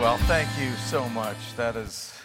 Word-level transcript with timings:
Well, 0.00 0.18
thank 0.18 0.48
you 0.58 0.72
so 0.72 1.08
much. 1.10 1.36
That 1.56 1.76
is 1.76 2.18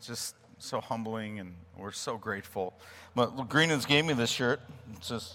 just 0.00 0.36
so 0.58 0.80
humbling, 0.80 1.40
and 1.40 1.54
we're 1.76 1.92
so 1.92 2.16
grateful. 2.16 2.74
But 3.14 3.36
Greenlands 3.48 3.86
gave 3.86 4.04
me 4.04 4.12
this 4.12 4.30
shirt. 4.30 4.60
It's 4.94 5.08
just, 5.08 5.34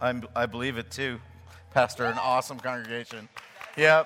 I'm, 0.00 0.24
I 0.34 0.46
believe 0.46 0.78
it 0.78 0.90
too. 0.90 1.20
Pastor, 1.74 2.06
an 2.06 2.16
awesome 2.18 2.58
congregation. 2.58 3.28
Yeah, 3.76 4.04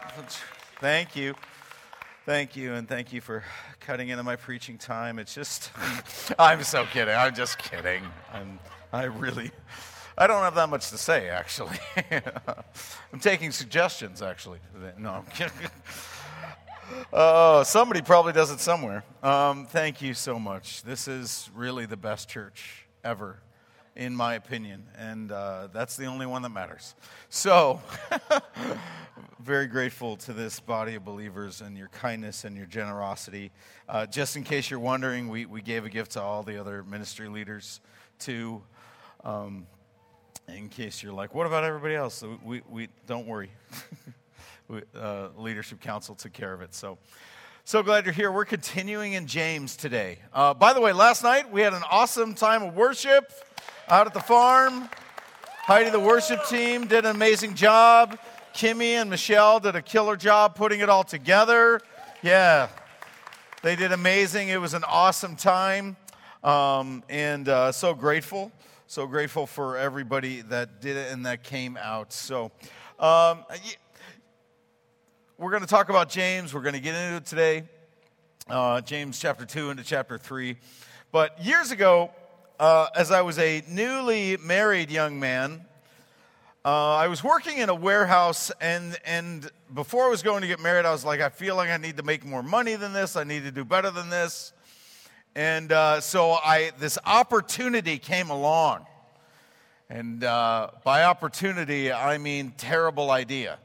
thank 0.81 1.15
you. 1.15 1.35
Thank 2.27 2.57
you, 2.57 2.73
and 2.73 2.89
thank 2.89 3.13
you 3.13 3.21
for 3.21 3.45
cutting 3.81 4.09
into 4.09 4.25
my 4.25 4.37
preaching 4.37 4.79
time. 4.79 5.19
It's 5.19 5.35
just, 5.35 5.71
I'm 6.39 6.63
so 6.65 6.85
kidding. 6.87 7.15
I'm 7.15 7.35
just 7.35 7.59
kidding. 7.59 8.03
I'm, 8.33 8.59
I 8.93 9.05
really, 9.05 9.51
I 10.17 10.27
don't 10.27 10.43
have 10.43 10.55
that 10.55 10.71
much 10.71 10.91
to 10.91 10.99
say, 10.99 11.29
actually. 11.29 11.77
I'm 13.13 13.21
taking 13.21 13.53
suggestions, 13.53 14.23
actually. 14.23 14.59
No, 14.99 15.11
I'm 15.11 15.27
kidding. 15.27 15.53
Oh, 17.13 17.63
somebody 17.63 18.03
probably 18.03 18.33
does 18.33 18.51
it 18.51 18.61
somewhere. 18.61 19.05
Um, 19.23 19.67
thank 19.67 20.03
you 20.03 20.15
so 20.15 20.39
much. 20.39 20.83
This 20.83 21.09
is 21.09 21.51
really 21.55 21.87
the 21.87 21.97
best 21.97 22.29
church 22.29 22.87
ever, 23.03 23.39
in 23.97 24.15
my 24.15 24.35
opinion, 24.35 24.85
and 24.99 25.31
uh, 25.31 25.69
that's 25.73 25.97
the 25.97 26.07
only 26.07 26.27
one 26.27 26.43
that 26.43 26.49
matters. 26.51 26.95
So, 27.29 27.81
very 29.41 29.67
grateful 29.67 30.17
to 30.17 30.33
this 30.33 30.61
body 30.61 30.95
of 30.95 31.05
believers 31.05 31.61
and 31.61 31.77
your 31.77 31.89
kindness 31.89 32.45
and 32.45 32.57
your 32.57 32.67
generosity. 32.67 33.53
Uh, 33.89 34.07
just 34.07 34.37
in 34.37 34.43
case 34.43 34.71
you're 34.71 34.81
wondering, 34.81 35.29
we, 35.29 35.47
we 35.47 35.63
gave 35.63 35.85
a 35.85 35.91
gift 35.91 36.13
to 36.13 36.23
all 36.23 36.43
the 36.43 36.61
other 36.61 36.83
ministry 36.83 37.29
leaders 37.29 37.81
too. 38.19 38.63
Um, 39.23 39.67
in 40.49 40.69
case 40.69 41.03
you're 41.03 41.13
like, 41.13 41.35
what 41.35 41.47
about 41.47 41.65
everybody 41.65 41.95
else? 41.95 42.23
We, 42.45 42.63
we 42.69 42.89
don't 43.07 43.27
worry. 43.27 43.51
uh, 44.95 45.29
leadership 45.37 45.81
council 45.81 46.15
took 46.15 46.33
care 46.33 46.53
of 46.53 46.61
it. 46.63 46.75
So, 46.75 46.99
so 47.65 47.83
glad 47.83 48.05
you're 48.05 48.15
here. 48.15 48.31
We're 48.31 48.45
continuing 48.45 49.15
in 49.15 49.27
James 49.27 49.77
today. 49.77 50.19
Uh, 50.33 50.55
by 50.55 50.73
the 50.73 50.81
way, 50.81 50.93
last 50.93 51.23
night 51.23 51.51
we 51.51 51.61
had 51.61 51.73
an 51.73 51.83
awesome 51.91 52.35
time 52.35 52.63
of 52.63 52.77
worship 52.77 53.33
out 53.89 54.07
at 54.07 54.15
the 54.15 54.21
farm. 54.21 54.89
Heidi, 55.67 55.91
the 55.91 56.01
worship 56.01 56.47
team, 56.47 56.87
did 56.87 57.05
an 57.05 57.17
amazing 57.17 57.55
job. 57.55 58.19
Kimmy 58.55 58.93
and 58.93 59.11
Michelle 59.11 59.61
did 59.61 59.75
a 59.75 59.83
killer 59.83 60.17
job 60.17 60.55
putting 60.55 60.81
it 60.81 60.89
all 60.89 61.05
together. 61.05 61.81
Yeah, 62.23 62.69
they 63.63 63.75
did 63.75 63.93
amazing. 63.93 64.49
It 64.49 64.61
was 64.61 64.75
an 64.75 64.85
awesome 64.87 65.37
time, 65.37 65.97
um, 66.43 67.03
and 67.09 67.49
uh, 67.49 67.73
so 67.73 67.95
grateful. 67.95 68.53
So 68.87 69.07
grateful 69.07 69.47
for 69.47 69.77
everybody 69.79 70.43
that 70.43 70.81
did 70.81 70.97
it 70.97 71.11
and 71.11 71.25
that 71.27 71.43
came 71.43 71.77
out. 71.77 72.13
So, 72.13 72.53
um, 72.99 73.45
we're 75.37 75.51
going 75.51 75.63
to 75.63 75.69
talk 75.69 75.89
about 75.89 76.09
James. 76.09 76.55
We're 76.55 76.61
going 76.61 76.75
to 76.75 76.81
get 76.81 76.95
into 76.95 77.17
it 77.17 77.27
today. 77.27 77.65
Uh, 78.49 78.81
James 78.81 79.19
chapter 79.19 79.45
2 79.45 79.71
into 79.71 79.83
chapter 79.83 80.17
3. 80.17 80.57
But 81.11 81.45
years 81.45 81.73
ago, 81.73 82.13
uh, 82.61 82.87
as 82.95 83.11
I 83.11 83.23
was 83.23 83.39
a 83.41 83.65
newly 83.69 84.37
married 84.37 84.93
young 84.93 85.19
man, 85.19 85.65
uh, 86.65 86.95
I 86.95 87.09
was 87.09 87.25
working 87.25 87.59
in 87.59 87.69
a 87.69 87.75
warehouse, 87.75 88.53
and, 88.61 88.97
and 89.05 89.51
before 89.75 90.05
I 90.05 90.09
was 90.09 90.23
going 90.23 90.43
to 90.43 90.47
get 90.47 90.61
married, 90.61 90.87
I 90.87 90.93
was 90.93 91.05
like, 91.05 91.21
I 91.21 91.31
feel 91.31 91.57
like 91.57 91.69
I 91.69 91.79
need 91.79 91.97
to 91.97 92.05
make 92.05 92.25
more 92.25 92.45
money 92.45 92.77
than 92.77 92.93
this. 92.93 93.17
I 93.17 93.25
need 93.25 93.43
to 93.43 93.51
do 93.51 93.65
better 93.65 93.91
than 93.91 94.11
this. 94.11 94.53
And 95.35 95.73
uh, 95.73 96.01
so 96.01 96.31
I, 96.31 96.71
this 96.79 96.97
opportunity 97.05 97.99
came 97.99 98.31
along. 98.31 98.87
And 99.91 100.23
uh, 100.23 100.71
by 100.85 101.03
opportunity, 101.03 101.93
I 101.93 102.19
mean 102.19 102.55
terrible 102.57 103.11
idea. 103.11 103.59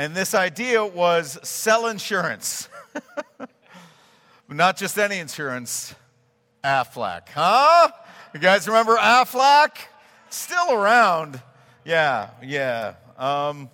And 0.00 0.16
this 0.16 0.32
idea 0.32 0.82
was 0.82 1.38
sell 1.42 1.86
insurance. 1.86 2.70
Not 4.48 4.78
just 4.78 4.98
any 4.98 5.18
insurance, 5.18 5.94
Aflac. 6.64 7.28
Huh? 7.28 7.90
You 8.32 8.40
guys 8.40 8.66
remember 8.66 8.96
Aflac? 8.96 9.76
Still 10.30 10.72
around. 10.72 11.42
Yeah, 11.84 12.30
yeah. 12.42 12.94
Um, 13.18 13.68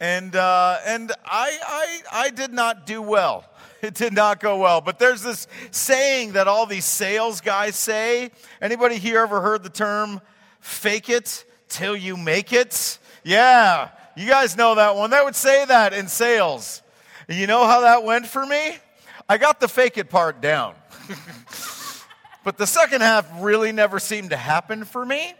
and 0.00 0.34
uh, 0.34 0.78
and 0.86 1.12
I, 1.26 1.58
I, 1.66 2.00
I 2.10 2.30
did 2.30 2.54
not 2.54 2.86
do 2.86 3.02
well. 3.02 3.44
It 3.82 3.92
did 3.92 4.14
not 4.14 4.40
go 4.40 4.58
well. 4.58 4.80
But 4.80 4.98
there's 4.98 5.20
this 5.22 5.46
saying 5.70 6.32
that 6.32 6.48
all 6.48 6.64
these 6.64 6.86
sales 6.86 7.42
guys 7.42 7.76
say. 7.76 8.30
Anybody 8.62 8.96
here 8.96 9.20
ever 9.20 9.42
heard 9.42 9.62
the 9.62 9.68
term 9.68 10.22
fake 10.60 11.10
it 11.10 11.44
till 11.68 11.94
you 11.94 12.16
make 12.16 12.54
it? 12.54 12.98
Yeah. 13.22 13.90
You 14.16 14.26
guys 14.26 14.56
know 14.56 14.76
that 14.76 14.96
one. 14.96 15.10
They 15.10 15.20
would 15.22 15.36
say 15.36 15.66
that 15.66 15.92
in 15.92 16.08
sales. 16.08 16.82
You 17.28 17.46
know 17.46 17.66
how 17.66 17.82
that 17.82 18.02
went 18.02 18.26
for 18.26 18.46
me? 18.46 18.78
I 19.28 19.36
got 19.36 19.60
the 19.60 19.68
fake 19.68 19.98
it 19.98 20.08
part 20.08 20.40
down. 20.40 20.74
but 22.44 22.56
the 22.56 22.66
second 22.66 23.02
half 23.02 23.28
really 23.40 23.72
never 23.72 23.98
seemed 23.98 24.30
to 24.30 24.36
happen 24.36 24.84
for 24.86 25.04
me. 25.04 25.34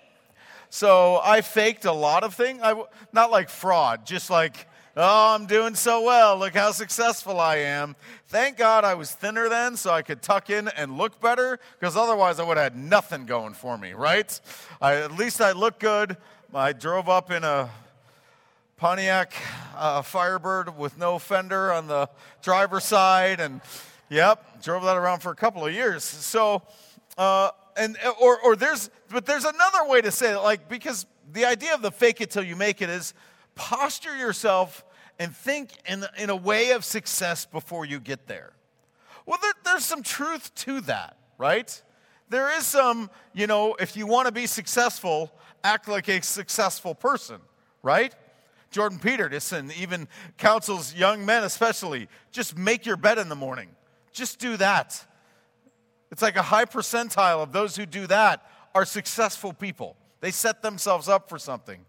So 0.68 1.20
I 1.24 1.40
faked 1.40 1.86
a 1.86 1.92
lot 1.92 2.22
of 2.22 2.34
things. 2.34 2.60
I, 2.62 2.74
not 3.14 3.30
like 3.30 3.48
fraud, 3.48 4.04
just 4.04 4.28
like, 4.28 4.68
oh, 4.94 5.34
I'm 5.34 5.46
doing 5.46 5.74
so 5.74 6.02
well. 6.02 6.36
Look 6.36 6.54
how 6.54 6.72
successful 6.72 7.40
I 7.40 7.56
am. 7.56 7.96
Thank 8.26 8.58
God 8.58 8.84
I 8.84 8.92
was 8.92 9.10
thinner 9.10 9.48
then 9.48 9.76
so 9.76 9.90
I 9.90 10.02
could 10.02 10.20
tuck 10.20 10.50
in 10.50 10.68
and 10.68 10.98
look 10.98 11.18
better 11.22 11.58
because 11.80 11.96
otherwise 11.96 12.38
I 12.38 12.44
would 12.44 12.58
have 12.58 12.74
had 12.74 12.76
nothing 12.76 13.24
going 13.24 13.54
for 13.54 13.78
me, 13.78 13.94
right? 13.94 14.38
I, 14.82 14.96
at 14.96 15.16
least 15.16 15.40
I 15.40 15.52
look 15.52 15.78
good. 15.78 16.18
I 16.52 16.74
drove 16.74 17.08
up 17.08 17.30
in 17.30 17.42
a 17.42 17.70
Pontiac 18.76 19.32
uh, 19.74 20.02
Firebird 20.02 20.76
with 20.76 20.98
no 20.98 21.18
fender 21.18 21.72
on 21.72 21.86
the 21.86 22.10
driver's 22.42 22.84
side, 22.84 23.40
and 23.40 23.62
yep, 24.10 24.62
drove 24.62 24.82
that 24.84 24.98
around 24.98 25.20
for 25.20 25.32
a 25.32 25.34
couple 25.34 25.64
of 25.64 25.72
years. 25.72 26.04
So, 26.04 26.60
uh, 27.16 27.52
and 27.78 27.96
or 28.20 28.38
or 28.42 28.54
there's 28.54 28.90
but 29.08 29.24
there's 29.24 29.46
another 29.46 29.86
way 29.86 30.02
to 30.02 30.10
say 30.10 30.32
it, 30.32 30.40
like 30.40 30.68
because 30.68 31.06
the 31.32 31.46
idea 31.46 31.72
of 31.72 31.80
the 31.80 31.90
fake 31.90 32.20
it 32.20 32.30
till 32.30 32.42
you 32.42 32.54
make 32.54 32.82
it 32.82 32.90
is 32.90 33.14
posture 33.54 34.14
yourself 34.14 34.84
and 35.18 35.34
think 35.34 35.70
in 35.88 36.04
in 36.18 36.28
a 36.28 36.36
way 36.36 36.72
of 36.72 36.84
success 36.84 37.46
before 37.46 37.86
you 37.86 37.98
get 37.98 38.26
there. 38.26 38.52
Well, 39.24 39.38
there, 39.40 39.54
there's 39.64 39.86
some 39.86 40.02
truth 40.02 40.54
to 40.56 40.82
that, 40.82 41.16
right? 41.38 41.82
There 42.28 42.54
is 42.58 42.66
some, 42.66 43.08
you 43.32 43.46
know, 43.46 43.74
if 43.80 43.96
you 43.96 44.06
want 44.06 44.26
to 44.26 44.32
be 44.32 44.46
successful, 44.46 45.32
act 45.64 45.88
like 45.88 46.08
a 46.08 46.20
successful 46.22 46.94
person, 46.94 47.40
right? 47.82 48.14
Jordan 48.76 48.98
Peterson 48.98 49.72
even 49.80 50.06
counsels 50.36 50.94
young 50.94 51.24
men, 51.24 51.44
especially, 51.44 52.08
just 52.30 52.58
make 52.58 52.84
your 52.84 52.98
bed 52.98 53.16
in 53.16 53.30
the 53.30 53.34
morning. 53.34 53.70
Just 54.12 54.38
do 54.38 54.58
that. 54.58 55.02
It's 56.12 56.20
like 56.20 56.36
a 56.36 56.42
high 56.42 56.66
percentile 56.66 57.42
of 57.42 57.52
those 57.52 57.74
who 57.74 57.86
do 57.86 58.06
that 58.08 58.46
are 58.74 58.84
successful 58.84 59.54
people. 59.54 59.96
They 60.20 60.30
set 60.30 60.60
themselves 60.60 61.08
up 61.08 61.30
for 61.30 61.38
something. 61.38 61.86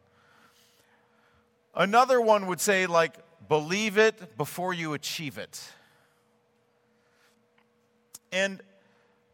Another 1.75 2.21
one 2.21 2.47
would 2.47 2.61
say, 2.61 2.87
like, 2.87 3.15
believe 3.49 3.97
it 3.97 4.37
before 4.37 4.73
you 4.73 4.93
achieve 4.93 5.37
it. 5.37 5.61
And 8.31 8.61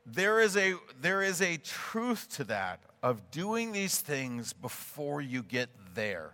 there 0.08 0.40
is 0.40 0.58
a, 0.58 0.74
there 1.00 1.22
is 1.22 1.40
a 1.40 1.58
truth 1.58 2.30
to 2.38 2.46
that 2.46 2.80
of 3.04 3.30
doing 3.30 3.74
these 3.74 4.02
things 4.02 4.54
before 4.54 5.22
you 5.22 5.44
get 5.44 5.70
there 5.94 6.34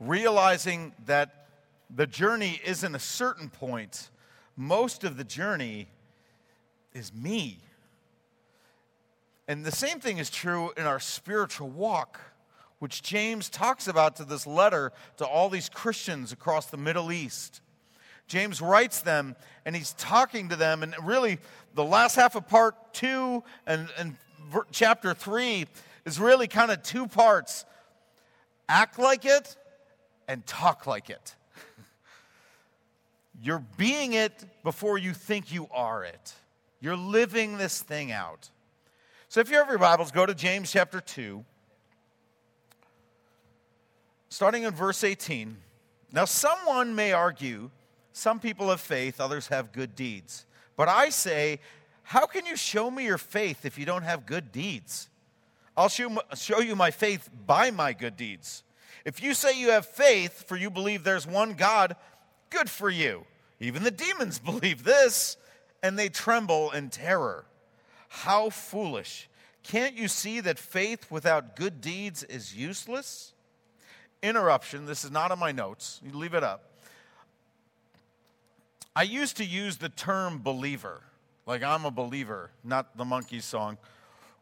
realizing 0.00 0.94
that 1.04 1.46
the 1.94 2.06
journey 2.06 2.60
isn't 2.64 2.94
a 2.94 3.00
certain 3.00 3.50
point, 3.50 4.10
most 4.56 5.04
of 5.04 5.16
the 5.16 5.24
journey 5.24 5.88
is 6.92 7.12
me. 7.14 7.58
And 9.46 9.64
the 9.64 9.72
same 9.72 10.00
thing 10.00 10.18
is 10.18 10.30
true 10.30 10.72
in 10.76 10.86
our 10.86 11.00
spiritual 11.00 11.68
walk, 11.68 12.20
which 12.78 13.02
James 13.02 13.50
talks 13.50 13.88
about 13.88 14.16
to 14.16 14.24
this 14.24 14.46
letter 14.46 14.92
to 15.18 15.26
all 15.26 15.48
these 15.48 15.68
Christians 15.68 16.32
across 16.32 16.66
the 16.66 16.76
Middle 16.76 17.12
East. 17.12 17.60
James 18.26 18.62
writes 18.62 19.02
them 19.02 19.34
and 19.66 19.74
he's 19.74 19.92
talking 19.94 20.48
to 20.50 20.56
them, 20.56 20.82
and 20.82 20.94
really 21.02 21.38
the 21.74 21.84
last 21.84 22.14
half 22.14 22.36
of 22.36 22.48
part 22.48 22.94
two 22.94 23.42
and, 23.66 23.88
and 23.98 24.16
chapter 24.70 25.14
three 25.14 25.66
is 26.04 26.18
really 26.18 26.46
kind 26.46 26.70
of 26.70 26.82
two 26.82 27.06
parts 27.06 27.64
act 28.68 28.98
like 29.00 29.24
it 29.24 29.56
and 30.30 30.46
talk 30.46 30.86
like 30.86 31.10
it. 31.10 31.34
You're 33.42 33.64
being 33.76 34.12
it 34.12 34.32
before 34.62 34.96
you 34.96 35.12
think 35.12 35.52
you 35.52 35.66
are 35.72 36.04
it. 36.04 36.34
You're 36.80 36.96
living 36.96 37.58
this 37.58 37.82
thing 37.82 38.12
out. 38.12 38.48
So 39.28 39.40
if 39.40 39.50
you 39.50 39.56
have 39.56 39.68
your 39.68 39.78
Bibles, 39.78 40.12
go 40.12 40.24
to 40.24 40.34
James 40.34 40.70
chapter 40.70 41.00
2, 41.00 41.44
starting 44.28 44.62
in 44.62 44.72
verse 44.72 45.02
18. 45.02 45.56
Now, 46.12 46.26
someone 46.26 46.94
may 46.94 47.12
argue 47.12 47.70
some 48.12 48.38
people 48.38 48.70
have 48.70 48.80
faith, 48.80 49.20
others 49.20 49.48
have 49.48 49.72
good 49.72 49.96
deeds. 49.96 50.46
But 50.76 50.88
I 50.88 51.10
say, 51.10 51.58
how 52.04 52.26
can 52.26 52.46
you 52.46 52.54
show 52.54 52.88
me 52.88 53.04
your 53.04 53.18
faith 53.18 53.66
if 53.66 53.78
you 53.78 53.84
don't 53.84 54.02
have 54.02 54.26
good 54.26 54.52
deeds? 54.52 55.08
I'll 55.76 55.88
show 55.88 56.60
you 56.60 56.76
my 56.76 56.92
faith 56.92 57.28
by 57.46 57.72
my 57.72 57.92
good 57.92 58.16
deeds. 58.16 58.62
If 59.10 59.20
you 59.20 59.34
say 59.34 59.58
you 59.58 59.70
have 59.70 59.86
faith, 59.86 60.44
for 60.46 60.56
you 60.56 60.70
believe 60.70 61.02
there's 61.02 61.26
one 61.26 61.54
God, 61.54 61.96
good 62.48 62.70
for 62.70 62.88
you. 62.88 63.24
Even 63.58 63.82
the 63.82 63.90
demons 63.90 64.38
believe 64.50 64.84
this, 64.84 65.36
and 65.82 65.98
they 65.98 66.08
tremble 66.08 66.70
in 66.70 66.90
terror. 66.90 67.44
How 68.08 68.50
foolish. 68.50 69.28
Can't 69.64 69.96
you 69.96 70.06
see 70.06 70.38
that 70.38 70.60
faith 70.60 71.10
without 71.10 71.56
good 71.56 71.80
deeds 71.80 72.22
is 72.22 72.54
useless? 72.54 73.32
Interruption. 74.22 74.86
This 74.86 75.04
is 75.04 75.10
not 75.10 75.32
on 75.32 75.40
my 75.40 75.50
notes. 75.50 76.00
You 76.04 76.16
leave 76.16 76.34
it 76.34 76.44
up. 76.44 76.70
I 78.94 79.02
used 79.02 79.38
to 79.38 79.44
use 79.44 79.78
the 79.78 79.88
term 79.88 80.40
believer, 80.40 81.00
like 81.46 81.64
I'm 81.64 81.84
a 81.84 81.90
believer, 81.90 82.52
not 82.62 82.96
the 82.96 83.04
Monkees 83.04 83.42
song 83.42 83.76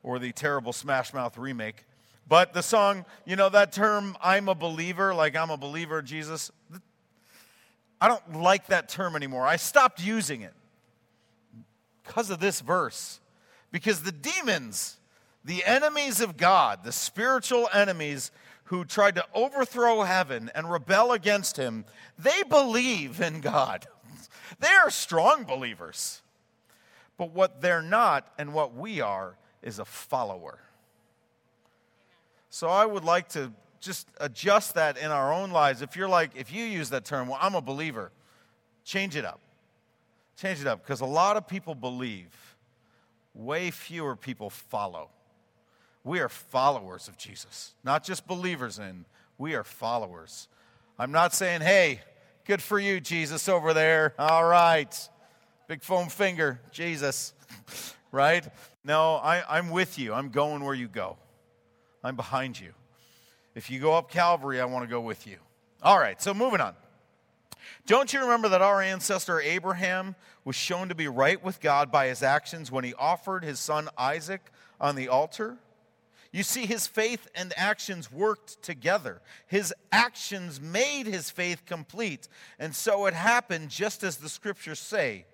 or 0.02 0.18
the 0.18 0.30
terrible 0.32 0.74
Smash 0.74 1.14
Mouth 1.14 1.38
remake. 1.38 1.86
But 2.28 2.52
the 2.52 2.62
song, 2.62 3.06
you 3.24 3.36
know, 3.36 3.48
that 3.48 3.72
term, 3.72 4.16
I'm 4.22 4.48
a 4.48 4.54
believer, 4.54 5.14
like 5.14 5.34
I'm 5.34 5.50
a 5.50 5.56
believer 5.56 6.02
Jesus, 6.02 6.50
I 8.00 8.08
don't 8.08 8.40
like 8.40 8.66
that 8.66 8.88
term 8.88 9.16
anymore. 9.16 9.46
I 9.46 9.56
stopped 9.56 10.04
using 10.04 10.42
it 10.42 10.52
because 12.04 12.30
of 12.30 12.38
this 12.38 12.60
verse. 12.60 13.20
Because 13.70 14.02
the 14.02 14.12
demons, 14.12 14.96
the 15.44 15.64
enemies 15.64 16.20
of 16.20 16.36
God, 16.36 16.84
the 16.84 16.92
spiritual 16.92 17.68
enemies 17.72 18.30
who 18.64 18.84
tried 18.84 19.14
to 19.16 19.24
overthrow 19.34 20.02
heaven 20.02 20.50
and 20.54 20.70
rebel 20.70 21.12
against 21.12 21.56
him, 21.56 21.84
they 22.18 22.42
believe 22.44 23.20
in 23.20 23.40
God. 23.40 23.86
They 24.60 24.68
are 24.68 24.90
strong 24.90 25.44
believers. 25.44 26.20
But 27.16 27.32
what 27.32 27.60
they're 27.60 27.82
not 27.82 28.26
and 28.38 28.54
what 28.54 28.74
we 28.74 29.00
are 29.00 29.36
is 29.62 29.78
a 29.78 29.84
follower. 29.84 30.58
So 32.50 32.68
I 32.68 32.86
would 32.86 33.04
like 33.04 33.28
to 33.30 33.52
just 33.80 34.08
adjust 34.20 34.74
that 34.74 34.98
in 34.98 35.10
our 35.10 35.32
own 35.32 35.50
lives. 35.50 35.82
If 35.82 35.96
you're 35.96 36.08
like, 36.08 36.32
if 36.34 36.52
you 36.52 36.64
use 36.64 36.90
that 36.90 37.04
term, 37.04 37.28
well, 37.28 37.38
I'm 37.40 37.54
a 37.54 37.60
believer, 37.60 38.10
change 38.84 39.16
it 39.16 39.24
up. 39.24 39.40
Change 40.36 40.60
it 40.60 40.66
up 40.66 40.82
because 40.82 41.00
a 41.00 41.06
lot 41.06 41.36
of 41.36 41.48
people 41.48 41.74
believe, 41.74 42.56
way 43.34 43.70
fewer 43.70 44.14
people 44.14 44.50
follow. 44.50 45.10
We 46.04 46.20
are 46.20 46.28
followers 46.28 47.08
of 47.08 47.18
Jesus, 47.18 47.74
not 47.84 48.04
just 48.04 48.26
believers 48.26 48.78
in, 48.78 49.04
we 49.36 49.54
are 49.54 49.64
followers. 49.64 50.48
I'm 50.98 51.12
not 51.12 51.34
saying, 51.34 51.60
hey, 51.60 52.00
good 52.44 52.62
for 52.62 52.78
you, 52.78 53.00
Jesus, 53.00 53.48
over 53.48 53.74
there. 53.74 54.14
All 54.18 54.44
right. 54.44 55.08
Big 55.68 55.82
foam 55.82 56.08
finger, 56.08 56.60
Jesus, 56.72 57.34
right? 58.12 58.46
No, 58.84 59.16
I, 59.16 59.42
I'm 59.58 59.70
with 59.70 59.98
you. 59.98 60.14
I'm 60.14 60.30
going 60.30 60.64
where 60.64 60.74
you 60.74 60.88
go, 60.88 61.16
I'm 62.02 62.16
behind 62.16 62.58
you. 62.58 62.72
If 63.54 63.70
you 63.70 63.80
go 63.80 63.94
up 63.94 64.10
Calvary, 64.10 64.60
I 64.60 64.64
want 64.66 64.84
to 64.84 64.90
go 64.90 65.00
with 65.00 65.26
you. 65.26 65.38
All 65.82 65.98
right, 65.98 66.20
so 66.20 66.32
moving 66.34 66.60
on. 66.60 66.74
Don't 67.86 68.12
you 68.12 68.20
remember 68.20 68.48
that 68.50 68.62
our 68.62 68.80
ancestor 68.80 69.40
Abraham 69.40 70.14
was 70.44 70.56
shown 70.56 70.88
to 70.88 70.94
be 70.94 71.08
right 71.08 71.42
with 71.42 71.60
God 71.60 71.90
by 71.90 72.06
his 72.06 72.22
actions 72.22 72.70
when 72.70 72.84
he 72.84 72.94
offered 72.94 73.44
his 73.44 73.58
son 73.58 73.88
Isaac 73.96 74.50
on 74.80 74.94
the 74.94 75.08
altar? 75.08 75.58
You 76.30 76.42
see, 76.42 76.66
his 76.66 76.86
faith 76.86 77.26
and 77.34 77.52
actions 77.56 78.12
worked 78.12 78.62
together. 78.62 79.22
His 79.46 79.72
actions 79.90 80.60
made 80.60 81.06
his 81.06 81.30
faith 81.30 81.64
complete. 81.64 82.28
And 82.58 82.74
so 82.74 83.06
it 83.06 83.14
happened 83.14 83.70
just 83.70 84.02
as 84.02 84.18
the 84.18 84.28
scriptures 84.28 84.78
say. 84.78 85.24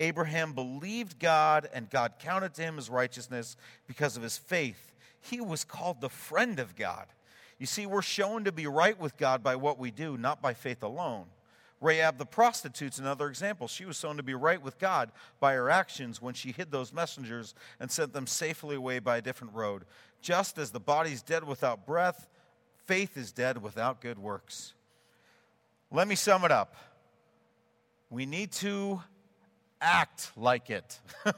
Abraham 0.00 0.54
believed 0.54 1.18
God, 1.18 1.68
and 1.72 1.88
God 1.90 2.14
counted 2.18 2.54
to 2.54 2.62
him 2.62 2.78
as 2.78 2.88
righteousness 2.88 3.56
because 3.86 4.16
of 4.16 4.22
his 4.22 4.38
faith. 4.38 4.89
He 5.20 5.40
was 5.40 5.64
called 5.64 6.00
the 6.00 6.08
friend 6.08 6.58
of 6.58 6.76
God. 6.76 7.06
You 7.58 7.66
see, 7.66 7.86
we're 7.86 8.02
shown 8.02 8.44
to 8.44 8.52
be 8.52 8.66
right 8.66 8.98
with 8.98 9.16
God 9.16 9.42
by 9.42 9.56
what 9.56 9.78
we 9.78 9.90
do, 9.90 10.16
not 10.16 10.40
by 10.40 10.54
faith 10.54 10.82
alone. 10.82 11.26
Rahab 11.80 12.18
the 12.18 12.26
prostitute's 12.26 12.98
another 12.98 13.28
example. 13.28 13.66
She 13.66 13.84
was 13.84 13.98
shown 13.98 14.18
to 14.18 14.22
be 14.22 14.34
right 14.34 14.60
with 14.60 14.78
God 14.78 15.10
by 15.40 15.54
her 15.54 15.70
actions 15.70 16.20
when 16.20 16.34
she 16.34 16.52
hid 16.52 16.70
those 16.70 16.92
messengers 16.92 17.54
and 17.78 17.90
sent 17.90 18.12
them 18.12 18.26
safely 18.26 18.76
away 18.76 18.98
by 18.98 19.16
a 19.16 19.22
different 19.22 19.54
road. 19.54 19.84
Just 20.20 20.58
as 20.58 20.70
the 20.70 20.80
body's 20.80 21.22
dead 21.22 21.44
without 21.44 21.86
breath, 21.86 22.28
faith 22.86 23.16
is 23.16 23.32
dead 23.32 23.62
without 23.62 24.00
good 24.02 24.18
works. 24.18 24.74
Let 25.90 26.06
me 26.06 26.14
sum 26.14 26.44
it 26.44 26.50
up. 26.50 26.76
We 28.10 28.26
need 28.26 28.52
to 28.52 29.02
act 29.80 30.32
like 30.36 30.68
it. 30.68 31.00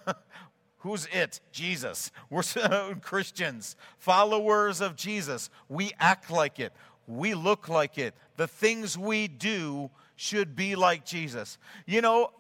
Who's 0.82 1.06
it? 1.12 1.40
Jesus. 1.52 2.11
We're 2.29 2.43
Christians, 3.02 3.76
followers 3.99 4.81
of 4.81 4.96
Jesus. 4.96 5.49
We 5.69 5.93
act 6.00 6.29
like 6.29 6.58
it. 6.58 6.73
We 7.06 7.34
look 7.34 7.69
like 7.69 7.99
it. 7.99 8.14
The 8.37 8.49
things 8.49 8.99
we 8.99 9.29
do 9.29 9.90
should 10.17 10.56
be 10.56 10.75
like 10.75 11.05
Jesus. 11.05 11.58
You 11.87 12.00
know, 12.00 12.31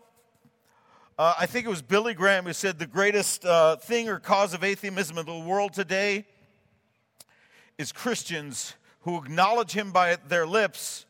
uh, 1.16 1.34
I 1.38 1.46
think 1.46 1.66
it 1.66 1.68
was 1.68 1.82
Billy 1.82 2.14
Graham 2.14 2.44
who 2.44 2.52
said 2.52 2.80
the 2.80 2.86
greatest 2.86 3.44
uh, 3.44 3.76
thing 3.76 4.08
or 4.08 4.18
cause 4.18 4.54
of 4.54 4.64
atheism 4.64 5.18
in 5.18 5.26
the 5.26 5.38
world 5.38 5.72
today 5.72 6.26
is 7.78 7.92
Christians 7.92 8.74
who 9.02 9.18
acknowledge 9.18 9.70
him 9.70 9.92
by 9.92 10.16
their 10.26 10.48
lips 10.48 11.06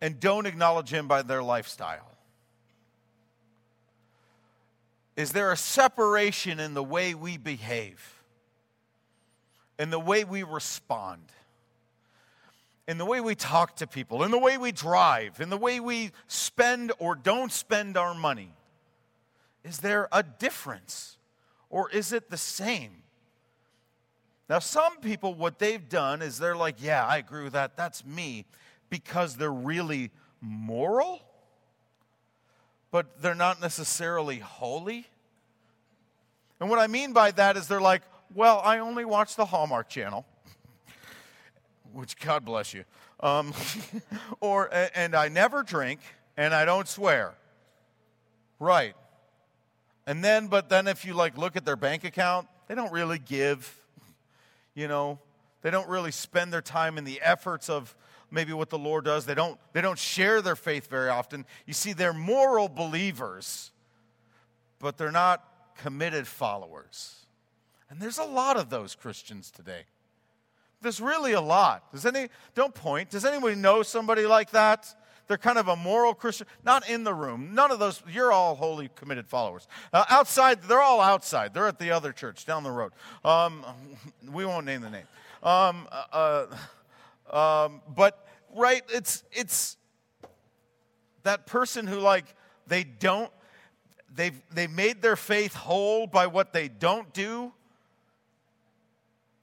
and 0.00 0.18
don't 0.18 0.46
acknowledge 0.46 0.92
him 0.92 1.06
by 1.06 1.22
their 1.22 1.44
lifestyle. 1.44 2.09
Is 5.20 5.32
there 5.32 5.52
a 5.52 5.56
separation 5.56 6.58
in 6.58 6.72
the 6.72 6.82
way 6.82 7.12
we 7.12 7.36
behave, 7.36 8.22
in 9.78 9.90
the 9.90 10.00
way 10.00 10.24
we 10.24 10.44
respond, 10.44 11.20
in 12.88 12.96
the 12.96 13.04
way 13.04 13.20
we 13.20 13.34
talk 13.34 13.76
to 13.76 13.86
people, 13.86 14.22
in 14.22 14.30
the 14.30 14.38
way 14.38 14.56
we 14.56 14.72
drive, 14.72 15.38
in 15.38 15.50
the 15.50 15.58
way 15.58 15.78
we 15.78 16.12
spend 16.26 16.90
or 16.98 17.14
don't 17.14 17.52
spend 17.52 17.98
our 17.98 18.14
money? 18.14 18.54
Is 19.62 19.80
there 19.80 20.08
a 20.10 20.22
difference 20.22 21.18
or 21.68 21.90
is 21.90 22.14
it 22.14 22.30
the 22.30 22.38
same? 22.38 23.02
Now, 24.48 24.58
some 24.58 25.00
people, 25.00 25.34
what 25.34 25.58
they've 25.58 25.86
done 25.86 26.22
is 26.22 26.38
they're 26.38 26.56
like, 26.56 26.76
yeah, 26.82 27.06
I 27.06 27.18
agree 27.18 27.44
with 27.44 27.52
that. 27.52 27.76
That's 27.76 28.06
me 28.06 28.46
because 28.88 29.36
they're 29.36 29.52
really 29.52 30.12
moral 30.40 31.20
but 32.90 33.22
they're 33.22 33.34
not 33.34 33.60
necessarily 33.60 34.38
holy. 34.38 35.06
And 36.58 36.68
what 36.68 36.78
I 36.78 36.86
mean 36.86 37.12
by 37.12 37.30
that 37.32 37.56
is 37.56 37.68
they're 37.68 37.80
like, 37.80 38.02
well, 38.34 38.60
I 38.64 38.78
only 38.78 39.04
watch 39.04 39.36
the 39.36 39.44
Hallmark 39.44 39.88
channel, 39.88 40.26
which 41.92 42.18
God 42.18 42.44
bless 42.44 42.74
you. 42.74 42.84
Um, 43.20 43.52
or, 44.40 44.68
and 44.94 45.14
I 45.14 45.28
never 45.28 45.62
drink 45.62 46.00
and 46.36 46.54
I 46.54 46.64
don't 46.64 46.88
swear. 46.88 47.34
Right. 48.58 48.94
And 50.06 50.24
then, 50.24 50.48
but 50.48 50.68
then 50.68 50.86
if 50.86 51.04
you 51.04 51.14
like 51.14 51.36
look 51.38 51.56
at 51.56 51.64
their 51.64 51.76
bank 51.76 52.04
account, 52.04 52.48
they 52.68 52.74
don't 52.74 52.92
really 52.92 53.18
give, 53.18 53.76
you 54.74 54.88
know, 54.88 55.18
they 55.62 55.70
don't 55.70 55.88
really 55.88 56.10
spend 56.10 56.52
their 56.52 56.62
time 56.62 56.98
in 56.98 57.04
the 57.04 57.20
efforts 57.20 57.68
of 57.68 57.94
maybe 58.30 58.52
what 58.52 58.70
the 58.70 58.78
Lord 58.78 59.04
does. 59.04 59.26
They 59.26 59.34
don't, 59.34 59.58
they 59.72 59.80
don't 59.80 59.98
share 59.98 60.42
their 60.42 60.56
faith 60.56 60.88
very 60.88 61.08
often. 61.08 61.44
You 61.66 61.72
see, 61.72 61.92
they're 61.92 62.12
moral 62.12 62.68
believers, 62.68 63.70
but 64.78 64.96
they're 64.96 65.12
not 65.12 65.44
committed 65.76 66.26
followers. 66.26 67.26
And 67.88 68.00
there's 68.00 68.18
a 68.18 68.24
lot 68.24 68.56
of 68.56 68.70
those 68.70 68.94
Christians 68.94 69.50
today. 69.50 69.82
There's 70.80 71.00
really 71.00 71.32
a 71.32 71.40
lot. 71.40 71.90
Does 71.92 72.06
any 72.06 72.28
don't 72.54 72.74
point. 72.74 73.10
Does 73.10 73.24
anybody 73.24 73.54
know 73.54 73.82
somebody 73.82 74.26
like 74.26 74.50
that? 74.52 74.94
They're 75.30 75.38
kind 75.38 75.58
of 75.58 75.68
a 75.68 75.76
moral 75.76 76.12
Christian, 76.12 76.48
not 76.64 76.88
in 76.88 77.04
the 77.04 77.14
room. 77.14 77.54
None 77.54 77.70
of 77.70 77.78
those. 77.78 78.02
You're 78.10 78.32
all 78.32 78.56
holy, 78.56 78.90
committed 78.96 79.28
followers. 79.28 79.68
Uh, 79.92 80.04
outside, 80.08 80.62
they're 80.62 80.80
all 80.80 81.00
outside. 81.00 81.54
They're 81.54 81.68
at 81.68 81.78
the 81.78 81.92
other 81.92 82.12
church 82.12 82.46
down 82.46 82.64
the 82.64 82.70
road. 82.70 82.92
Um, 83.24 83.64
we 84.32 84.44
won't 84.44 84.66
name 84.66 84.80
the 84.80 84.90
name. 84.90 85.06
Um, 85.42 85.86
uh, 86.12 86.46
um, 87.30 87.82
but 87.88 88.26
right, 88.54 88.82
it's 88.88 89.24
it's 89.32 89.76
that 91.22 91.46
person 91.46 91.86
who 91.86 91.98
like 91.98 92.34
they 92.66 92.84
don't 92.84 93.30
they've 94.14 94.40
they've 94.52 94.70
made 94.70 95.02
their 95.02 95.16
faith 95.16 95.54
whole 95.54 96.06
by 96.06 96.26
what 96.26 96.52
they 96.52 96.68
don't 96.68 97.12
do, 97.12 97.52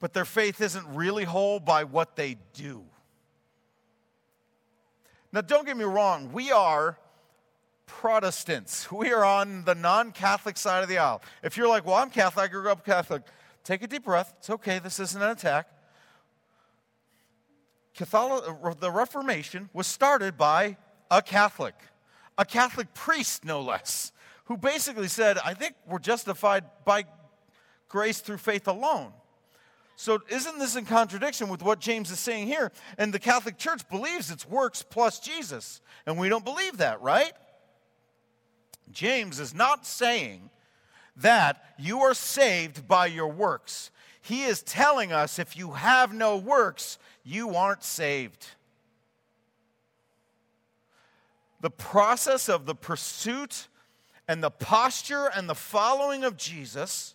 but 0.00 0.12
their 0.12 0.24
faith 0.24 0.60
isn't 0.60 0.86
really 0.94 1.24
whole 1.24 1.60
by 1.60 1.84
what 1.84 2.16
they 2.16 2.36
do. 2.54 2.84
Now, 5.32 5.42
don't 5.42 5.66
get 5.66 5.76
me 5.76 5.84
wrong, 5.84 6.32
we 6.32 6.50
are 6.52 6.98
Protestants. 7.86 8.90
We 8.92 9.12
are 9.12 9.24
on 9.24 9.64
the 9.64 9.74
non 9.74 10.12
Catholic 10.12 10.56
side 10.56 10.82
of 10.82 10.88
the 10.88 10.98
aisle. 10.98 11.22
If 11.42 11.56
you're 11.56 11.68
like, 11.68 11.84
well, 11.84 11.96
I'm 11.96 12.10
Catholic, 12.10 12.44
I 12.44 12.48
grew 12.48 12.70
up 12.70 12.84
Catholic, 12.84 13.22
take 13.64 13.82
a 13.82 13.86
deep 13.86 14.04
breath. 14.04 14.34
It's 14.38 14.50
okay, 14.50 14.78
this 14.78 15.00
isn't 15.00 15.20
an 15.20 15.30
attack. 15.30 15.68
Catholic, 17.98 18.44
uh, 18.64 18.74
the 18.78 18.90
Reformation 18.90 19.68
was 19.72 19.86
started 19.86 20.38
by 20.38 20.76
a 21.10 21.20
Catholic, 21.20 21.74
a 22.36 22.44
Catholic 22.44 22.94
priest, 22.94 23.44
no 23.44 23.60
less, 23.60 24.12
who 24.44 24.56
basically 24.56 25.08
said, 25.08 25.36
I 25.44 25.54
think 25.54 25.74
we're 25.86 25.98
justified 25.98 26.64
by 26.84 27.04
grace 27.88 28.20
through 28.20 28.38
faith 28.38 28.68
alone. 28.68 29.12
So, 29.96 30.20
isn't 30.28 30.60
this 30.60 30.76
in 30.76 30.84
contradiction 30.84 31.48
with 31.48 31.60
what 31.60 31.80
James 31.80 32.12
is 32.12 32.20
saying 32.20 32.46
here? 32.46 32.70
And 32.98 33.12
the 33.12 33.18
Catholic 33.18 33.58
Church 33.58 33.88
believes 33.88 34.30
it's 34.30 34.48
works 34.48 34.84
plus 34.88 35.18
Jesus. 35.18 35.80
And 36.06 36.16
we 36.16 36.28
don't 36.28 36.44
believe 36.44 36.76
that, 36.76 37.02
right? 37.02 37.32
James 38.92 39.40
is 39.40 39.52
not 39.52 39.84
saying 39.84 40.50
that 41.16 41.74
you 41.78 41.98
are 42.02 42.14
saved 42.14 42.86
by 42.86 43.06
your 43.06 43.26
works. 43.26 43.90
He 44.20 44.44
is 44.44 44.62
telling 44.62 45.12
us 45.12 45.38
if 45.38 45.56
you 45.56 45.72
have 45.72 46.12
no 46.12 46.36
works, 46.36 46.98
you 47.24 47.54
aren't 47.54 47.84
saved. 47.84 48.46
The 51.60 51.70
process 51.70 52.48
of 52.48 52.66
the 52.66 52.74
pursuit 52.74 53.68
and 54.28 54.42
the 54.42 54.50
posture 54.50 55.30
and 55.34 55.48
the 55.48 55.54
following 55.54 56.24
of 56.24 56.36
Jesus 56.36 57.14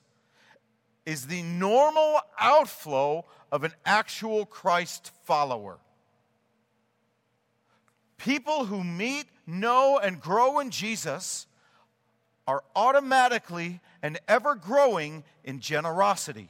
is 1.06 1.28
the 1.28 1.44
normal 1.44 2.20
outflow 2.40 3.26
of 3.52 3.64
an 3.64 3.74
actual 3.86 4.46
Christ 4.46 5.12
follower. 5.26 5.78
People 8.18 8.66
who 8.66 8.84
meet, 8.84 9.26
know, 9.46 10.00
and 10.02 10.20
grow 10.20 10.60
in 10.60 10.72
Jesus 10.72 11.46
are 12.48 12.64
automatically 12.76 13.80
and 14.02 14.20
ever 14.28 14.56
growing 14.56 15.24
in 15.44 15.60
generosity, 15.60 16.50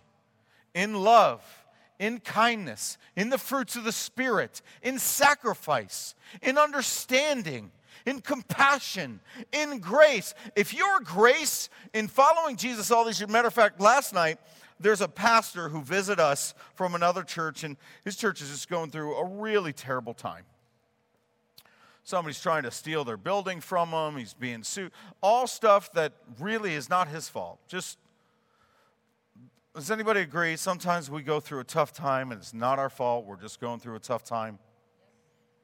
in 0.74 0.96
love, 0.96 1.44
in 2.00 2.20
kindness, 2.20 2.98
in 3.15 3.30
the 3.30 3.38
fruits 3.38 3.75
of 3.75 3.84
the 3.84 3.92
Spirit, 3.92 4.62
in 4.82 5.00
sacrifice, 5.00 6.15
in 6.42 6.58
understanding, 6.58 7.72
in 8.06 8.20
compassion, 8.20 9.20
in 9.51 9.80
grace. 9.80 10.34
If 10.56 10.74
your 10.74 11.00
grace 11.00 11.70
in 11.94 12.08
following 12.08 12.56
Jesus 12.56 12.92
all 12.92 13.06
these 13.06 13.20
years, 13.20 13.30
matter 13.30 13.48
of 13.48 13.53
fact, 13.53 13.80
last 13.80 14.13
night, 14.13 14.39
there's 14.80 15.01
a 15.01 15.08
pastor 15.08 15.70
who 15.70 15.82
visited 15.82 16.22
us 16.22 16.53
from 16.75 16.96
another 16.96 17.24
church, 17.24 17.63
and 17.63 17.77
his 18.03 18.15
church 18.15 18.42
is 18.42 18.50
just 18.50 18.70
going 18.70 18.92
through 18.92 19.15
a 19.15 19.25
really 19.25 19.72
terrible 19.72 20.13
time. 20.13 20.44
Somebody's 22.03 22.42
trying 22.42 22.63
to 22.63 22.72
steal 22.72 23.06
their 23.06 23.15
building 23.15 23.62
from 23.62 23.89
him, 23.92 24.18
he's 24.18 24.34
being 24.34 24.63
sued. 24.63 24.92
All 25.22 25.48
stuff 25.48 25.94
that 25.94 26.13
really 26.39 26.74
is 26.74 26.89
not 26.89 27.08
his 27.08 27.30
fault. 27.30 27.60
Just 27.70 27.98
does 29.75 29.89
anybody 29.89 30.22
agree? 30.22 30.56
Sometimes 30.56 31.10
we 31.10 31.24
go 31.24 31.39
through 31.39 31.60
a 31.60 31.63
tough 31.63 31.94
time 31.94 32.32
and 32.32 32.39
it's 32.39 32.53
not 32.53 32.77
our 32.77 32.89
fault. 32.89 33.25
We're 33.25 33.42
just 33.42 33.60
going 33.60 33.80
through 33.80 33.96
a 33.96 34.00
tough 34.00 34.24
time. 34.24 34.60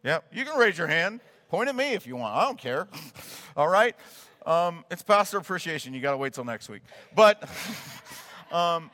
Yeah, 0.03 0.19
you 0.31 0.45
can 0.45 0.57
raise 0.57 0.77
your 0.77 0.87
hand. 0.87 1.21
Point 1.49 1.69
at 1.69 1.75
me 1.75 1.93
if 1.93 2.07
you 2.07 2.15
want. 2.15 2.35
I 2.35 2.45
don't 2.45 2.57
care. 2.57 2.87
All 3.57 3.67
right? 3.67 3.95
Um, 4.45 4.83
it's 4.89 5.03
pastor 5.03 5.37
appreciation. 5.37 5.93
You 5.93 6.01
got 6.01 6.11
to 6.11 6.17
wait 6.17 6.33
till 6.33 6.43
next 6.43 6.69
week. 6.69 6.81
But 7.15 7.47
um, 8.51 8.89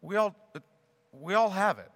we, 0.00 0.16
all, 0.16 0.34
we 1.12 1.34
all 1.34 1.50
have 1.50 1.78
it. 1.78 1.90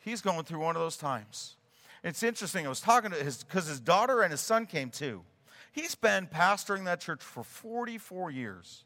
He's 0.00 0.20
going 0.20 0.44
through 0.44 0.58
one 0.58 0.74
of 0.76 0.82
those 0.82 0.96
times. 0.96 1.56
It's 2.02 2.22
interesting. 2.22 2.66
I 2.66 2.68
was 2.68 2.80
talking 2.80 3.10
to 3.10 3.16
his, 3.16 3.44
because 3.44 3.66
his 3.66 3.80
daughter 3.80 4.22
and 4.22 4.30
his 4.30 4.40
son 4.40 4.66
came 4.66 4.90
too. 4.90 5.22
He's 5.72 5.94
been 5.94 6.26
pastoring 6.26 6.84
that 6.84 7.00
church 7.00 7.22
for 7.22 7.42
44 7.44 8.30
years. 8.30 8.84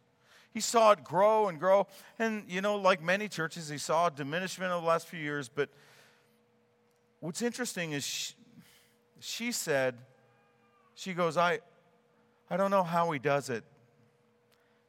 He 0.59 0.63
saw 0.63 0.91
it 0.91 1.05
grow 1.05 1.47
and 1.47 1.61
grow. 1.61 1.87
And, 2.19 2.43
you 2.49 2.61
know, 2.61 2.75
like 2.75 3.01
many 3.01 3.29
churches, 3.29 3.69
he 3.69 3.79
saw 3.79 4.09
a 4.09 4.11
diminishment 4.11 4.73
over 4.73 4.81
the 4.81 4.89
last 4.89 5.07
few 5.07 5.21
years. 5.21 5.49
But 5.49 5.69
what's 7.21 7.43
interesting 7.43 7.93
is 7.93 8.03
she, 8.03 8.35
she 9.21 9.53
said, 9.53 9.95
she 10.97 11.15
goes, 11.15 11.37
I, 11.37 11.61
I 12.51 12.57
don't 12.57 12.73
know 12.73 12.83
how 12.83 13.13
he 13.13 13.21
does 13.21 13.51
it. 13.51 13.63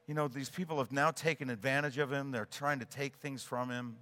You 0.07 0.15
know, 0.15 0.27
these 0.27 0.49
people 0.49 0.79
have 0.79 0.91
now 0.91 1.11
taken 1.11 1.51
advantage 1.51 1.99
of 1.99 2.11
him. 2.11 2.31
They're 2.31 2.47
trying 2.49 2.79
to 2.79 2.85
take 2.85 3.17
things 3.17 3.43
from 3.43 3.69
him. 3.69 3.97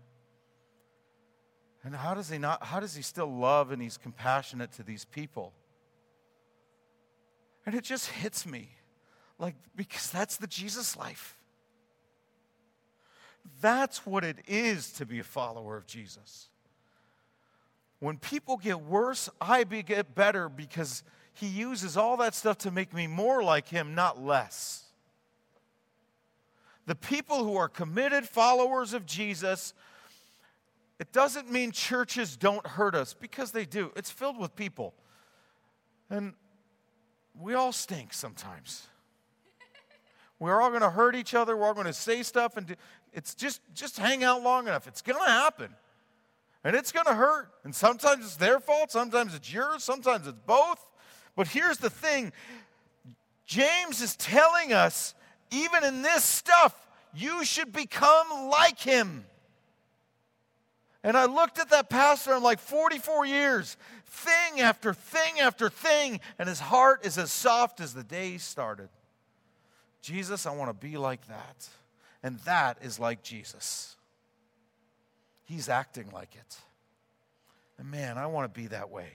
And 1.84 1.94
how 1.94 2.14
does 2.14 2.30
he 2.30 2.38
not, 2.38 2.64
how 2.64 2.80
does 2.80 2.96
he 2.96 3.02
still 3.02 3.28
love 3.28 3.74
and 3.74 3.82
he's 3.82 3.98
compassionate 3.98 4.72
to 4.78 4.84
these 4.84 5.04
people? 5.04 5.52
And 7.66 7.76
it 7.76 7.84
just 7.84 8.08
hits 8.08 8.46
me. 8.46 8.70
Like, 9.38 9.56
because 9.76 10.10
that's 10.10 10.38
the 10.38 10.48
Jesus 10.48 10.96
life. 10.96 11.37
That's 13.62 14.06
what 14.06 14.24
it 14.24 14.38
is 14.48 14.92
to 14.94 15.06
be 15.06 15.20
a 15.20 15.24
follower 15.24 15.78
of 15.78 15.88
Jesus. 15.88 16.50
When 18.00 18.18
people 18.18 18.58
get 18.58 18.82
worse, 18.82 19.30
I 19.42 19.64
get 19.64 20.14
better 20.14 20.50
because 20.50 21.04
he 21.34 21.48
uses 21.48 21.98
all 21.98 22.18
that 22.18 22.36
stuff 22.36 22.60
to 22.60 22.72
make 22.72 22.94
me 22.94 23.08
more 23.08 23.44
like 23.44 23.68
him, 23.68 23.96
not 23.96 24.22
less. 24.22 24.84
The 26.86 26.96
people 26.96 27.44
who 27.44 27.56
are 27.58 27.68
committed 27.68 28.28
followers 28.28 28.94
of 28.94 29.06
Jesus, 29.06 29.74
it 31.00 31.12
doesn't 31.12 31.52
mean 31.52 31.72
churches 31.72 32.38
don't 32.38 32.66
hurt 32.66 32.96
us 32.96 33.14
because 33.14 33.52
they 33.52 33.66
do. 33.66 33.92
It's 33.96 34.10
filled 34.10 34.40
with 34.40 34.56
people. 34.56 34.94
And 36.10 36.34
we 37.40 37.56
all 37.56 37.72
stink 37.72 38.14
sometimes. 38.14 38.88
We're 40.40 40.62
all 40.62 40.70
going 40.70 40.82
to 40.82 40.90
hurt 40.92 41.16
each 41.16 41.34
other. 41.34 41.58
We're 41.58 41.66
all 41.66 41.74
going 41.74 41.88
to 41.88 41.94
say 41.94 42.24
stuff 42.24 42.58
and 42.58 42.68
do, 42.68 42.76
it's 43.18 43.34
just 43.34 43.62
just 43.74 43.98
hang 43.98 44.24
out 44.24 44.44
long 44.44 44.68
enough. 44.68 44.88
It's 44.88 45.02
going 45.02 45.20
to 45.20 45.30
happen. 45.30 45.70
And 46.64 46.76
it's 46.76 46.92
going 46.92 47.08
to 47.08 47.16
hurt. 47.16 47.50
And 47.64 47.74
sometimes 47.74 48.24
it's 48.24 48.36
their 48.38 48.60
fault, 48.60 48.92
sometimes 48.92 49.34
it's 49.34 49.52
yours, 49.52 49.84
sometimes 49.84 50.28
it's 50.28 50.38
both. 50.46 50.80
But 51.36 51.48
here's 51.48 51.80
the 51.80 51.90
thing 51.90 52.32
James 53.46 54.02
is 54.02 54.16
telling 54.16 54.72
us, 54.72 55.16
even 55.50 55.84
in 55.84 56.04
this 56.04 56.24
stuff, 56.24 56.88
you 57.14 57.44
should 57.44 57.74
become 57.74 58.50
like 58.52 58.80
him. 58.80 59.26
And 61.04 61.18
I 61.18 61.26
looked 61.26 61.58
at 61.58 61.70
that 61.72 61.90
pastor, 61.90 62.34
I'm 62.34 62.44
like, 62.44 62.60
44 62.60 63.26
years, 63.26 63.78
thing 64.06 64.62
after 64.62 64.94
thing 64.94 65.40
after 65.40 65.70
thing, 65.70 66.20
and 66.38 66.50
his 66.50 66.60
heart 66.60 67.06
is 67.06 67.18
as 67.18 67.32
soft 67.32 67.80
as 67.80 67.94
the 67.94 68.04
day 68.04 68.32
he 68.32 68.38
started. 68.38 68.90
Jesus, 70.02 70.46
I 70.46 70.52
want 70.52 70.70
to 70.70 70.88
be 70.88 70.98
like 70.98 71.26
that. 71.28 71.68
And 72.24 72.40
that 72.40 72.78
is 72.82 73.00
like 73.00 73.24
Jesus. 73.24 73.96
He's 75.46 75.70
acting 75.70 76.10
like 76.12 76.36
it. 76.36 76.58
And 77.78 77.90
man, 77.90 78.18
I 78.18 78.26
want 78.28 78.54
to 78.54 78.60
be 78.60 78.68
that 78.68 78.90
way. 78.90 79.10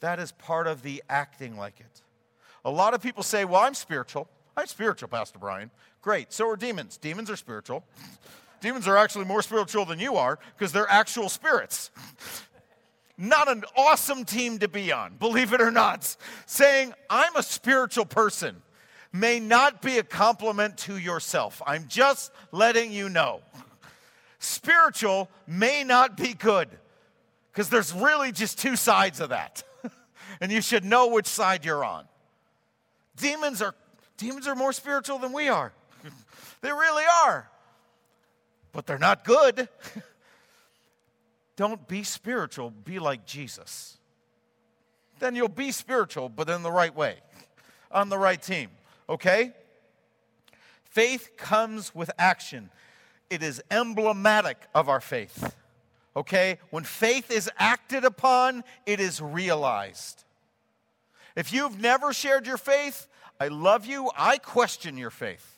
That 0.00 0.18
is 0.18 0.32
part 0.32 0.66
of 0.66 0.82
the 0.82 1.02
acting 1.08 1.56
like 1.56 1.78
it. 1.80 2.02
A 2.64 2.70
lot 2.70 2.94
of 2.94 3.02
people 3.02 3.22
say, 3.22 3.44
Well, 3.44 3.60
I'm 3.60 3.74
spiritual. 3.74 4.28
I'm 4.56 4.66
spiritual, 4.66 5.08
Pastor 5.08 5.38
Brian. 5.38 5.70
Great. 6.02 6.32
So 6.32 6.48
are 6.48 6.56
demons. 6.56 6.96
Demons 6.96 7.30
are 7.30 7.36
spiritual. 7.36 7.84
demons 8.60 8.88
are 8.88 8.96
actually 8.96 9.24
more 9.24 9.42
spiritual 9.42 9.84
than 9.84 9.98
you 9.98 10.16
are 10.16 10.38
because 10.56 10.72
they're 10.72 10.90
actual 10.90 11.28
spirits. 11.28 11.90
not 13.16 13.48
an 13.48 13.64
awesome 13.76 14.24
team 14.24 14.58
to 14.58 14.68
be 14.68 14.90
on, 14.90 15.14
believe 15.18 15.52
it 15.52 15.60
or 15.60 15.70
not. 15.70 16.16
Saying, 16.46 16.92
I'm 17.08 17.36
a 17.36 17.42
spiritual 17.42 18.04
person 18.04 18.62
may 19.12 19.38
not 19.38 19.82
be 19.82 19.98
a 19.98 20.02
compliment 20.02 20.78
to 20.78 20.96
yourself. 20.96 21.60
I'm 21.66 21.86
just 21.86 22.32
letting 22.50 22.92
you 22.92 23.08
know. 23.08 23.42
Spiritual 24.38 25.28
may 25.46 25.84
not 25.84 26.16
be 26.16 26.32
good 26.32 26.68
because 27.52 27.68
there's 27.68 27.92
really 27.92 28.32
just 28.32 28.58
two 28.58 28.74
sides 28.74 29.20
of 29.20 29.28
that. 29.28 29.62
and 30.40 30.50
you 30.50 30.62
should 30.62 30.84
know 30.84 31.08
which 31.08 31.26
side 31.26 31.64
you're 31.64 31.84
on. 31.84 32.06
Demons 33.16 33.60
are 33.60 33.74
demons 34.16 34.48
are 34.48 34.54
more 34.54 34.72
spiritual 34.72 35.18
than 35.18 35.32
we 35.32 35.48
are. 35.48 35.72
they 36.62 36.72
really 36.72 37.04
are. 37.24 37.48
But 38.72 38.86
they're 38.86 38.98
not 38.98 39.24
good. 39.24 39.68
Don't 41.56 41.86
be 41.86 42.02
spiritual, 42.02 42.70
be 42.70 42.98
like 42.98 43.26
Jesus. 43.26 43.98
Then 45.18 45.36
you'll 45.36 45.48
be 45.48 45.70
spiritual, 45.70 46.30
but 46.30 46.48
in 46.48 46.62
the 46.62 46.72
right 46.72 46.94
way, 46.94 47.16
on 47.90 48.08
the 48.08 48.18
right 48.18 48.40
team 48.40 48.70
okay? 49.08 49.52
Faith 50.84 51.30
comes 51.36 51.94
with 51.94 52.10
action, 52.18 52.70
it 53.30 53.42
is 53.42 53.62
emblematic 53.70 54.58
of 54.74 54.88
our 54.88 55.00
faith, 55.00 55.54
okay? 56.14 56.58
When 56.70 56.84
faith 56.84 57.30
is 57.30 57.50
acted 57.58 58.04
upon, 58.04 58.62
it 58.84 59.00
is 59.00 59.20
realized. 59.20 60.24
If 61.34 61.52
you've 61.52 61.80
never 61.80 62.12
shared 62.12 62.46
your 62.46 62.58
faith, 62.58 63.08
I 63.40 63.48
love 63.48 63.86
you, 63.86 64.10
I 64.16 64.38
question 64.38 64.98
your 64.98 65.10
faith. 65.10 65.51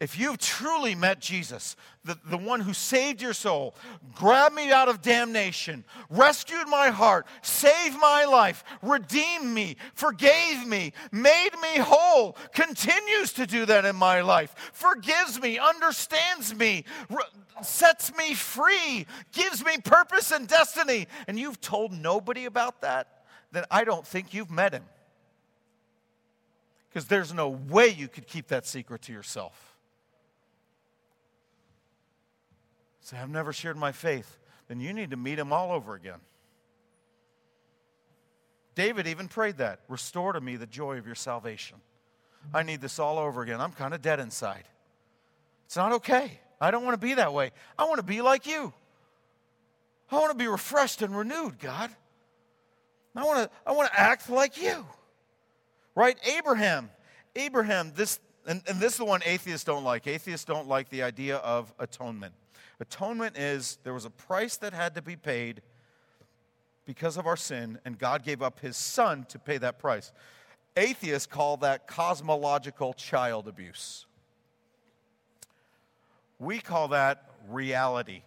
If 0.00 0.16
you've 0.16 0.38
truly 0.38 0.94
met 0.94 1.18
Jesus, 1.20 1.74
the, 2.04 2.16
the 2.26 2.38
one 2.38 2.60
who 2.60 2.72
saved 2.72 3.20
your 3.20 3.32
soul, 3.32 3.74
grabbed 4.14 4.54
me 4.54 4.70
out 4.70 4.88
of 4.88 5.02
damnation, 5.02 5.84
rescued 6.08 6.68
my 6.68 6.88
heart, 6.90 7.26
saved 7.42 7.98
my 7.98 8.24
life, 8.24 8.62
redeemed 8.80 9.52
me, 9.52 9.76
forgave 9.94 10.64
me, 10.64 10.92
made 11.10 11.50
me 11.60 11.78
whole, 11.78 12.36
continues 12.54 13.32
to 13.32 13.46
do 13.46 13.66
that 13.66 13.84
in 13.84 13.96
my 13.96 14.20
life, 14.20 14.54
forgives 14.72 15.40
me, 15.40 15.58
understands 15.58 16.54
me, 16.54 16.84
re- 17.10 17.24
sets 17.62 18.16
me 18.16 18.34
free, 18.34 19.04
gives 19.32 19.64
me 19.64 19.78
purpose 19.78 20.30
and 20.30 20.46
destiny, 20.46 21.08
and 21.26 21.40
you've 21.40 21.60
told 21.60 21.90
nobody 21.90 22.44
about 22.44 22.82
that, 22.82 23.24
then 23.50 23.64
I 23.68 23.82
don't 23.82 24.06
think 24.06 24.32
you've 24.32 24.50
met 24.50 24.72
him. 24.72 24.84
Because 26.88 27.06
there's 27.06 27.34
no 27.34 27.48
way 27.48 27.88
you 27.88 28.06
could 28.06 28.28
keep 28.28 28.46
that 28.48 28.64
secret 28.64 29.02
to 29.02 29.12
yourself. 29.12 29.67
Say, 33.08 33.16
I've 33.16 33.30
never 33.30 33.54
shared 33.54 33.78
my 33.78 33.90
faith. 33.90 34.38
Then 34.68 34.80
you 34.80 34.92
need 34.92 35.12
to 35.12 35.16
meet 35.16 35.38
him 35.38 35.50
all 35.50 35.72
over 35.72 35.94
again. 35.94 36.18
David 38.74 39.06
even 39.06 39.28
prayed 39.28 39.56
that 39.56 39.80
Restore 39.88 40.34
to 40.34 40.42
me 40.42 40.56
the 40.56 40.66
joy 40.66 40.98
of 40.98 41.06
your 41.06 41.14
salvation. 41.14 41.78
I 42.52 42.64
need 42.64 42.82
this 42.82 42.98
all 42.98 43.18
over 43.18 43.40
again. 43.40 43.62
I'm 43.62 43.72
kind 43.72 43.94
of 43.94 44.02
dead 44.02 44.20
inside. 44.20 44.64
It's 45.64 45.76
not 45.76 45.92
okay. 45.92 46.38
I 46.60 46.70
don't 46.70 46.84
want 46.84 47.00
to 47.00 47.06
be 47.06 47.14
that 47.14 47.32
way. 47.32 47.52
I 47.78 47.84
want 47.84 47.96
to 47.96 48.02
be 48.02 48.20
like 48.20 48.46
you. 48.46 48.74
I 50.10 50.16
want 50.16 50.32
to 50.32 50.36
be 50.36 50.46
refreshed 50.46 51.00
and 51.00 51.16
renewed, 51.16 51.58
God. 51.58 51.90
I 53.16 53.24
want 53.24 53.38
to, 53.38 53.50
I 53.66 53.72
want 53.72 53.90
to 53.90 53.98
act 53.98 54.28
like 54.28 54.60
you. 54.60 54.84
Right? 55.94 56.18
Abraham. 56.36 56.90
Abraham, 57.34 57.92
this, 57.96 58.20
and, 58.46 58.60
and 58.68 58.78
this 58.78 58.92
is 58.92 58.98
the 58.98 59.06
one 59.06 59.22
atheists 59.24 59.64
don't 59.64 59.82
like. 59.82 60.06
Atheists 60.06 60.44
don't 60.44 60.68
like 60.68 60.90
the 60.90 61.02
idea 61.02 61.38
of 61.38 61.72
atonement. 61.78 62.34
Atonement 62.80 63.36
is 63.36 63.78
there 63.82 63.94
was 63.94 64.04
a 64.04 64.10
price 64.10 64.56
that 64.58 64.72
had 64.72 64.94
to 64.94 65.02
be 65.02 65.16
paid 65.16 65.62
because 66.86 67.16
of 67.16 67.26
our 67.26 67.36
sin, 67.36 67.78
and 67.84 67.98
God 67.98 68.22
gave 68.22 68.40
up 68.40 68.60
his 68.60 68.76
son 68.76 69.26
to 69.28 69.38
pay 69.38 69.58
that 69.58 69.78
price. 69.78 70.12
Atheists 70.76 71.26
call 71.26 71.56
that 71.58 71.86
cosmological 71.86 72.94
child 72.94 73.48
abuse. 73.48 74.06
We 76.38 76.60
call 76.60 76.88
that 76.88 77.30
reality. 77.48 78.22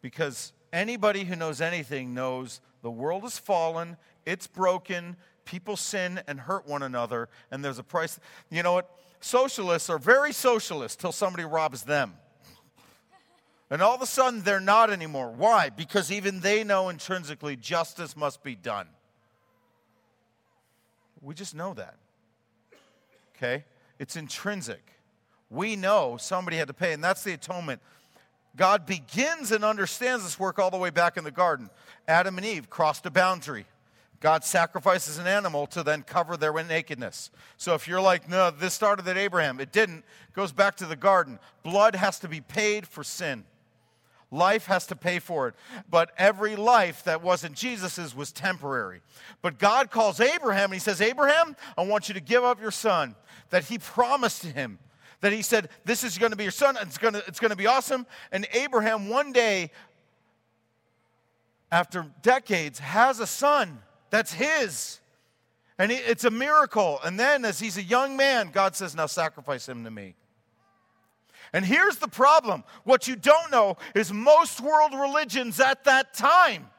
Because 0.00 0.52
anybody 0.72 1.24
who 1.24 1.36
knows 1.36 1.60
anything 1.60 2.14
knows 2.14 2.60
the 2.82 2.90
world 2.90 3.24
is 3.24 3.38
fallen, 3.38 3.96
it's 4.26 4.46
broken, 4.46 5.16
people 5.44 5.76
sin 5.76 6.20
and 6.26 6.40
hurt 6.40 6.66
one 6.66 6.82
another, 6.82 7.28
and 7.50 7.64
there's 7.64 7.78
a 7.78 7.84
price. 7.84 8.18
You 8.50 8.62
know 8.62 8.72
what? 8.72 8.90
Socialists 9.24 9.88
are 9.88 9.98
very 9.98 10.32
socialist 10.32 11.00
till 11.00 11.10
somebody 11.10 11.44
robs 11.44 11.82
them. 11.82 12.12
And 13.70 13.80
all 13.80 13.94
of 13.94 14.02
a 14.02 14.06
sudden, 14.06 14.42
they're 14.42 14.60
not 14.60 14.90
anymore. 14.90 15.32
Why? 15.32 15.70
Because 15.70 16.12
even 16.12 16.40
they 16.40 16.62
know 16.62 16.90
intrinsically 16.90 17.56
justice 17.56 18.16
must 18.16 18.42
be 18.42 18.54
done. 18.54 18.86
We 21.22 21.34
just 21.34 21.54
know 21.54 21.72
that. 21.74 21.96
Okay? 23.34 23.64
It's 23.98 24.14
intrinsic. 24.14 24.82
We 25.48 25.74
know 25.74 26.18
somebody 26.18 26.58
had 26.58 26.68
to 26.68 26.74
pay, 26.74 26.92
and 26.92 27.02
that's 27.02 27.24
the 27.24 27.32
atonement. 27.32 27.80
God 28.56 28.84
begins 28.84 29.52
and 29.52 29.64
understands 29.64 30.22
this 30.22 30.38
work 30.38 30.58
all 30.58 30.70
the 30.70 30.76
way 30.76 30.90
back 30.90 31.16
in 31.16 31.24
the 31.24 31.30
garden. 31.30 31.70
Adam 32.06 32.36
and 32.36 32.46
Eve 32.46 32.68
crossed 32.68 33.06
a 33.06 33.10
boundary. 33.10 33.64
God 34.20 34.44
sacrifices 34.44 35.18
an 35.18 35.26
animal 35.26 35.66
to 35.68 35.82
then 35.82 36.02
cover 36.02 36.36
their 36.36 36.52
nakedness. 36.52 37.30
So 37.56 37.74
if 37.74 37.86
you're 37.86 38.00
like, 38.00 38.28
no, 38.28 38.50
this 38.50 38.72
started 38.72 39.06
at 39.06 39.16
Abraham, 39.16 39.60
it 39.60 39.70
didn't, 39.72 39.98
it 39.98 40.34
goes 40.34 40.52
back 40.52 40.76
to 40.76 40.86
the 40.86 40.96
garden. 40.96 41.38
Blood 41.62 41.94
has 41.94 42.18
to 42.20 42.28
be 42.28 42.40
paid 42.40 42.86
for 42.86 43.04
sin. 43.04 43.44
Life 44.30 44.66
has 44.66 44.86
to 44.88 44.96
pay 44.96 45.20
for 45.20 45.48
it. 45.48 45.54
But 45.88 46.10
every 46.18 46.56
life 46.56 47.04
that 47.04 47.22
wasn't 47.22 47.54
Jesus's 47.54 48.16
was 48.16 48.32
temporary. 48.32 49.00
But 49.42 49.58
God 49.58 49.90
calls 49.90 50.18
Abraham 50.20 50.64
and 50.64 50.74
he 50.74 50.80
says, 50.80 51.00
Abraham, 51.00 51.54
I 51.78 51.84
want 51.84 52.08
you 52.08 52.14
to 52.14 52.20
give 52.20 52.42
up 52.42 52.60
your 52.60 52.72
son 52.72 53.14
that 53.50 53.64
he 53.64 53.78
promised 53.78 54.42
to 54.42 54.48
him. 54.48 54.78
That 55.20 55.32
he 55.32 55.40
said, 55.40 55.68
This 55.84 56.02
is 56.02 56.18
going 56.18 56.32
to 56.32 56.36
be 56.36 56.44
your 56.44 56.50
son, 56.50 56.76
it's 56.80 56.98
going 56.98 57.14
to, 57.14 57.22
it's 57.26 57.38
going 57.38 57.52
to 57.52 57.56
be 57.56 57.66
awesome. 57.66 58.06
And 58.32 58.46
Abraham, 58.52 59.08
one 59.08 59.32
day, 59.32 59.70
after 61.70 62.06
decades, 62.20 62.80
has 62.80 63.20
a 63.20 63.26
son. 63.26 63.78
That's 64.14 64.32
his. 64.32 65.00
And 65.76 65.90
it's 65.90 66.22
a 66.22 66.30
miracle. 66.30 67.00
And 67.02 67.18
then, 67.18 67.44
as 67.44 67.58
he's 67.58 67.78
a 67.78 67.82
young 67.82 68.16
man, 68.16 68.50
God 68.52 68.76
says, 68.76 68.94
Now 68.94 69.06
sacrifice 69.06 69.68
him 69.68 69.82
to 69.82 69.90
me. 69.90 70.14
And 71.52 71.64
here's 71.64 71.96
the 71.96 72.06
problem 72.06 72.62
what 72.84 73.08
you 73.08 73.16
don't 73.16 73.50
know 73.50 73.76
is 73.92 74.12
most 74.12 74.60
world 74.60 74.94
religions 74.94 75.58
at 75.58 75.82
that 75.82 76.14
time, 76.14 76.70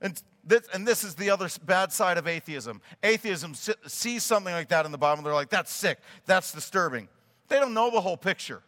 and 0.00 0.20
this, 0.42 0.62
and 0.74 0.88
this 0.88 1.04
is 1.04 1.14
the 1.14 1.30
other 1.30 1.48
bad 1.66 1.92
side 1.92 2.18
of 2.18 2.26
atheism. 2.26 2.82
Atheism 3.04 3.54
sees 3.86 4.24
something 4.24 4.52
like 4.52 4.70
that 4.70 4.84
in 4.84 4.90
the 4.90 4.98
Bible, 4.98 5.22
they're 5.22 5.32
like, 5.32 5.50
That's 5.50 5.72
sick, 5.72 6.00
that's 6.26 6.50
disturbing. 6.50 7.08
They 7.46 7.60
don't 7.60 7.74
know 7.74 7.92
the 7.92 8.00
whole 8.00 8.16
picture. 8.16 8.60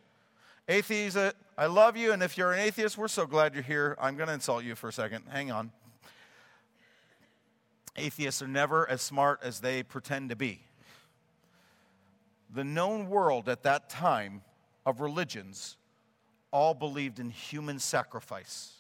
Atheist, 0.69 1.19
I 1.59 1.67
love 1.67 1.97
you, 1.97 2.13
and 2.13 2.23
if 2.23 2.39
you're 2.39 2.53
an 2.53 2.61
atheist, 2.61 2.97
we're 2.97 3.09
so 3.09 3.27
glad 3.27 3.55
you're 3.55 3.65
here. 3.65 3.97
I'm 4.01 4.15
going 4.15 4.29
to 4.29 4.35
insult 4.35 4.63
you 4.63 4.77
for 4.77 4.89
a 4.89 4.93
second. 4.93 5.25
Hang 5.33 5.51
on 5.51 5.73
atheists 7.97 8.43
are 8.43 8.49
never 8.49 8.89
as 8.89 9.03
smart 9.03 9.41
as 9.43 9.61
they 9.61 9.83
pretend 9.83 10.31
to 10.31 10.37
be. 10.37 10.63
The 12.55 12.65
known 12.65 13.09
world 13.09 13.49
at 13.49 13.63
that 13.63 13.89
time 13.89 14.43
of 14.85 15.01
religions 15.01 15.77
all 16.51 16.75
believed 16.75 17.19
in 17.19 17.31
human 17.31 17.79
sacrifice. 17.79 18.73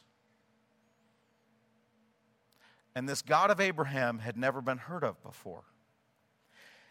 And 2.94 3.09
this 3.09 3.22
God 3.22 3.51
of 3.51 3.61
Abraham 3.61 4.18
had 4.18 4.37
never 4.37 4.61
been 4.61 4.79
heard 4.79 5.03
of 5.03 5.22
before. 5.22 5.62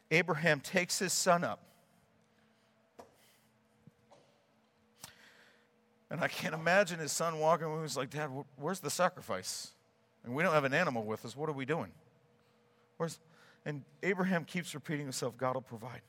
Abraham 0.09 0.59
takes 0.59 0.97
his 0.99 1.13
son 1.13 1.43
up. 1.43 1.59
And 6.09 6.19
I 6.19 6.27
can't 6.27 6.53
imagine 6.53 6.99
his 6.99 7.13
son 7.13 7.39
walking 7.39 7.67
away. 7.67 7.83
He's 7.83 7.95
like, 7.95 8.09
Dad, 8.09 8.29
where's 8.57 8.81
the 8.81 8.89
sacrifice? 8.89 9.71
And 10.25 10.35
we 10.35 10.43
don't 10.43 10.53
have 10.53 10.65
an 10.65 10.73
animal 10.73 11.03
with 11.03 11.23
us. 11.25 11.37
What 11.37 11.47
are 11.47 11.53
we 11.53 11.65
doing? 11.65 11.91
Where's, 13.01 13.19
and 13.65 13.81
Abraham 14.03 14.45
keeps 14.45 14.75
repeating 14.75 15.07
himself 15.07 15.35
God 15.35 15.55
will 15.55 15.61
provide. 15.61 16.01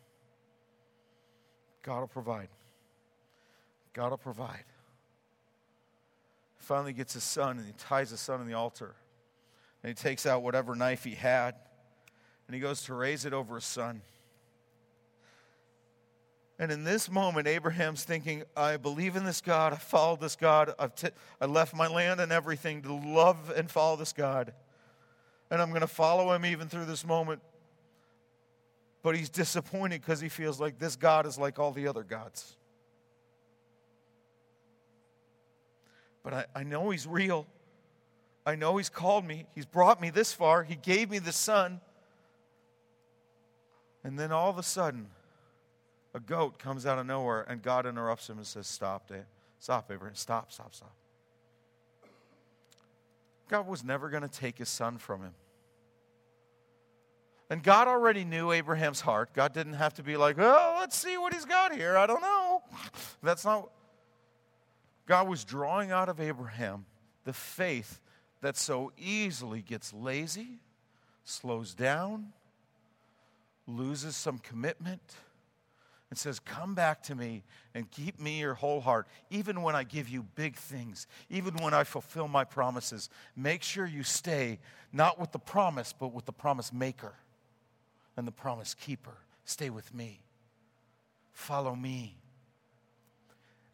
God 1.82 2.00
will 2.00 2.06
provide. 2.06 2.48
God 3.94 4.10
will 4.10 4.18
provide. 4.18 4.64
Finally 6.58 6.92
gets 6.92 7.14
his 7.14 7.24
son 7.24 7.56
and 7.56 7.66
he 7.66 7.72
ties 7.78 8.10
his 8.10 8.20
son 8.20 8.40
on 8.40 8.46
the 8.46 8.52
altar. 8.52 8.94
And 9.82 9.88
he 9.88 9.94
takes 9.94 10.26
out 10.26 10.42
whatever 10.42 10.74
knife 10.74 11.02
he 11.02 11.14
had 11.14 11.54
and 12.46 12.54
he 12.54 12.60
goes 12.60 12.82
to 12.82 12.92
raise 12.92 13.24
it 13.24 13.32
over 13.32 13.54
his 13.54 13.64
son. 13.64 14.02
And 16.58 16.70
in 16.70 16.84
this 16.84 17.10
moment, 17.10 17.48
Abraham's 17.48 18.04
thinking, 18.04 18.42
I 18.54 18.76
believe 18.76 19.16
in 19.16 19.24
this 19.24 19.40
God. 19.40 19.72
I 19.72 19.76
followed 19.76 20.20
this 20.20 20.36
God. 20.36 20.74
I've 20.78 20.94
t- 20.94 21.08
I 21.40 21.46
left 21.46 21.74
my 21.74 21.88
land 21.88 22.20
and 22.20 22.30
everything 22.30 22.82
to 22.82 22.92
love 22.92 23.50
and 23.56 23.70
follow 23.70 23.96
this 23.96 24.12
God 24.12 24.52
and 25.52 25.60
I'm 25.60 25.68
going 25.68 25.82
to 25.82 25.86
follow 25.86 26.32
him 26.32 26.46
even 26.46 26.66
through 26.66 26.86
this 26.86 27.06
moment. 27.06 27.42
But 29.02 29.16
he's 29.16 29.28
disappointed 29.28 30.00
because 30.00 30.18
he 30.18 30.30
feels 30.30 30.58
like 30.58 30.78
this 30.78 30.96
God 30.96 31.26
is 31.26 31.36
like 31.36 31.58
all 31.58 31.72
the 31.72 31.88
other 31.88 32.02
gods. 32.02 32.56
But 36.22 36.32
I, 36.32 36.44
I 36.56 36.62
know 36.62 36.88
he's 36.88 37.06
real. 37.06 37.46
I 38.46 38.54
know 38.54 38.78
he's 38.78 38.88
called 38.88 39.26
me. 39.26 39.44
He's 39.54 39.66
brought 39.66 40.00
me 40.00 40.08
this 40.08 40.32
far. 40.32 40.62
He 40.62 40.74
gave 40.74 41.10
me 41.10 41.18
the 41.18 41.32
son. 41.32 41.82
And 44.02 44.18
then 44.18 44.32
all 44.32 44.48
of 44.48 44.56
a 44.56 44.62
sudden, 44.62 45.08
a 46.14 46.20
goat 46.20 46.58
comes 46.58 46.86
out 46.86 46.98
of 46.98 47.04
nowhere, 47.04 47.44
and 47.46 47.60
God 47.60 47.84
interrupts 47.84 48.30
him 48.30 48.38
and 48.38 48.46
says, 48.46 48.66
Stop, 48.66 49.08
Dave. 49.08 49.24
Stop, 49.58 49.90
Abraham. 49.92 50.14
Stop, 50.14 50.50
stop, 50.50 50.74
stop. 50.74 50.94
God 53.48 53.66
was 53.66 53.84
never 53.84 54.08
going 54.08 54.22
to 54.22 54.28
take 54.30 54.56
his 54.56 54.70
son 54.70 54.96
from 54.96 55.20
him. 55.20 55.34
And 57.52 57.62
God 57.62 57.86
already 57.86 58.24
knew 58.24 58.50
Abraham's 58.50 59.02
heart. 59.02 59.34
God 59.34 59.52
didn't 59.52 59.74
have 59.74 59.92
to 59.94 60.02
be 60.02 60.16
like, 60.16 60.36
oh, 60.38 60.76
let's 60.80 60.96
see 60.96 61.18
what 61.18 61.34
he's 61.34 61.44
got 61.44 61.74
here. 61.74 61.98
I 61.98 62.06
don't 62.06 62.22
know. 62.22 62.62
That's 63.22 63.44
not. 63.44 63.68
God 65.04 65.28
was 65.28 65.44
drawing 65.44 65.90
out 65.90 66.08
of 66.08 66.18
Abraham 66.18 66.86
the 67.24 67.34
faith 67.34 68.00
that 68.40 68.56
so 68.56 68.90
easily 68.96 69.60
gets 69.60 69.92
lazy, 69.92 70.60
slows 71.24 71.74
down, 71.74 72.32
loses 73.66 74.16
some 74.16 74.38
commitment, 74.38 75.02
and 76.08 76.18
says, 76.18 76.40
Come 76.40 76.74
back 76.74 77.02
to 77.02 77.14
me 77.14 77.42
and 77.74 77.90
keep 77.90 78.18
me 78.18 78.40
your 78.40 78.54
whole 78.54 78.80
heart, 78.80 79.06
even 79.28 79.60
when 79.60 79.76
I 79.76 79.84
give 79.84 80.08
you 80.08 80.22
big 80.36 80.56
things, 80.56 81.06
even 81.28 81.56
when 81.56 81.74
I 81.74 81.84
fulfill 81.84 82.28
my 82.28 82.44
promises. 82.44 83.10
Make 83.36 83.62
sure 83.62 83.84
you 83.84 84.04
stay 84.04 84.58
not 84.90 85.20
with 85.20 85.32
the 85.32 85.38
promise, 85.38 85.92
but 85.92 86.14
with 86.14 86.24
the 86.24 86.32
promise 86.32 86.72
maker 86.72 87.12
and 88.16 88.26
the 88.26 88.32
promise 88.32 88.74
keeper. 88.74 89.16
Stay 89.44 89.70
with 89.70 89.92
me. 89.94 90.22
Follow 91.32 91.74
me. 91.74 92.16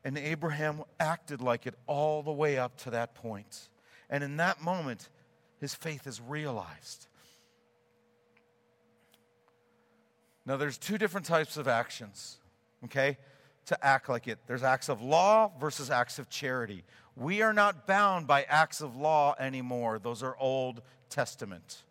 And 0.05 0.17
Abraham 0.17 0.83
acted 0.99 1.41
like 1.41 1.67
it 1.67 1.75
all 1.87 2.23
the 2.23 2.33
way 2.33 2.57
up 2.57 2.77
to 2.79 2.91
that 2.91 3.15
point. 3.15 3.69
And 4.09 4.25
in 4.25 4.37
that 4.39 4.63
moment, 4.63 5.09
his 5.61 5.75
faith 5.75 6.07
is 6.07 6.21
realized. 6.21 7.09
Now, 10.47 10.57
there's 10.57 10.79
two 10.79 10.97
different 10.97 11.27
types 11.27 11.59
of 11.59 11.69
actions, 11.69 12.39
okay, 12.87 13.19
to 13.67 13.85
act 13.85 14.09
like 14.09 14.27
it. 14.29 14.39
There's 14.47 14.63
acts 14.63 14.89
of 14.89 15.03
law 15.03 15.53
versus 15.61 15.91
acts 15.91 16.19
of 16.19 16.31
charity. 16.31 16.85
We 17.17 17.43
are 17.43 17.53
not 17.53 17.87
bound 17.87 18.27
by 18.27 18.45
acts 18.45 18.81
of 18.81 18.97
law 18.97 19.35
anymore, 19.39 19.99
those 19.99 20.23
are 20.23 20.37
Old 20.39 20.81
Testament. 21.11 21.83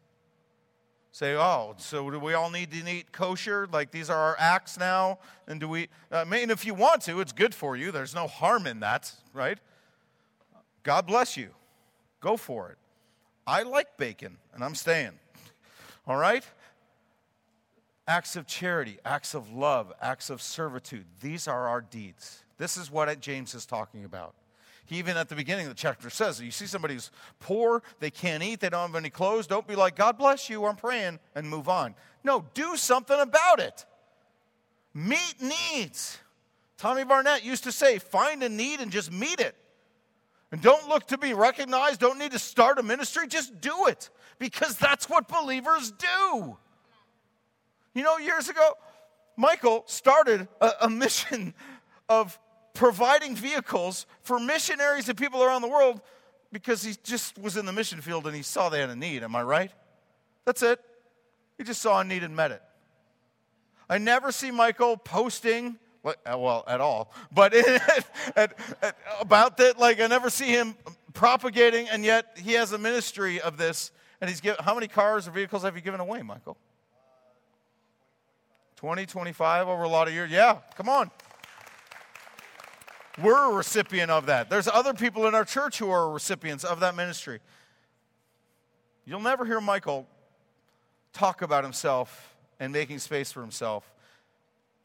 Say, 1.17 1.33
oh, 1.33 1.73
so 1.77 2.11
do 2.11 2.19
we 2.19 2.35
all 2.35 2.51
need 2.51 2.69
to 2.69 2.87
eat 2.87 3.11
kosher? 3.11 3.67
Like 3.73 3.89
these 3.89 4.07
are 4.11 4.19
our 4.19 4.35
acts 4.37 4.77
now? 4.77 5.17
And 5.47 5.59
do 5.59 5.67
we, 5.67 5.87
I 6.11 6.25
mean, 6.25 6.51
if 6.51 6.63
you 6.63 6.75
want 6.75 7.01
to, 7.05 7.21
it's 7.21 7.31
good 7.31 7.55
for 7.55 7.75
you. 7.75 7.91
There's 7.91 8.13
no 8.13 8.27
harm 8.27 8.67
in 8.67 8.81
that, 8.81 9.11
right? 9.33 9.57
God 10.83 11.07
bless 11.07 11.35
you. 11.35 11.49
Go 12.21 12.37
for 12.37 12.69
it. 12.69 12.77
I 13.47 13.63
like 13.63 13.97
bacon, 13.97 14.37
and 14.53 14.63
I'm 14.63 14.75
staying. 14.75 15.13
All 16.07 16.17
right? 16.17 16.45
Acts 18.07 18.35
of 18.35 18.45
charity, 18.45 18.99
acts 19.03 19.33
of 19.33 19.51
love, 19.51 19.91
acts 19.99 20.29
of 20.29 20.39
servitude. 20.39 21.05
These 21.19 21.47
are 21.47 21.67
our 21.67 21.81
deeds. 21.81 22.43
This 22.59 22.77
is 22.77 22.91
what 22.91 23.19
James 23.21 23.55
is 23.55 23.65
talking 23.65 24.05
about. 24.05 24.35
He 24.87 24.97
even 24.97 25.17
at 25.17 25.27
the 25.27 25.35
beginning 25.35 25.65
of 25.65 25.71
the 25.71 25.75
chapter 25.75 26.09
says, 26.09 26.41
you 26.41 26.49
see 26.49 26.65
somebody 26.65 26.93
who's 26.93 27.11
poor, 27.39 27.83
they 27.99 28.09
can't 28.09 28.41
eat, 28.41 28.61
they 28.61 28.69
don't 28.69 28.87
have 28.87 28.95
any 28.95 29.09
clothes, 29.09 29.45
don't 29.45 29.67
be 29.67 29.75
like, 29.75 29.95
God 29.97 30.17
bless 30.17 30.49
you, 30.49 30.65
I'm 30.65 30.77
praying, 30.77 31.19
and 31.35 31.49
move 31.49 31.67
on. 31.67 31.93
No, 32.23 32.45
do 32.53 32.77
something 32.77 33.19
about 33.19 33.59
it. 33.59 33.85
Meet 34.93 35.35
needs. 35.41 36.17
Tommy 36.77 37.03
Barnett 37.03 37.43
used 37.43 37.65
to 37.65 37.71
say, 37.71 37.99
find 37.99 38.41
a 38.43 38.49
need 38.49 38.79
and 38.79 38.91
just 38.91 39.11
meet 39.11 39.41
it. 39.41 39.55
And 40.51 40.61
don't 40.61 40.87
look 40.87 41.07
to 41.07 41.17
be 41.17 41.33
recognized, 41.33 41.99
don't 41.99 42.17
need 42.17 42.31
to 42.31 42.39
start 42.39 42.79
a 42.79 42.83
ministry, 42.83 43.27
just 43.27 43.59
do 43.59 43.87
it. 43.87 44.09
Because 44.39 44.77
that's 44.77 45.09
what 45.09 45.27
believers 45.27 45.91
do. 45.91 46.57
You 47.93 48.03
know, 48.03 48.17
years 48.17 48.47
ago, 48.47 48.73
Michael 49.35 49.83
started 49.87 50.47
a, 50.61 50.71
a 50.81 50.89
mission 50.89 51.53
of 52.07 52.39
providing 52.77 53.35
vehicles 53.35 54.05
for 54.21 54.39
missionaries 54.39 55.09
and 55.09 55.17
people 55.17 55.43
around 55.43 55.63
the 55.63 55.67
world 55.67 55.99
because 56.53 56.83
he 56.83 56.93
just 57.03 57.37
was 57.39 57.57
in 57.57 57.65
the 57.65 57.73
mission 57.73 57.99
field 58.01 58.27
and 58.27 58.35
he 58.35 58.43
saw 58.43 58.69
they 58.69 58.79
had 58.79 58.91
a 58.91 58.95
need. 58.95 59.23
Am 59.23 59.35
I 59.35 59.41
right? 59.41 59.71
That's 60.45 60.61
it. 60.61 60.79
He 61.57 61.63
just 61.63 61.81
saw 61.81 61.99
a 61.99 62.03
need 62.03 62.23
and 62.23 62.35
met 62.35 62.51
it. 62.51 62.61
I 63.89 63.97
never 63.97 64.31
see 64.31 64.51
Michael 64.51 64.95
posting, 64.95 65.77
uh, 66.05 66.13
well, 66.37 66.63
at 66.67 66.79
all, 66.79 67.11
but 67.31 67.53
at, 68.35 68.55
at, 68.81 68.97
about 69.19 69.57
that. 69.57 69.79
Like, 69.79 69.99
I 69.99 70.05
never 70.07 70.29
see 70.29 70.47
him 70.47 70.75
propagating, 71.13 71.89
and 71.89 72.05
yet 72.05 72.37
he 72.37 72.53
has 72.53 72.73
a 72.73 72.77
ministry 72.77 73.41
of 73.41 73.57
this. 73.57 73.91
And 74.21 74.29
he's 74.29 74.41
given, 74.41 74.63
how 74.63 74.75
many 74.75 74.87
cars 74.87 75.27
or 75.27 75.31
vehicles 75.31 75.63
have 75.63 75.75
you 75.75 75.81
given 75.81 75.99
away, 75.99 76.21
Michael? 76.21 76.57
20, 78.75 79.05
25 79.07 79.67
over 79.67 79.83
a 79.83 79.89
lot 79.89 80.07
of 80.07 80.13
years? 80.13 80.29
Yeah, 80.29 80.57
come 80.75 80.89
on. 80.89 81.09
We're 83.21 83.51
a 83.51 83.53
recipient 83.53 84.11
of 84.11 84.27
that. 84.27 84.49
There's 84.49 84.67
other 84.67 84.93
people 84.93 85.27
in 85.27 85.33
our 85.33 85.45
church 85.45 85.79
who 85.79 85.89
are 85.89 86.11
recipients 86.11 86.63
of 86.63 86.81
that 86.81 86.95
ministry. 86.95 87.39
You'll 89.05 89.21
never 89.21 89.45
hear 89.45 89.59
Michael 89.59 90.07
talk 91.13 91.41
about 91.41 91.63
himself 91.63 92.35
and 92.59 92.71
making 92.71 92.99
space 92.99 93.31
for 93.31 93.41
himself 93.41 93.91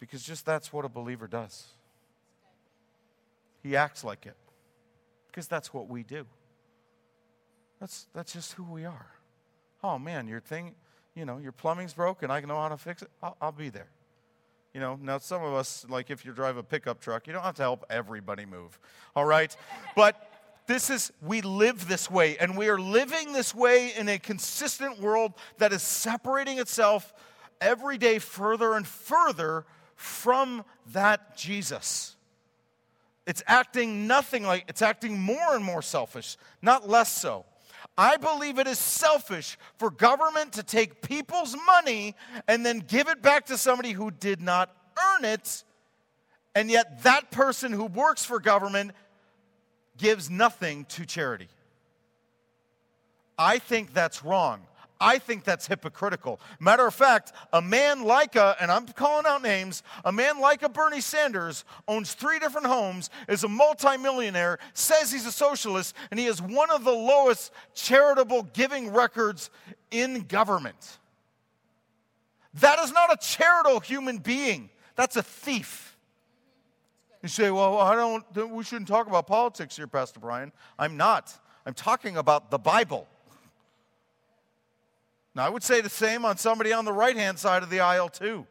because 0.01 0.23
just 0.23 0.47
that's 0.47 0.73
what 0.73 0.85
a 0.85 0.88
believer 0.88 1.27
does. 1.27 1.66
He 3.62 3.77
acts 3.77 4.03
like 4.03 4.27
it 4.27 4.37
because 5.27 5.47
that's 5.47 5.75
what 5.75 5.88
we 5.88 6.03
do. 6.03 6.27
That's, 7.81 8.07
that's 8.14 8.33
just 8.33 8.53
who 8.55 8.64
we 8.64 8.85
are. 8.85 9.07
Oh 9.83 9.99
man, 9.99 10.27
your 10.27 10.40
thing, 10.40 10.75
you 11.14 11.25
know, 11.25 11.38
your 11.38 11.53
plumbing's 11.53 11.95
broken. 11.95 12.31
I 12.31 12.40
know 12.40 12.57
how 12.57 12.68
to 12.68 12.77
fix 12.77 13.03
it. 13.03 13.11
I'll, 13.23 13.37
I'll 13.40 13.53
be 13.53 13.68
there. 13.68 13.88
You 14.74 14.80
know, 14.80 14.98
now 15.00 15.18
some 15.18 15.42
of 15.42 15.52
us, 15.52 15.85
like 15.88 16.11
if 16.11 16.24
you 16.24 16.32
drive 16.32 16.56
a 16.56 16.62
pickup 16.62 17.00
truck, 17.00 17.26
you 17.26 17.32
don't 17.32 17.42
have 17.42 17.56
to 17.56 17.62
help 17.62 17.85
everybody 17.90 18.46
move, 18.46 18.78
all 19.14 19.26
right? 19.26 19.54
But 19.94 20.30
this 20.66 20.88
is, 20.88 21.12
we 21.20 21.42
live 21.42 21.88
this 21.88 22.11
way, 22.11 22.38
and 22.38 22.56
we 22.56 22.68
are 22.68 22.80
living 22.80 23.32
this 23.32 23.54
way 23.54 23.92
in 23.94 24.08
a 24.08 24.18
consistent 24.18 24.98
world 24.98 25.35
that 25.58 25.72
is 25.72 25.82
separating 25.82 26.58
itself 26.58 27.12
every 27.61 27.98
day 27.98 28.18
further 28.18 28.74
and 28.74 28.87
further 28.87 29.66
from 29.94 30.64
that 30.92 31.37
Jesus. 31.37 32.16
It's 33.26 33.42
acting 33.46 34.06
nothing 34.06 34.42
like, 34.42 34.64
it's 34.68 34.82
acting 34.82 35.20
more 35.20 35.54
and 35.54 35.64
more 35.64 35.82
selfish, 35.82 36.37
not 36.62 36.88
less 36.88 37.12
so. 37.12 37.44
I 37.96 38.16
believe 38.16 38.59
it 38.59 38.66
is 38.66 38.78
selfish 38.78 39.59
for 39.76 39.90
government 39.90 40.52
to 40.55 40.62
take 40.62 41.02
people's 41.02 41.55
money 41.66 42.14
and 42.48 42.64
then 42.64 42.78
give 42.78 43.09
it 43.09 43.20
back 43.20 43.46
to 43.46 43.59
somebody 43.59 43.92
who 43.92 44.11
did 44.11 44.40
not 44.40 44.74
earn 44.98 45.24
it, 45.24 45.62
and 46.55 46.70
yet 46.70 47.02
that 47.02 47.31
person 47.31 47.72
who 47.72 47.85
works 47.85 48.24
for 48.24 48.40
government 48.40 48.92
gives 49.98 50.31
nothing 50.31 50.85
to 50.87 51.05
charity. 51.05 51.48
I 53.38 53.59
think 53.59 53.92
that's 53.92 54.24
wrong. 54.24 54.62
I 55.02 55.18
think 55.18 55.42
that's 55.42 55.66
hypocritical. 55.66 56.40
Matter 56.60 56.86
of 56.86 56.94
fact, 56.94 57.32
a 57.52 57.60
man 57.60 58.04
like 58.04 58.36
a, 58.36 58.56
and 58.60 58.70
I'm 58.70 58.86
calling 58.86 59.26
out 59.26 59.42
names, 59.42 59.82
a 60.04 60.12
man 60.12 60.40
like 60.40 60.62
a 60.62 60.68
Bernie 60.68 61.00
Sanders 61.00 61.64
owns 61.88 62.14
three 62.14 62.38
different 62.38 62.68
homes, 62.68 63.10
is 63.28 63.42
a 63.42 63.48
multimillionaire, 63.48 64.60
says 64.74 65.10
he's 65.10 65.26
a 65.26 65.32
socialist, 65.32 65.96
and 66.10 66.20
he 66.20 66.26
has 66.26 66.40
one 66.40 66.70
of 66.70 66.84
the 66.84 66.92
lowest 66.92 67.52
charitable 67.74 68.44
giving 68.52 68.92
records 68.92 69.50
in 69.90 70.20
government. 70.20 70.98
That 72.54 72.78
is 72.78 72.92
not 72.92 73.12
a 73.12 73.16
charitable 73.16 73.80
human 73.80 74.18
being, 74.18 74.70
that's 74.94 75.16
a 75.16 75.22
thief. 75.22 75.96
You 77.22 77.28
say, 77.28 77.50
well, 77.50 77.78
I 77.78 77.94
don't, 77.94 78.50
we 78.50 78.62
shouldn't 78.62 78.88
talk 78.88 79.06
about 79.08 79.26
politics 79.26 79.76
here, 79.76 79.86
Pastor 79.86 80.20
Brian. 80.20 80.52
I'm 80.78 80.96
not. 80.96 81.36
I'm 81.66 81.74
talking 81.74 82.16
about 82.16 82.50
the 82.50 82.58
Bible. 82.58 83.08
Now, 85.35 85.47
I 85.47 85.49
would 85.49 85.62
say 85.62 85.81
the 85.81 85.88
same 85.88 86.25
on 86.25 86.37
somebody 86.37 86.73
on 86.73 86.85
the 86.85 86.92
right 86.92 87.16
hand 87.16 87.38
side 87.38 87.62
of 87.62 87.71
the 87.71 87.81
aisle, 87.81 88.09
too. 88.09 88.47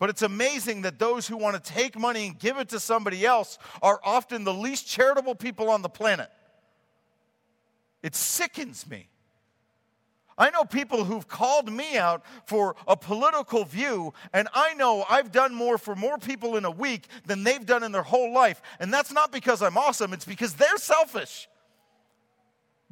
But 0.00 0.10
it's 0.10 0.22
amazing 0.22 0.82
that 0.82 0.98
those 0.98 1.28
who 1.28 1.36
want 1.36 1.62
to 1.62 1.72
take 1.72 1.96
money 1.96 2.28
and 2.28 2.38
give 2.38 2.58
it 2.58 2.70
to 2.70 2.80
somebody 2.80 3.24
else 3.24 3.58
are 3.82 4.00
often 4.02 4.44
the 4.44 4.54
least 4.54 4.88
charitable 4.88 5.34
people 5.34 5.68
on 5.68 5.82
the 5.82 5.90
planet. 5.90 6.30
It 8.02 8.14
sickens 8.14 8.88
me. 8.88 9.08
I 10.38 10.48
know 10.48 10.64
people 10.64 11.04
who've 11.04 11.28
called 11.28 11.70
me 11.70 11.98
out 11.98 12.24
for 12.46 12.74
a 12.88 12.96
political 12.96 13.66
view, 13.66 14.14
and 14.32 14.48
I 14.54 14.72
know 14.72 15.04
I've 15.08 15.30
done 15.30 15.54
more 15.54 15.76
for 15.76 15.94
more 15.94 16.16
people 16.16 16.56
in 16.56 16.64
a 16.64 16.70
week 16.70 17.08
than 17.26 17.44
they've 17.44 17.64
done 17.64 17.82
in 17.82 17.92
their 17.92 18.02
whole 18.02 18.32
life. 18.32 18.62
And 18.80 18.90
that's 18.90 19.12
not 19.12 19.32
because 19.32 19.60
I'm 19.60 19.76
awesome, 19.76 20.14
it's 20.14 20.24
because 20.24 20.54
they're 20.54 20.78
selfish. 20.78 21.46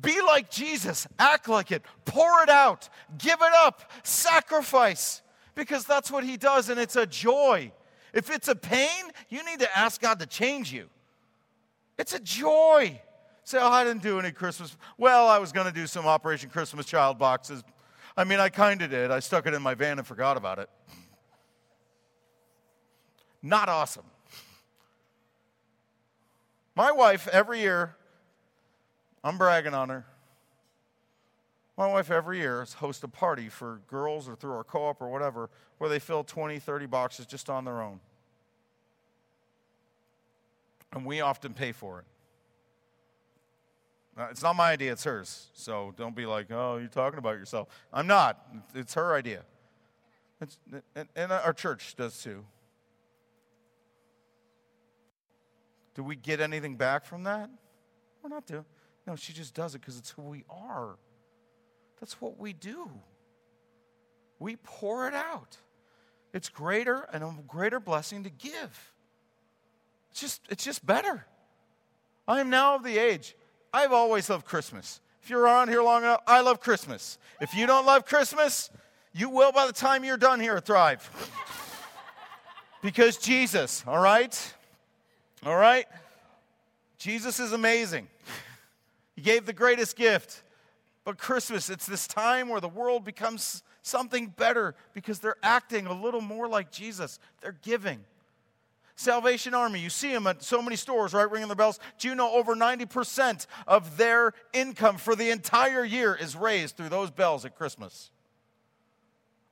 Be 0.00 0.20
like 0.20 0.50
Jesus, 0.50 1.06
act 1.18 1.48
like 1.48 1.72
it, 1.72 1.82
pour 2.04 2.42
it 2.42 2.48
out, 2.48 2.88
give 3.18 3.40
it 3.40 3.52
up, 3.56 3.90
sacrifice, 4.04 5.22
because 5.54 5.84
that's 5.84 6.10
what 6.10 6.22
He 6.22 6.36
does, 6.36 6.68
and 6.68 6.78
it's 6.78 6.94
a 6.94 7.06
joy. 7.06 7.72
If 8.14 8.30
it's 8.30 8.48
a 8.48 8.54
pain, 8.54 9.10
you 9.28 9.44
need 9.44 9.58
to 9.60 9.78
ask 9.78 10.00
God 10.00 10.20
to 10.20 10.26
change 10.26 10.72
you. 10.72 10.88
It's 11.98 12.14
a 12.14 12.20
joy. 12.20 13.00
Say, 13.42 13.58
oh, 13.60 13.68
I 13.68 13.82
didn't 13.82 14.02
do 14.02 14.20
any 14.20 14.30
Christmas. 14.30 14.76
Well, 14.98 15.26
I 15.26 15.38
was 15.38 15.52
going 15.52 15.66
to 15.66 15.72
do 15.72 15.86
some 15.86 16.06
Operation 16.06 16.48
Christmas 16.48 16.86
Child 16.86 17.18
boxes. 17.18 17.64
I 18.16 18.24
mean, 18.24 18.40
I 18.40 18.50
kind 18.50 18.82
of 18.82 18.90
did. 18.90 19.10
I 19.10 19.20
stuck 19.20 19.46
it 19.46 19.54
in 19.54 19.62
my 19.62 19.74
van 19.74 19.98
and 19.98 20.06
forgot 20.06 20.36
about 20.36 20.58
it. 20.58 20.68
Not 23.42 23.68
awesome. 23.68 24.04
My 26.74 26.92
wife, 26.92 27.26
every 27.28 27.60
year, 27.60 27.96
I'm 29.28 29.36
bragging 29.36 29.74
on 29.74 29.90
her. 29.90 30.06
My 31.76 31.86
wife 31.86 32.10
every 32.10 32.38
year 32.38 32.66
hosts 32.78 33.04
a 33.04 33.08
party 33.08 33.50
for 33.50 33.82
girls 33.86 34.26
or 34.26 34.34
through 34.34 34.52
our 34.52 34.64
co 34.64 34.86
op 34.86 35.02
or 35.02 35.10
whatever 35.10 35.50
where 35.76 35.90
they 35.90 35.98
fill 35.98 36.24
20, 36.24 36.58
30 36.58 36.86
boxes 36.86 37.26
just 37.26 37.50
on 37.50 37.66
their 37.66 37.82
own. 37.82 38.00
And 40.94 41.04
we 41.04 41.20
often 41.20 41.52
pay 41.52 41.72
for 41.72 41.98
it. 41.98 42.06
Uh, 44.18 44.28
it's 44.30 44.42
not 44.42 44.56
my 44.56 44.72
idea, 44.72 44.92
it's 44.92 45.04
hers. 45.04 45.48
So 45.52 45.92
don't 45.98 46.16
be 46.16 46.24
like, 46.24 46.50
oh, 46.50 46.78
you're 46.78 46.88
talking 46.88 47.18
about 47.18 47.36
yourself. 47.36 47.68
I'm 47.92 48.06
not. 48.06 48.42
It's 48.74 48.94
her 48.94 49.14
idea. 49.14 49.42
It's, 50.40 50.56
and, 50.96 51.06
and 51.14 51.32
our 51.32 51.52
church 51.52 51.94
does 51.96 52.22
too. 52.22 52.46
Do 55.94 56.02
we 56.02 56.16
get 56.16 56.40
anything 56.40 56.76
back 56.76 57.04
from 57.04 57.24
that? 57.24 57.50
We're 58.22 58.30
not 58.30 58.46
doing. 58.46 58.64
No, 59.08 59.16
she 59.16 59.32
just 59.32 59.54
does 59.54 59.74
it 59.74 59.80
because 59.80 59.96
it's 59.96 60.10
who 60.10 60.20
we 60.20 60.44
are. 60.50 60.96
That's 61.98 62.20
what 62.20 62.38
we 62.38 62.52
do. 62.52 62.90
We 64.38 64.56
pour 64.56 65.08
it 65.08 65.14
out. 65.14 65.56
it's 66.34 66.50
greater 66.50 67.08
and 67.10 67.24
a 67.24 67.34
greater 67.48 67.80
blessing 67.80 68.24
to 68.24 68.30
give. 68.30 68.92
It's 70.10 70.20
just, 70.20 70.42
it's 70.50 70.62
just 70.62 70.84
better. 70.84 71.24
I 72.28 72.40
am 72.40 72.50
now 72.50 72.74
of 72.74 72.84
the 72.84 72.98
age. 72.98 73.34
I've 73.72 73.92
always 73.92 74.28
loved 74.28 74.44
Christmas. 74.44 75.00
If 75.22 75.30
you're 75.30 75.40
around 75.40 75.68
here 75.68 75.82
long 75.82 76.02
enough, 76.02 76.20
I 76.26 76.42
love 76.42 76.60
Christmas. 76.60 77.16
If 77.40 77.54
you 77.54 77.66
don't 77.66 77.86
love 77.86 78.04
Christmas, 78.04 78.68
you 79.14 79.30
will 79.30 79.52
by 79.52 79.66
the 79.66 79.72
time 79.72 80.04
you're 80.04 80.18
done 80.18 80.38
here 80.38 80.60
Thrive. 80.60 81.10
because 82.82 83.16
Jesus, 83.16 83.82
all 83.86 84.02
right? 84.02 84.54
All 85.46 85.56
right? 85.56 85.86
Jesus 86.98 87.40
is 87.40 87.54
amazing. 87.54 88.06
He 89.18 89.24
gave 89.24 89.46
the 89.46 89.52
greatest 89.52 89.96
gift. 89.96 90.44
But 91.04 91.18
Christmas, 91.18 91.70
it's 91.70 91.86
this 91.86 92.06
time 92.06 92.48
where 92.48 92.60
the 92.60 92.68
world 92.68 93.04
becomes 93.04 93.64
something 93.82 94.28
better 94.28 94.76
because 94.94 95.18
they're 95.18 95.34
acting 95.42 95.86
a 95.86 95.92
little 95.92 96.20
more 96.20 96.46
like 96.46 96.70
Jesus. 96.70 97.18
They're 97.40 97.56
giving. 97.62 98.04
Salvation 98.94 99.54
Army, 99.54 99.80
you 99.80 99.90
see 99.90 100.12
them 100.12 100.28
at 100.28 100.44
so 100.44 100.62
many 100.62 100.76
stores, 100.76 101.14
right? 101.14 101.28
Ringing 101.28 101.48
the 101.48 101.56
bells. 101.56 101.80
Do 101.98 102.06
you 102.06 102.14
know 102.14 102.30
over 102.30 102.54
90% 102.54 103.48
of 103.66 103.96
their 103.96 104.34
income 104.52 104.98
for 104.98 105.16
the 105.16 105.30
entire 105.30 105.82
year 105.82 106.14
is 106.14 106.36
raised 106.36 106.76
through 106.76 106.90
those 106.90 107.10
bells 107.10 107.44
at 107.44 107.56
Christmas? 107.56 108.12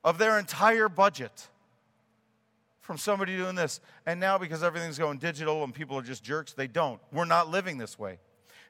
Of 0.01 0.17
their 0.17 0.39
entire 0.39 0.87
budget 0.87 1.49
from 2.79 2.97
somebody 2.97 3.35
doing 3.35 3.55
this. 3.55 3.81
And 4.05 4.17
now, 4.17 4.37
because 4.37 4.63
everything's 4.63 4.97
going 4.97 5.17
digital 5.17 5.65
and 5.65 5.73
people 5.73 5.97
are 5.97 6.03
just 6.03 6.23
jerks, 6.23 6.53
they 6.53 6.67
don't. 6.67 7.01
We're 7.11 7.25
not 7.25 7.49
living 7.49 7.77
this 7.77 7.99
way. 7.99 8.19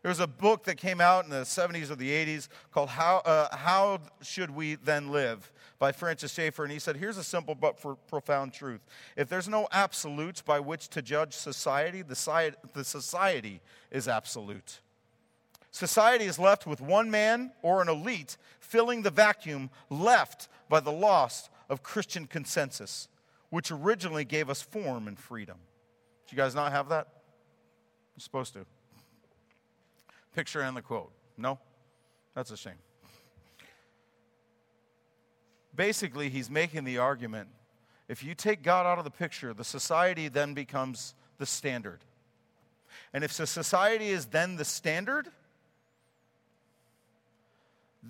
There 0.01 0.09
was 0.09 0.19
a 0.19 0.27
book 0.27 0.63
that 0.65 0.77
came 0.77 1.01
out 1.01 1.25
in 1.25 1.29
the 1.29 1.41
70s 1.41 1.89
or 1.89 1.95
the 1.95 2.09
80s 2.09 2.47
called 2.71 2.89
How, 2.89 3.17
uh, 3.17 3.55
How 3.55 3.99
Should 4.21 4.51
We 4.51 4.75
Then 4.75 5.09
Live 5.11 5.51
by 5.79 5.91
Francis 5.91 6.33
Schaeffer. 6.33 6.63
And 6.63 6.71
he 6.71 6.79
said, 6.79 6.97
Here's 6.97 7.17
a 7.17 7.23
simple 7.23 7.55
but 7.55 7.79
profound 8.07 8.53
truth. 8.53 8.81
If 9.15 9.29
there's 9.29 9.47
no 9.47 9.67
absolutes 9.71 10.41
by 10.41 10.59
which 10.59 10.89
to 10.89 11.01
judge 11.01 11.33
society, 11.33 12.01
the, 12.01 12.55
the 12.73 12.83
society 12.83 13.61
is 13.91 14.07
absolute. 14.07 14.81
Society 15.71 16.25
is 16.25 16.39
left 16.39 16.65
with 16.65 16.81
one 16.81 17.11
man 17.11 17.51
or 17.61 17.81
an 17.81 17.89
elite 17.89 18.37
filling 18.59 19.01
the 19.01 19.11
vacuum 19.11 19.69
left 19.89 20.47
by 20.69 20.79
the 20.79 20.91
loss 20.91 21.49
of 21.69 21.83
Christian 21.83 22.25
consensus, 22.25 23.07
which 23.49 23.71
originally 23.71 24.25
gave 24.25 24.49
us 24.49 24.61
form 24.61 25.07
and 25.07 25.19
freedom. 25.19 25.57
Do 26.27 26.35
you 26.35 26.41
guys 26.41 26.55
not 26.55 26.71
have 26.71 26.89
that? 26.89 27.07
You're 28.15 28.21
supposed 28.21 28.53
to 28.53 28.65
picture 30.37 30.61
and 30.61 30.77
the 30.77 30.83
quote. 30.83 31.11
No? 31.35 31.57
That's 32.35 32.51
a 32.51 32.57
shame. 32.57 32.77
Basically, 35.75 36.29
he's 36.29 36.47
making 36.47 36.83
the 36.83 36.99
argument 36.99 37.49
if 38.07 38.23
you 38.23 38.35
take 38.35 38.61
God 38.61 38.85
out 38.85 38.99
of 38.99 39.03
the 39.03 39.11
picture, 39.11 39.53
the 39.53 39.63
society 39.63 40.27
then 40.29 40.53
becomes 40.53 41.15
the 41.39 41.45
standard. 41.45 42.05
And 43.13 43.23
if 43.23 43.35
the 43.35 43.47
society 43.47 44.09
is 44.09 44.27
then 44.27 44.55
the 44.55 44.63
standard, 44.63 45.27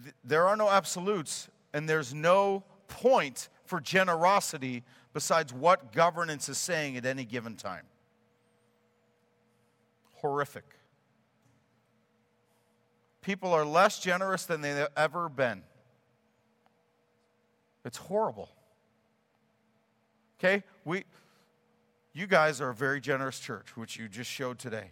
th- 0.04 0.14
there 0.24 0.48
are 0.48 0.56
no 0.56 0.70
absolutes 0.70 1.48
and 1.74 1.90
there's 1.90 2.14
no 2.14 2.64
point 2.90 3.48
for 3.66 3.80
generosity 3.80 4.84
besides 5.14 5.52
what 5.52 5.94
governance 5.94 6.48
is 6.48 6.58
saying 6.58 6.96
at 6.98 7.06
any 7.06 7.26
given 7.26 7.56
time. 7.56 7.86
Horrific 10.18 10.77
people 13.28 13.52
are 13.54 13.66
less 13.66 14.00
generous 14.00 14.46
than 14.46 14.62
they've 14.62 14.88
ever 14.96 15.28
been. 15.28 15.62
It's 17.84 17.98
horrible. 17.98 18.50
Okay? 20.40 20.64
We 20.86 21.04
you 22.14 22.26
guys 22.26 22.62
are 22.62 22.70
a 22.70 22.74
very 22.74 23.02
generous 23.02 23.38
church, 23.38 23.76
which 23.76 23.98
you 23.98 24.08
just 24.08 24.32
showed 24.32 24.60
today. 24.60 24.92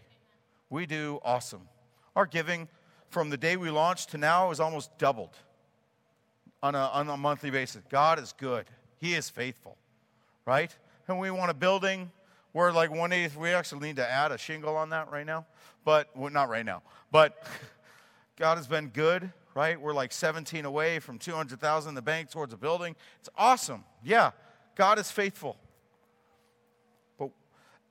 We 0.70 0.86
do 0.86 1.20
awesome. 1.24 1.70
Our 2.14 2.26
giving 2.26 2.68
from 3.10 3.30
the 3.30 3.38
day 3.38 3.56
we 3.56 3.72
launched 3.72 4.10
to 4.10 4.18
now 4.18 4.52
is 4.52 4.60
almost 4.60 4.96
doubled 4.98 5.38
on 6.62 6.76
a, 6.76 6.90
on 6.94 7.10
a 7.10 7.16
monthly 7.16 7.52
basis. 7.52 7.84
God 7.90 8.20
is 8.20 8.34
good. 8.38 8.66
He 9.00 9.14
is 9.14 9.30
faithful, 9.30 9.78
right? 10.46 10.76
And 11.08 11.20
we 11.20 11.32
want 11.32 11.52
a 11.52 11.56
building. 11.56 12.12
We're 12.52 12.74
like 12.74 12.92
one 12.92 13.14
eighth. 13.14 13.38
We 13.38 13.52
actually 13.52 13.88
need 13.88 13.96
to 13.96 14.08
add 14.08 14.34
a 14.34 14.38
shingle 14.38 14.76
on 14.76 14.90
that 14.90 15.10
right 15.10 15.26
now, 15.26 15.46
but 15.86 16.10
well, 16.16 16.32
not 16.32 16.50
right 16.50 16.66
now. 16.66 16.84
But 17.12 17.42
God 18.38 18.58
has 18.58 18.68
been 18.68 18.90
good, 18.90 19.32
right? 19.54 19.80
We're 19.80 19.94
like 19.94 20.12
17 20.12 20.66
away 20.66 21.00
from 21.00 21.18
200,000 21.18 21.90
in 21.90 21.96
the 21.96 22.02
bank 22.02 22.30
towards 22.30 22.54
a 22.54 22.58
building. 22.58 22.96
It's 23.20 23.30
awesome. 23.38 23.84
Yeah, 24.04 24.32
God 24.76 25.00
is 25.00 25.10
faithful. 25.10 25.58
But 27.18 27.30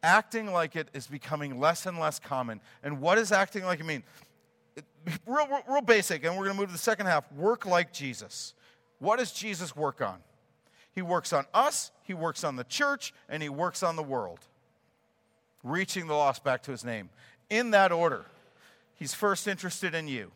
acting 0.03 0.53
like 0.53 0.77
it 0.77 0.89
is 0.93 1.07
becoming 1.07 1.59
less 1.59 1.87
and 1.87 1.99
less 1.99 2.19
common. 2.19 2.61
And 2.83 3.01
what 3.01 3.15
does 3.15 3.33
acting 3.33 3.65
like 3.65 3.81
it 3.81 3.87
mean? 3.87 4.03
It, 4.77 4.85
real, 5.27 5.47
real, 5.47 5.63
real 5.69 5.81
basic, 5.81 6.25
and 6.25 6.37
we're 6.37 6.45
going 6.45 6.57
to 6.57 6.61
move 6.61 6.69
to 6.69 6.73
the 6.73 6.79
second 6.79 7.07
half. 7.07 7.31
Work 7.33 7.65
like 7.65 7.93
Jesus. 7.93 8.55
What 8.99 9.19
does 9.19 9.33
Jesus 9.33 9.75
work 9.75 10.03
on? 10.03 10.19
He 10.93 11.03
works 11.03 11.33
on 11.33 11.47
us, 11.53 11.91
he 12.05 12.15
works 12.15 12.45
on 12.45 12.57
the 12.57 12.65
church, 12.65 13.13
and 13.29 13.43
he 13.43 13.49
works 13.49 13.83
on 13.83 13.97
the 13.97 14.03
world. 14.03 14.39
Reaching 15.65 16.07
the 16.07 16.15
lost 16.15 16.45
back 16.45 16.63
to 16.65 16.71
his 16.71 16.85
name. 16.85 17.09
In 17.51 17.71
that 17.73 17.91
order. 17.91 18.27
He's 18.95 19.15
first 19.15 19.49
interested 19.49 19.95
in 19.95 20.09
you. 20.09 20.31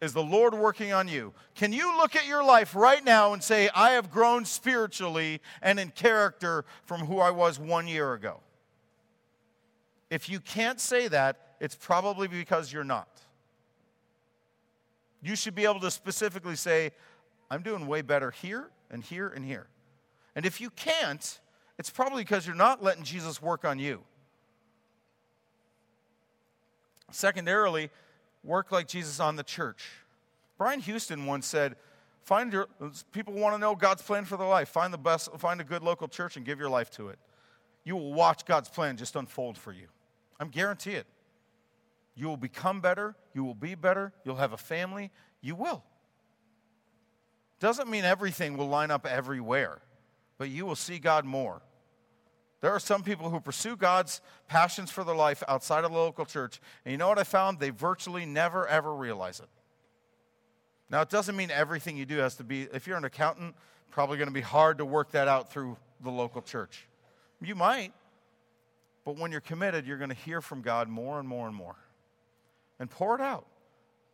Is 0.00 0.12
the 0.12 0.22
Lord 0.22 0.52
working 0.52 0.92
on 0.92 1.06
you? 1.06 1.32
Can 1.54 1.72
you 1.72 1.96
look 1.96 2.16
at 2.16 2.26
your 2.26 2.44
life 2.44 2.74
right 2.74 3.04
now 3.04 3.34
and 3.34 3.42
say, 3.42 3.68
I 3.72 3.90
have 3.92 4.10
grown 4.10 4.44
spiritually 4.44 5.40
and 5.62 5.78
in 5.78 5.90
character 5.90 6.64
from 6.84 7.02
who 7.02 7.20
I 7.20 7.30
was 7.30 7.60
one 7.60 7.86
year 7.86 8.12
ago? 8.14 8.40
If 10.10 10.28
you 10.28 10.40
can't 10.40 10.80
say 10.80 11.06
that, 11.08 11.54
it's 11.60 11.76
probably 11.76 12.26
because 12.26 12.72
you're 12.72 12.82
not. 12.82 13.08
You 15.22 15.36
should 15.36 15.54
be 15.54 15.64
able 15.64 15.80
to 15.80 15.90
specifically 15.90 16.56
say, 16.56 16.90
I'm 17.48 17.62
doing 17.62 17.86
way 17.86 18.02
better 18.02 18.32
here 18.32 18.70
and 18.90 19.04
here 19.04 19.28
and 19.28 19.44
here. 19.44 19.68
And 20.34 20.44
if 20.44 20.60
you 20.60 20.70
can't, 20.70 21.40
it's 21.78 21.90
probably 21.90 22.24
because 22.24 22.44
you're 22.44 22.56
not 22.56 22.82
letting 22.82 23.04
Jesus 23.04 23.40
work 23.40 23.64
on 23.64 23.78
you. 23.78 24.02
Secondarily, 27.12 27.90
work 28.42 28.72
like 28.72 28.88
Jesus 28.88 29.20
on 29.20 29.36
the 29.36 29.42
church. 29.42 29.88
Brian 30.58 30.80
Houston 30.80 31.26
once 31.26 31.46
said, 31.46 31.76
Find 32.22 32.52
your 32.52 32.68
people 33.10 33.34
want 33.34 33.54
to 33.54 33.58
know 33.58 33.74
God's 33.74 34.02
plan 34.02 34.24
for 34.24 34.36
their 34.36 34.46
life. 34.46 34.68
Find 34.68 34.94
the 34.94 34.98
best, 34.98 35.32
find 35.38 35.60
a 35.60 35.64
good 35.64 35.82
local 35.82 36.06
church 36.06 36.36
and 36.36 36.46
give 36.46 36.60
your 36.60 36.70
life 36.70 36.88
to 36.92 37.08
it. 37.08 37.18
You 37.84 37.96
will 37.96 38.14
watch 38.14 38.44
God's 38.44 38.68
plan 38.68 38.96
just 38.96 39.16
unfold 39.16 39.58
for 39.58 39.72
you. 39.72 39.88
I'm 40.38 40.48
guarantee 40.48 40.92
it. 40.92 41.06
You 42.14 42.28
will 42.28 42.36
become 42.36 42.80
better, 42.80 43.16
you 43.34 43.42
will 43.42 43.54
be 43.54 43.74
better, 43.74 44.12
you'll 44.24 44.36
have 44.36 44.52
a 44.52 44.58
family, 44.58 45.10
you 45.40 45.54
will. 45.54 45.82
Doesn't 47.58 47.88
mean 47.88 48.04
everything 48.04 48.56
will 48.56 48.68
line 48.68 48.90
up 48.90 49.06
everywhere, 49.06 49.80
but 50.38 50.48
you 50.48 50.66
will 50.66 50.76
see 50.76 50.98
God 50.98 51.24
more. 51.24 51.62
There 52.62 52.70
are 52.72 52.80
some 52.80 53.02
people 53.02 53.28
who 53.28 53.40
pursue 53.40 53.76
God's 53.76 54.20
passions 54.46 54.90
for 54.90 55.02
their 55.02 55.16
life 55.16 55.42
outside 55.48 55.84
of 55.84 55.90
the 55.90 55.98
local 55.98 56.24
church. 56.24 56.60
And 56.84 56.92
you 56.92 56.96
know 56.96 57.08
what 57.08 57.18
I 57.18 57.24
found? 57.24 57.58
They 57.58 57.70
virtually 57.70 58.24
never, 58.24 58.66
ever 58.68 58.94
realize 58.94 59.40
it. 59.40 59.48
Now, 60.88 61.00
it 61.00 61.10
doesn't 61.10 61.34
mean 61.34 61.50
everything 61.50 61.96
you 61.96 62.06
do 62.06 62.18
has 62.18 62.36
to 62.36 62.44
be, 62.44 62.68
if 62.72 62.86
you're 62.86 62.96
an 62.96 63.04
accountant, 63.04 63.56
probably 63.90 64.16
going 64.16 64.28
to 64.28 64.34
be 64.34 64.42
hard 64.42 64.78
to 64.78 64.84
work 64.84 65.10
that 65.10 65.26
out 65.26 65.50
through 65.50 65.76
the 66.02 66.10
local 66.10 66.40
church. 66.40 66.86
You 67.42 67.56
might, 67.56 67.92
but 69.04 69.18
when 69.18 69.32
you're 69.32 69.40
committed, 69.40 69.84
you're 69.84 69.98
going 69.98 70.10
to 70.10 70.16
hear 70.16 70.40
from 70.40 70.62
God 70.62 70.88
more 70.88 71.18
and 71.18 71.28
more 71.28 71.48
and 71.48 71.56
more. 71.56 71.76
And 72.78 72.88
pour 72.88 73.16
it 73.16 73.20
out. 73.20 73.46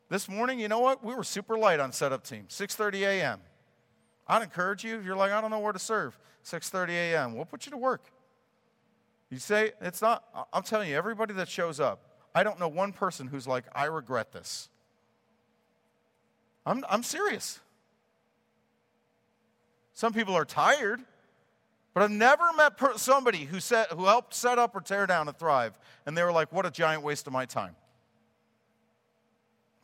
This 0.09 0.27
morning, 0.27 0.59
you 0.59 0.69
know 0.69 0.81
what? 0.81 1.05
We 1.05 1.15
were 1.15 1.25
super 1.25 1.59
light 1.59 1.81
on 1.81 1.93
setup 1.93 2.25
team, 2.25 2.47
6:30 2.49 3.03
a.m. 3.03 3.41
I'd 4.27 4.43
encourage 4.43 4.85
you, 4.85 4.99
if 4.99 5.05
you're 5.05 5.17
like, 5.17 5.33
I 5.33 5.43
don't 5.43 5.51
know 5.51 5.59
where 5.59 5.75
to 5.75 5.79
serve, 5.79 6.19
6:30 6.45 6.91
a.m. 6.91 7.35
We'll 7.35 7.45
put 7.45 7.67
you 7.67 7.73
to 7.73 7.77
work. 7.77 8.11
You 9.31 9.39
say, 9.39 9.73
it's 9.81 10.01
not, 10.01 10.25
I'm 10.53 10.63
telling 10.63 10.89
you, 10.89 10.97
everybody 10.97 11.35
that 11.35 11.49
shows 11.49 11.81
up, 11.81 12.01
I 12.35 12.43
don't 12.43 12.59
know 12.59 12.69
one 12.69 12.93
person 12.93 13.27
who's 13.27 13.47
like, 13.47 13.65
I 13.75 13.85
regret 13.87 14.33
this. 14.33 14.69
I'm, 16.65 16.85
I'm 16.89 17.03
serious. 17.03 17.61
Some 19.95 20.13
people 20.13 20.35
are 20.35 20.45
tired, 20.45 21.01
but 21.93 22.03
I've 22.03 22.11
never 22.11 22.45
met 22.57 22.77
per- 22.77 22.97
somebody 22.97 23.45
who, 23.45 23.61
set, 23.61 23.91
who 23.93 24.05
helped 24.05 24.35
set 24.35 24.59
up 24.59 24.75
or 24.77 24.81
tear 24.81 25.07
down 25.07 25.29
a 25.29 25.33
Thrive, 25.33 25.79
and 26.07 26.17
they 26.17 26.23
were 26.23 26.33
like, 26.33 26.53
what 26.53 26.65
a 26.65 26.71
giant 26.71 27.03
waste 27.03 27.27
of 27.27 27.33
my 27.33 27.45
time. 27.45 27.75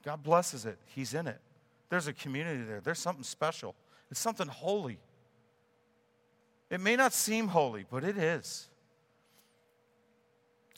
God 0.04 0.22
blesses 0.22 0.66
it, 0.66 0.78
He's 0.86 1.14
in 1.14 1.26
it. 1.26 1.40
There's 1.88 2.06
a 2.06 2.12
community 2.12 2.62
there, 2.62 2.80
there's 2.80 2.98
something 2.98 3.24
special, 3.24 3.74
it's 4.10 4.20
something 4.20 4.46
holy. 4.46 4.98
It 6.70 6.80
may 6.80 6.96
not 6.96 7.12
seem 7.12 7.48
holy, 7.48 7.84
but 7.90 8.04
it 8.04 8.16
is. 8.16 8.68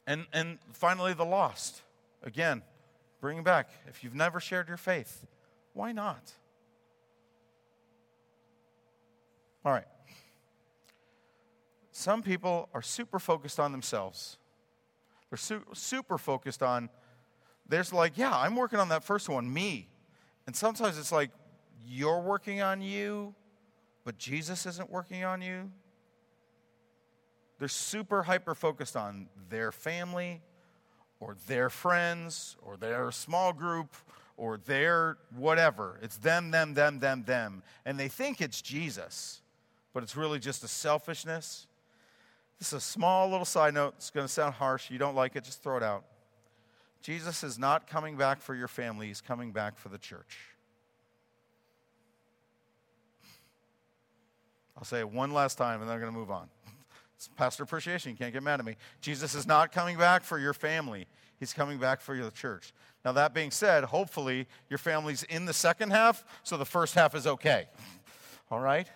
And, 0.06 0.26
and 0.32 0.58
finally, 0.72 1.14
the 1.14 1.24
lost. 1.24 1.82
Again, 2.22 2.62
bring 3.20 3.42
back. 3.42 3.68
If 3.88 4.04
you've 4.04 4.14
never 4.14 4.40
shared 4.40 4.68
your 4.68 4.76
faith, 4.76 5.26
why 5.72 5.92
not? 5.92 6.32
All 9.64 9.72
right. 9.72 9.86
some 11.90 12.22
people 12.22 12.68
are 12.72 12.82
super 12.82 13.18
focused 13.18 13.58
on 13.58 13.72
themselves. 13.72 14.38
They're 15.30 15.38
su- 15.38 15.64
super 15.72 16.18
focused 16.18 16.62
on, 16.62 16.88
there's 17.68 17.92
like, 17.92 18.16
yeah, 18.16 18.30
I'm 18.32 18.54
working 18.54 18.78
on 18.78 18.90
that 18.90 19.02
first 19.02 19.28
one, 19.28 19.52
me. 19.52 19.88
And 20.46 20.54
sometimes 20.54 20.98
it's 20.98 21.10
like, 21.10 21.30
you're 21.84 22.20
working 22.20 22.60
on 22.62 22.80
you, 22.80 23.34
but 24.04 24.18
Jesus 24.18 24.66
isn't 24.66 24.90
working 24.90 25.24
on 25.24 25.42
you. 25.42 25.72
They're 27.58 27.68
super 27.68 28.22
hyper 28.22 28.54
focused 28.54 28.96
on 28.96 29.28
their 29.48 29.72
family 29.72 30.42
or 31.20 31.36
their 31.46 31.70
friends 31.70 32.56
or 32.62 32.76
their 32.76 33.10
small 33.10 33.52
group 33.52 33.94
or 34.36 34.58
their 34.58 35.16
whatever. 35.34 35.98
It's 36.02 36.18
them, 36.18 36.50
them, 36.50 36.74
them, 36.74 36.98
them, 36.98 37.24
them. 37.24 37.62
And 37.84 37.98
they 37.98 38.08
think 38.08 38.40
it's 38.40 38.60
Jesus, 38.60 39.40
but 39.94 40.02
it's 40.02 40.16
really 40.16 40.38
just 40.38 40.62
a 40.64 40.68
selfishness. 40.68 41.66
This 42.58 42.68
is 42.68 42.74
a 42.74 42.80
small 42.80 43.30
little 43.30 43.46
side 43.46 43.74
note. 43.74 43.94
It's 43.96 44.10
going 44.10 44.26
to 44.26 44.32
sound 44.32 44.54
harsh. 44.54 44.90
You 44.90 44.98
don't 44.98 45.14
like 45.14 45.36
it, 45.36 45.44
just 45.44 45.62
throw 45.62 45.76
it 45.76 45.82
out. 45.82 46.04
Jesus 47.02 47.44
is 47.44 47.58
not 47.58 47.86
coming 47.86 48.16
back 48.16 48.40
for 48.40 48.54
your 48.54 48.68
family, 48.68 49.06
he's 49.06 49.20
coming 49.20 49.52
back 49.52 49.78
for 49.78 49.88
the 49.88 49.98
church. 49.98 50.38
I'll 54.76 54.84
say 54.84 54.98
it 54.98 55.08
one 55.08 55.32
last 55.32 55.56
time 55.56 55.80
and 55.80 55.88
then 55.88 55.94
I'm 55.94 56.00
going 56.00 56.12
to 56.12 56.18
move 56.18 56.30
on. 56.30 56.48
It's 57.16 57.28
pastor 57.28 57.62
appreciation. 57.62 58.12
You 58.12 58.16
can't 58.16 58.32
get 58.32 58.42
mad 58.42 58.60
at 58.60 58.66
me. 58.66 58.76
Jesus 59.00 59.34
is 59.34 59.46
not 59.46 59.72
coming 59.72 59.96
back 59.96 60.22
for 60.22 60.38
your 60.38 60.52
family, 60.52 61.06
he's 61.38 61.52
coming 61.52 61.78
back 61.78 62.00
for 62.00 62.14
your 62.14 62.30
church. 62.30 62.72
Now, 63.04 63.12
that 63.12 63.34
being 63.34 63.52
said, 63.52 63.84
hopefully 63.84 64.48
your 64.68 64.78
family's 64.78 65.22
in 65.24 65.44
the 65.44 65.52
second 65.52 65.90
half, 65.90 66.24
so 66.42 66.56
the 66.56 66.66
first 66.66 66.94
half 66.94 67.14
is 67.14 67.26
okay. 67.26 67.66
All 68.50 68.60
right? 68.60 68.88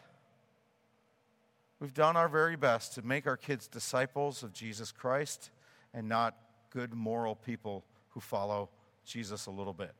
We've 1.78 1.94
done 1.94 2.16
our 2.16 2.28
very 2.28 2.56
best 2.56 2.94
to 2.94 3.02
make 3.02 3.26
our 3.26 3.36
kids 3.36 3.66
disciples 3.66 4.42
of 4.42 4.52
Jesus 4.52 4.92
Christ 4.92 5.50
and 5.94 6.08
not 6.08 6.36
good 6.70 6.92
moral 6.92 7.34
people 7.34 7.84
who 8.10 8.20
follow 8.20 8.68
Jesus 9.04 9.46
a 9.46 9.50
little 9.50 9.72
bit. 9.72 9.92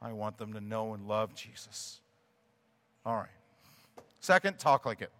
I 0.00 0.12
want 0.12 0.38
them 0.38 0.52
to 0.52 0.60
know 0.60 0.94
and 0.94 1.08
love 1.08 1.34
Jesus. 1.34 2.00
All 3.04 3.16
right. 3.16 3.26
Second, 4.20 4.58
talk 4.58 4.86
like 4.86 5.00
it. 5.00 5.10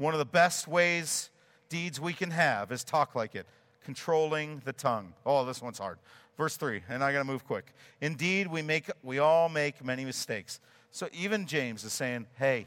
One 0.00 0.14
of 0.14 0.18
the 0.18 0.24
best 0.24 0.66
ways, 0.66 1.28
deeds 1.68 2.00
we 2.00 2.14
can 2.14 2.30
have 2.30 2.72
is 2.72 2.84
talk 2.84 3.14
like 3.14 3.34
it, 3.34 3.44
controlling 3.84 4.62
the 4.64 4.72
tongue. 4.72 5.12
Oh, 5.26 5.44
this 5.44 5.60
one's 5.60 5.78
hard. 5.78 5.98
Verse 6.38 6.56
3, 6.56 6.80
and 6.88 7.04
I 7.04 7.12
got 7.12 7.18
to 7.18 7.24
move 7.24 7.46
quick. 7.46 7.74
Indeed, 8.00 8.46
we, 8.46 8.62
make, 8.62 8.90
we 9.02 9.18
all 9.18 9.50
make 9.50 9.84
many 9.84 10.06
mistakes. 10.06 10.58
So 10.90 11.06
even 11.12 11.44
James 11.44 11.84
is 11.84 11.92
saying, 11.92 12.24
hey, 12.38 12.66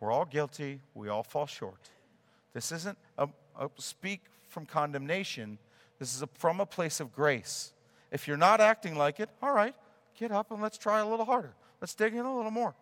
we're 0.00 0.10
all 0.10 0.24
guilty. 0.24 0.80
We 0.94 1.10
all 1.10 1.22
fall 1.22 1.46
short. 1.46 1.90
This 2.54 2.72
isn't 2.72 2.96
a, 3.18 3.28
a 3.60 3.68
speak 3.76 4.22
from 4.48 4.64
condemnation. 4.64 5.58
This 5.98 6.16
is 6.16 6.22
a, 6.22 6.28
from 6.32 6.60
a 6.60 6.66
place 6.66 6.98
of 6.98 7.14
grace. 7.14 7.74
If 8.10 8.26
you're 8.26 8.38
not 8.38 8.62
acting 8.62 8.96
like 8.96 9.20
it, 9.20 9.28
all 9.42 9.52
right, 9.52 9.74
get 10.18 10.32
up 10.32 10.50
and 10.50 10.62
let's 10.62 10.78
try 10.78 11.00
a 11.00 11.06
little 11.06 11.26
harder. 11.26 11.52
Let's 11.82 11.94
dig 11.94 12.14
in 12.14 12.24
a 12.24 12.34
little 12.34 12.50
more. 12.50 12.74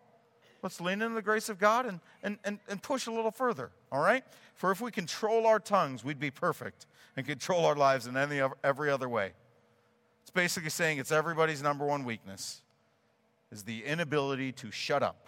Let's 0.63 0.79
lean 0.79 1.01
into 1.01 1.13
the 1.13 1.21
grace 1.21 1.49
of 1.49 1.59
God 1.59 1.85
and, 1.85 1.99
and, 2.23 2.37
and, 2.45 2.57
and 2.69 2.81
push 2.81 3.05
a 3.07 3.11
little 3.11 3.31
further, 3.31 3.69
all 3.91 4.01
right? 4.01 4.23
For 4.55 4.71
if 4.71 4.79
we 4.79 4.91
control 4.91 5.45
our 5.45 5.59
tongues, 5.59 6.05
we'd 6.05 6.21
be 6.21 6.31
perfect 6.31 6.85
and 7.17 7.27
control 7.27 7.65
our 7.65 7.75
lives 7.75 8.07
in 8.07 8.15
any, 8.15 8.41
every 8.63 8.89
other 8.89 9.09
way. 9.09 9.33
It's 10.21 10.31
basically 10.31 10.69
saying 10.69 10.99
it's 10.99 11.11
everybody's 11.11 11.61
number 11.61 11.85
one 11.85 12.05
weakness 12.05 12.61
is 13.51 13.63
the 13.63 13.83
inability 13.83 14.53
to 14.53 14.71
shut 14.71 15.03
up. 15.03 15.27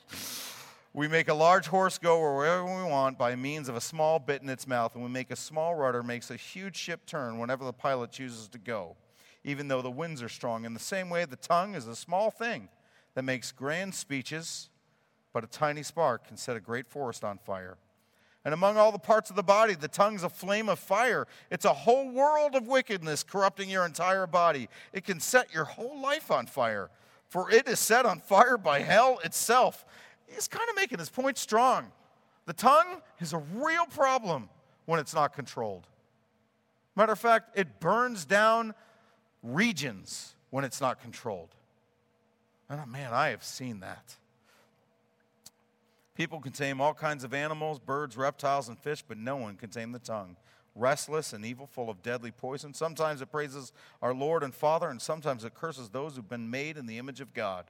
we 0.94 1.06
make 1.06 1.28
a 1.28 1.34
large 1.34 1.66
horse 1.66 1.98
go 1.98 2.18
wherever 2.18 2.64
we 2.64 2.90
want 2.90 3.18
by 3.18 3.36
means 3.36 3.68
of 3.68 3.76
a 3.76 3.80
small 3.80 4.18
bit 4.18 4.40
in 4.40 4.48
its 4.48 4.66
mouth, 4.66 4.94
and 4.94 5.04
we 5.04 5.10
make 5.10 5.30
a 5.30 5.36
small 5.36 5.74
rudder 5.74 6.02
makes 6.02 6.30
a 6.30 6.36
huge 6.36 6.76
ship 6.76 7.04
turn 7.04 7.38
whenever 7.38 7.62
the 7.62 7.74
pilot 7.74 8.10
chooses 8.10 8.48
to 8.48 8.58
go, 8.58 8.96
even 9.44 9.68
though 9.68 9.82
the 9.82 9.90
winds 9.90 10.22
are 10.22 10.30
strong. 10.30 10.64
In 10.64 10.72
the 10.72 10.80
same 10.80 11.10
way, 11.10 11.26
the 11.26 11.36
tongue 11.36 11.74
is 11.74 11.86
a 11.86 11.94
small 11.94 12.30
thing 12.30 12.70
that 13.16 13.24
makes 13.24 13.50
grand 13.50 13.94
speeches, 13.94 14.68
but 15.32 15.42
a 15.42 15.46
tiny 15.46 15.82
spark 15.82 16.28
can 16.28 16.36
set 16.36 16.54
a 16.54 16.60
great 16.60 16.86
forest 16.86 17.24
on 17.24 17.38
fire. 17.38 17.78
And 18.44 18.52
among 18.52 18.76
all 18.76 18.92
the 18.92 18.98
parts 18.98 19.30
of 19.30 19.36
the 19.36 19.42
body, 19.42 19.74
the 19.74 19.88
tongue's 19.88 20.22
a 20.22 20.28
flame 20.28 20.68
of 20.68 20.78
fire. 20.78 21.26
It's 21.50 21.64
a 21.64 21.72
whole 21.72 22.10
world 22.10 22.54
of 22.54 22.68
wickedness 22.68 23.22
corrupting 23.22 23.70
your 23.70 23.86
entire 23.86 24.26
body. 24.26 24.68
It 24.92 25.04
can 25.04 25.18
set 25.18 25.52
your 25.52 25.64
whole 25.64 25.98
life 25.98 26.30
on 26.30 26.44
fire, 26.44 26.90
for 27.26 27.50
it 27.50 27.66
is 27.66 27.80
set 27.80 28.04
on 28.04 28.20
fire 28.20 28.58
by 28.58 28.80
hell 28.80 29.18
itself. 29.24 29.86
He's 30.28 30.46
kind 30.46 30.68
of 30.68 30.76
making 30.76 30.98
his 30.98 31.08
point 31.08 31.38
strong. 31.38 31.90
The 32.44 32.52
tongue 32.52 33.00
is 33.18 33.32
a 33.32 33.42
real 33.54 33.86
problem 33.86 34.50
when 34.84 35.00
it's 35.00 35.14
not 35.14 35.32
controlled. 35.32 35.86
Matter 36.94 37.12
of 37.12 37.18
fact, 37.18 37.58
it 37.58 37.80
burns 37.80 38.26
down 38.26 38.74
regions 39.42 40.34
when 40.50 40.64
it's 40.64 40.82
not 40.82 41.00
controlled. 41.00 41.55
And 42.68 42.80
uh, 42.80 42.86
man, 42.86 43.12
I 43.12 43.28
have 43.28 43.44
seen 43.44 43.80
that. 43.80 44.16
People 46.14 46.40
can 46.40 46.52
tame 46.52 46.80
all 46.80 46.94
kinds 46.94 47.24
of 47.24 47.34
animals, 47.34 47.78
birds, 47.78 48.16
reptiles, 48.16 48.68
and 48.68 48.78
fish, 48.78 49.04
but 49.06 49.18
no 49.18 49.36
one 49.36 49.56
can 49.56 49.70
tame 49.70 49.92
the 49.92 49.98
tongue. 49.98 50.36
Restless 50.74 51.32
and 51.32 51.44
evil, 51.44 51.66
full 51.66 51.90
of 51.90 52.02
deadly 52.02 52.30
poison. 52.30 52.74
Sometimes 52.74 53.20
it 53.20 53.30
praises 53.30 53.72
our 54.02 54.14
Lord 54.14 54.42
and 54.42 54.54
Father, 54.54 54.88
and 54.88 55.00
sometimes 55.00 55.44
it 55.44 55.54
curses 55.54 55.90
those 55.90 56.16
who've 56.16 56.28
been 56.28 56.50
made 56.50 56.76
in 56.76 56.86
the 56.86 56.98
image 56.98 57.20
of 57.20 57.34
God. 57.34 57.66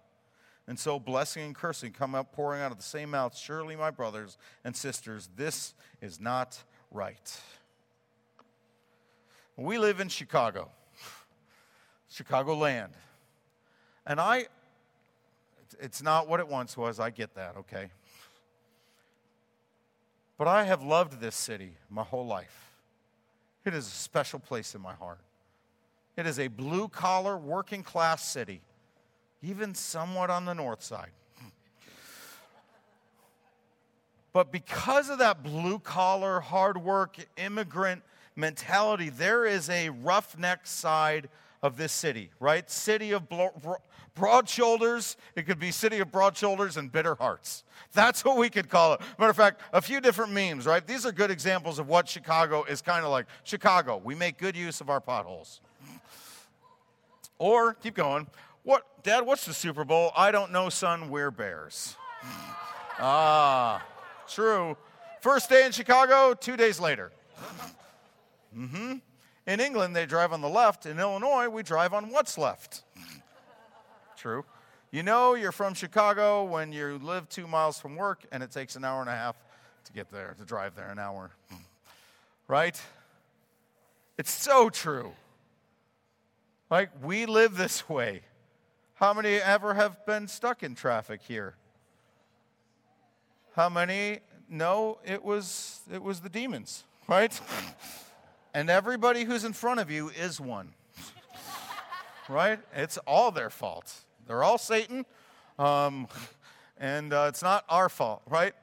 And 0.68 0.78
so 0.78 0.98
blessing 0.98 1.44
and 1.44 1.54
cursing 1.54 1.92
come 1.92 2.14
out 2.14 2.32
pouring 2.32 2.60
out 2.60 2.72
of 2.72 2.76
the 2.76 2.82
same 2.82 3.10
mouth. 3.10 3.36
Surely, 3.36 3.76
my 3.76 3.90
brothers 3.90 4.38
and 4.64 4.74
sisters, 4.74 5.28
this 5.36 5.74
is 6.00 6.20
not 6.20 6.62
right. 6.90 7.40
We 9.56 9.78
live 9.78 10.00
in 10.00 10.08
Chicago, 10.08 10.70
Chicago 12.10 12.56
land. 12.56 12.92
And 14.06 14.20
I, 14.20 14.46
it's 15.80 16.02
not 16.02 16.28
what 16.28 16.40
it 16.40 16.48
once 16.48 16.76
was. 16.76 17.00
I 17.00 17.10
get 17.10 17.34
that, 17.34 17.56
okay? 17.56 17.88
But 20.38 20.48
I 20.48 20.64
have 20.64 20.82
loved 20.82 21.20
this 21.20 21.34
city 21.34 21.72
my 21.90 22.02
whole 22.02 22.26
life. 22.26 22.72
It 23.64 23.74
is 23.74 23.86
a 23.86 23.90
special 23.90 24.38
place 24.38 24.74
in 24.74 24.80
my 24.80 24.94
heart. 24.94 25.20
It 26.16 26.26
is 26.26 26.38
a 26.38 26.48
blue 26.48 26.88
collar, 26.88 27.36
working 27.36 27.82
class 27.82 28.24
city, 28.24 28.60
even 29.42 29.74
somewhat 29.74 30.30
on 30.30 30.44
the 30.44 30.54
north 30.54 30.82
side. 30.82 31.10
But 34.32 34.52
because 34.52 35.08
of 35.08 35.18
that 35.18 35.42
blue 35.42 35.78
collar, 35.78 36.40
hard 36.40 36.76
work, 36.76 37.16
immigrant 37.38 38.02
mentality, 38.34 39.08
there 39.08 39.46
is 39.46 39.70
a 39.70 39.88
roughneck 39.88 40.66
side 40.66 41.30
of 41.62 41.76
this 41.76 41.92
city, 41.92 42.30
right? 42.40 42.68
City 42.70 43.12
of 43.12 43.24
broad 44.14 44.48
shoulders. 44.48 45.16
It 45.34 45.46
could 45.46 45.58
be 45.58 45.70
city 45.70 46.00
of 46.00 46.10
broad 46.10 46.36
shoulders 46.36 46.76
and 46.76 46.90
bitter 46.90 47.14
hearts. 47.14 47.64
That's 47.92 48.24
what 48.24 48.36
we 48.36 48.50
could 48.50 48.68
call 48.68 48.94
it. 48.94 49.00
Matter 49.18 49.30
of 49.30 49.36
fact, 49.36 49.60
a 49.72 49.80
few 49.80 50.00
different 50.00 50.32
memes, 50.32 50.66
right? 50.66 50.86
These 50.86 51.06
are 51.06 51.12
good 51.12 51.30
examples 51.30 51.78
of 51.78 51.88
what 51.88 52.08
Chicago 52.08 52.64
is 52.64 52.82
kind 52.82 53.04
of 53.04 53.10
like. 53.10 53.26
Chicago, 53.44 54.00
we 54.02 54.14
make 54.14 54.38
good 54.38 54.56
use 54.56 54.80
of 54.80 54.90
our 54.90 55.00
potholes. 55.00 55.60
Or, 57.38 57.74
keep 57.74 57.94
going. 57.94 58.26
What, 58.62 58.84
Dad, 59.02 59.26
what's 59.26 59.44
the 59.44 59.54
Super 59.54 59.84
Bowl? 59.84 60.10
I 60.16 60.30
don't 60.32 60.50
know, 60.50 60.70
son. 60.70 61.10
We're 61.10 61.30
Bears. 61.30 61.96
ah, 62.98 63.84
true. 64.28 64.76
First 65.20 65.50
day 65.50 65.66
in 65.66 65.72
Chicago, 65.72 66.34
two 66.34 66.56
days 66.56 66.80
later. 66.80 67.12
mm 68.56 68.68
hmm. 68.68 68.92
In 69.46 69.60
England, 69.60 69.94
they 69.94 70.06
drive 70.06 70.32
on 70.32 70.40
the 70.40 70.48
left. 70.48 70.86
In 70.86 70.98
Illinois, 70.98 71.48
we 71.48 71.62
drive 71.62 71.92
on 71.92 72.10
what's 72.10 72.36
left. 72.36 72.82
True. 74.16 74.44
You 74.90 75.02
know 75.02 75.34
you're 75.34 75.52
from 75.52 75.74
Chicago 75.74 76.44
when 76.44 76.72
you 76.72 76.98
live 77.02 77.28
two 77.28 77.46
miles 77.46 77.78
from 77.78 77.96
work 77.96 78.24
and 78.32 78.42
it 78.42 78.50
takes 78.50 78.76
an 78.76 78.84
hour 78.84 79.00
and 79.00 79.10
a 79.10 79.14
half 79.14 79.36
to 79.84 79.92
get 79.92 80.10
there, 80.10 80.34
to 80.38 80.44
drive 80.44 80.74
there 80.74 80.88
an 80.88 80.98
hour. 80.98 81.30
Right? 82.48 82.80
It's 84.18 84.30
so 84.30 84.70
true. 84.70 85.14
Like, 86.70 86.90
we 87.02 87.26
live 87.26 87.56
this 87.56 87.88
way. 87.88 88.20
How 88.94 89.12
many 89.12 89.34
ever 89.34 89.74
have 89.74 90.06
been 90.06 90.28
stuck 90.28 90.62
in 90.62 90.76
traffic 90.76 91.22
here? 91.26 91.56
How 93.56 93.68
many? 93.68 94.20
No, 94.48 94.98
it 95.04 95.24
was, 95.24 95.80
it 95.92 96.00
was 96.00 96.20
the 96.20 96.28
demons, 96.28 96.84
right? 97.08 97.40
and 98.56 98.70
everybody 98.70 99.24
who's 99.24 99.44
in 99.44 99.52
front 99.52 99.80
of 99.80 99.90
you 99.90 100.08
is 100.18 100.40
one. 100.40 100.72
right? 102.26 102.58
It's 102.74 102.96
all 103.06 103.30
their 103.30 103.50
fault. 103.50 103.94
They're 104.26 104.42
all 104.42 104.56
Satan, 104.56 105.04
um, 105.58 106.08
and 106.78 107.12
uh, 107.12 107.26
it's 107.28 107.42
not 107.42 107.66
our 107.68 107.90
fault, 107.90 108.22
right? 108.26 108.54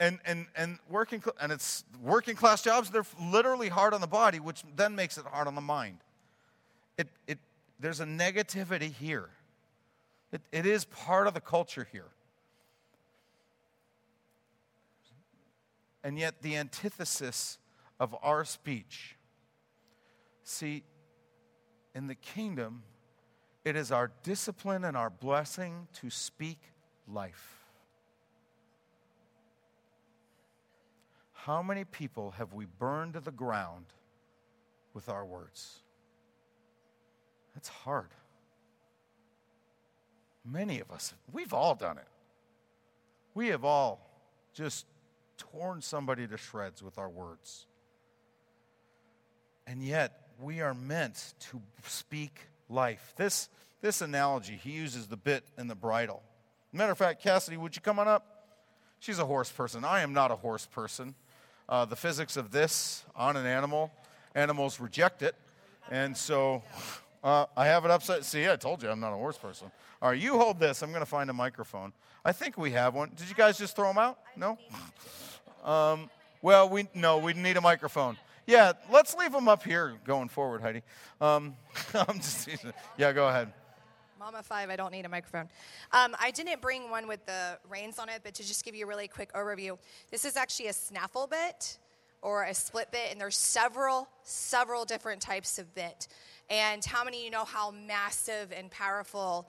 And, 0.00 0.20
and, 0.24 0.46
and, 0.56 0.78
working, 0.88 1.22
and 1.38 1.52
it's 1.52 1.84
working 2.02 2.34
class 2.34 2.62
jobs, 2.62 2.88
they're 2.88 3.04
literally 3.20 3.68
hard 3.68 3.92
on 3.92 4.00
the 4.00 4.06
body, 4.06 4.40
which 4.40 4.62
then 4.74 4.96
makes 4.96 5.18
it 5.18 5.26
hard 5.26 5.46
on 5.46 5.54
the 5.54 5.60
mind. 5.60 5.98
It, 6.96 7.08
it, 7.26 7.38
there's 7.78 8.00
a 8.00 8.06
negativity 8.06 8.90
here. 8.90 9.28
It, 10.32 10.40
it 10.50 10.64
is 10.64 10.86
part 10.86 11.26
of 11.26 11.34
the 11.34 11.42
culture 11.42 11.86
here. 11.92 12.08
and 16.02 16.20
yet 16.20 16.40
the 16.40 16.56
antithesis 16.56 17.58
of 17.98 18.14
our 18.22 18.44
speech. 18.44 19.15
See, 20.48 20.84
in 21.92 22.06
the 22.06 22.14
kingdom, 22.14 22.84
it 23.64 23.74
is 23.74 23.90
our 23.90 24.12
discipline 24.22 24.84
and 24.84 24.96
our 24.96 25.10
blessing 25.10 25.88
to 25.94 26.08
speak 26.08 26.60
life. 27.08 27.64
How 31.32 31.62
many 31.62 31.82
people 31.82 32.30
have 32.38 32.54
we 32.54 32.64
burned 32.64 33.14
to 33.14 33.20
the 33.20 33.32
ground 33.32 33.86
with 34.94 35.08
our 35.08 35.26
words? 35.26 35.80
That's 37.54 37.68
hard. 37.68 38.14
Many 40.44 40.78
of 40.78 40.92
us, 40.92 41.12
we've 41.32 41.52
all 41.52 41.74
done 41.74 41.98
it. 41.98 42.08
We 43.34 43.48
have 43.48 43.64
all 43.64 44.08
just 44.54 44.86
torn 45.38 45.82
somebody 45.82 46.28
to 46.28 46.36
shreds 46.36 46.84
with 46.84 46.98
our 46.98 47.10
words. 47.10 47.66
And 49.66 49.82
yet, 49.82 50.25
we 50.40 50.60
are 50.60 50.74
meant 50.74 51.34
to 51.50 51.60
speak 51.86 52.40
life. 52.68 53.14
This, 53.16 53.48
this 53.80 54.00
analogy, 54.00 54.58
he 54.62 54.70
uses 54.70 55.06
the 55.06 55.16
bit 55.16 55.44
and 55.56 55.70
the 55.70 55.74
bridle. 55.74 56.22
Matter 56.72 56.92
of 56.92 56.98
fact, 56.98 57.22
Cassidy, 57.22 57.56
would 57.56 57.74
you 57.74 57.82
come 57.82 57.98
on 57.98 58.08
up? 58.08 58.24
She's 59.00 59.18
a 59.18 59.24
horse 59.24 59.50
person. 59.50 59.84
I 59.84 60.00
am 60.00 60.12
not 60.12 60.30
a 60.30 60.36
horse 60.36 60.66
person. 60.66 61.14
Uh, 61.68 61.84
the 61.84 61.96
physics 61.96 62.36
of 62.36 62.50
this 62.50 63.04
on 63.14 63.36
an 63.36 63.46
animal, 63.46 63.92
animals 64.34 64.78
reject 64.80 65.22
it. 65.22 65.34
And 65.90 66.16
so 66.16 66.62
uh, 67.24 67.46
I 67.56 67.66
have 67.66 67.84
it 67.84 67.90
upside. 67.90 68.24
See, 68.24 68.48
I 68.48 68.56
told 68.56 68.82
you 68.82 68.90
I'm 68.90 69.00
not 69.00 69.12
a 69.12 69.16
horse 69.16 69.38
person. 69.38 69.70
All 70.02 70.10
right, 70.10 70.20
you 70.20 70.38
hold 70.38 70.60
this. 70.60 70.82
I'm 70.82 70.90
going 70.90 71.00
to 71.00 71.06
find 71.06 71.30
a 71.30 71.32
microphone. 71.32 71.92
I 72.24 72.32
think 72.32 72.58
we 72.58 72.72
have 72.72 72.94
one. 72.94 73.12
Did 73.16 73.28
you 73.28 73.34
guys 73.34 73.56
just 73.56 73.76
throw 73.76 73.88
them 73.88 73.98
out? 73.98 74.18
No? 74.36 74.58
Um, 75.64 76.10
well, 76.42 76.68
we 76.68 76.86
no, 76.94 77.18
we 77.18 77.32
need 77.32 77.56
a 77.56 77.60
microphone. 77.60 78.16
Yeah, 78.46 78.72
let's 78.90 79.14
leave 79.16 79.32
them 79.32 79.48
up 79.48 79.64
here 79.64 79.94
going 80.04 80.28
forward, 80.28 80.60
Heidi. 80.60 80.82
Um, 81.20 81.56
I'm 81.94 82.16
just 82.16 82.48
yeah, 82.96 83.12
go 83.12 83.28
ahead. 83.28 83.52
Mama 84.18 84.42
five, 84.42 84.70
I 84.70 84.76
don't 84.76 84.92
need 84.92 85.04
a 85.04 85.08
microphone. 85.08 85.48
Um, 85.92 86.16
I 86.18 86.30
didn't 86.30 86.62
bring 86.62 86.90
one 86.90 87.06
with 87.06 87.24
the 87.26 87.58
reins 87.68 87.98
on 87.98 88.08
it, 88.08 88.22
but 88.24 88.34
to 88.34 88.46
just 88.46 88.64
give 88.64 88.74
you 88.74 88.84
a 88.84 88.88
really 88.88 89.08
quick 89.08 89.32
overview, 89.34 89.76
this 90.10 90.24
is 90.24 90.36
actually 90.36 90.68
a 90.68 90.72
snaffle 90.72 91.26
bit 91.26 91.78
or 92.22 92.44
a 92.44 92.54
split 92.54 92.90
bit, 92.90 93.12
and 93.12 93.20
there's 93.20 93.36
several, 93.36 94.08
several 94.22 94.84
different 94.84 95.20
types 95.20 95.58
of 95.58 95.74
bit. 95.74 96.08
And 96.48 96.84
how 96.84 97.04
many 97.04 97.18
of 97.18 97.24
you 97.24 97.30
know 97.30 97.44
how 97.44 97.72
massive 97.72 98.52
and 98.52 98.70
powerful 98.70 99.48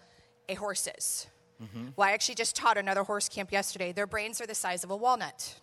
a 0.49 0.55
horse 0.55 0.87
is? 0.97 1.27
Mm-hmm. 1.63 1.89
Well, 1.95 2.07
I 2.07 2.11
actually 2.11 2.35
just 2.35 2.55
taught 2.55 2.77
another 2.77 3.03
horse 3.03 3.29
camp 3.29 3.51
yesterday. 3.51 3.91
Their 3.91 4.07
brains 4.07 4.41
are 4.41 4.47
the 4.47 4.55
size 4.55 4.83
of 4.83 4.91
a 4.91 4.95
walnut. 4.95 5.55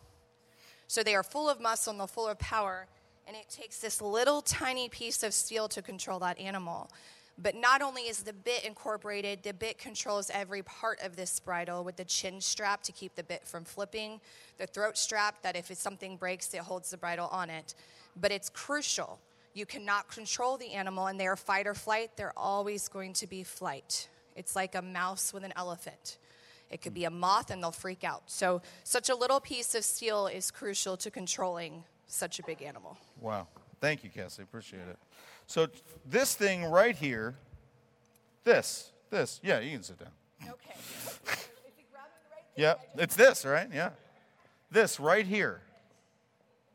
So 0.87 1.03
they 1.03 1.15
are 1.15 1.23
full 1.23 1.49
of 1.49 1.61
muscle 1.61 1.91
and 1.91 2.01
they're 2.01 2.07
full 2.07 2.27
of 2.27 2.39
power. 2.39 2.87
And 3.27 3.37
it 3.37 3.49
takes 3.49 3.79
this 3.79 4.01
little 4.03 4.43
tiny 4.43 4.89
piece 4.89 5.23
of 5.23 5.33
steel 5.33 5.69
to 5.69 5.83
control 5.83 6.19
that 6.21 6.39
animal. 6.39 6.91
But 7.37 7.57
not 7.57 7.83
only 7.83 8.03
is 8.03 8.23
the 8.23 8.33
bit 8.33 8.65
incorporated, 8.65 9.43
the 9.43 9.53
bit 9.53 9.79
controls 9.79 10.31
every 10.33 10.63
part 10.63 11.01
of 11.03 11.17
this 11.17 11.41
bridle 11.41 11.83
with 11.83 11.97
the 11.97 12.05
chin 12.05 12.41
strap 12.41 12.83
to 12.85 12.93
keep 12.93 13.17
the 13.17 13.25
bit 13.25 13.47
from 13.47 13.65
flipping, 13.65 14.21
the 14.59 14.67
throat 14.67 14.97
strap 14.97 15.43
that 15.43 15.57
if 15.57 15.67
something 15.77 16.17
breaks, 16.17 16.55
it 16.55 16.61
holds 16.61 16.91
the 16.91 16.97
bridle 16.97 17.29
on 17.33 17.51
it. 17.51 17.75
But 18.21 18.31
it's 18.31 18.51
crucial. 18.51 19.19
You 19.53 19.67
cannot 19.67 20.09
control 20.09 20.57
the 20.57 20.73
animal, 20.73 21.07
and 21.07 21.19
they 21.19 21.27
are 21.27 21.37
fight 21.37 21.67
or 21.67 21.75
flight. 21.75 22.11
They're 22.17 22.37
always 22.37 22.89
going 22.89 23.15
to 23.15 23.27
be 23.27 23.43
flight. 23.43 24.09
It's 24.37 24.55
like 24.55 24.75
a 24.77 24.83
mouse 24.83 25.33
with 25.33 25.45
an 25.45 25.53
elephant. 25.57 26.19
It 26.71 26.83
could 26.83 26.95
be 26.95 27.05
a 27.05 27.11
moth 27.11 27.51
and 27.51 27.63
they'll 27.63 27.73
freak 27.73 28.05
out. 28.05 28.23
So, 28.27 28.63
such 28.83 29.09
a 29.09 29.15
little 29.15 29.39
piece 29.39 29.75
of 29.75 29.85
steel 29.85 30.27
is 30.27 30.51
crucial 30.51 30.97
to 30.99 31.11
controlling 31.11 31.85
such 32.07 32.39
a 32.39 32.43
big 32.43 32.63
animal. 32.63 32.97
Wow. 33.21 33.49
Thank 33.81 34.05
you, 34.05 34.11
Cassie. 34.11 34.43
Appreciate 34.43 34.89
it. 34.89 34.99
So, 35.47 35.69
this 36.07 36.35
thing 36.35 36.65
right 36.65 36.97
here, 36.97 37.35
this, 38.45 38.93
this, 39.11 39.41
yeah, 39.43 39.61
you 39.61 39.73
can 39.73 39.83
sit 39.83 39.99
down. 39.99 40.09
Okay. 40.43 40.75
yeah, 42.57 42.75
it's 42.97 43.17
this, 43.17 43.45
right? 43.45 43.69
Yeah. 43.73 43.91
This 44.71 44.99
right 44.99 45.27
here, 45.27 45.61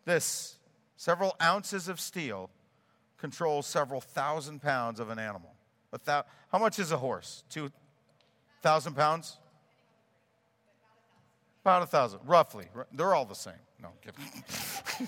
this, 0.06 0.56
several 0.98 1.36
ounces 1.42 1.88
of 1.88 2.00
steel 2.00 2.50
controls 3.18 3.68
several 3.68 4.02
thousand 4.02 4.62
pounds 4.62 5.00
of 5.00 5.10
an 5.10 5.20
animal. 5.20 5.54
A 5.92 6.00
thou- 6.04 6.26
how 6.52 6.60
much 6.60 6.80
is 6.80 6.92
a 6.92 6.98
horse? 6.98 7.44
Two 7.50 7.72
thousand 8.62 8.96
pounds? 8.96 9.38
About 11.62 11.84
a 11.84 11.86
thousand, 11.86 12.22
roughly. 12.26 12.68
They're 12.94 13.14
all 13.14 13.26
the 13.26 13.36
same. 13.36 13.54
No, 13.82 13.90
kidding. 14.02 15.08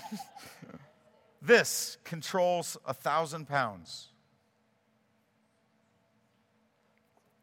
this 1.42 1.96
controls 2.04 2.76
a 2.86 2.92
thousand 2.92 3.48
pounds. 3.48 4.08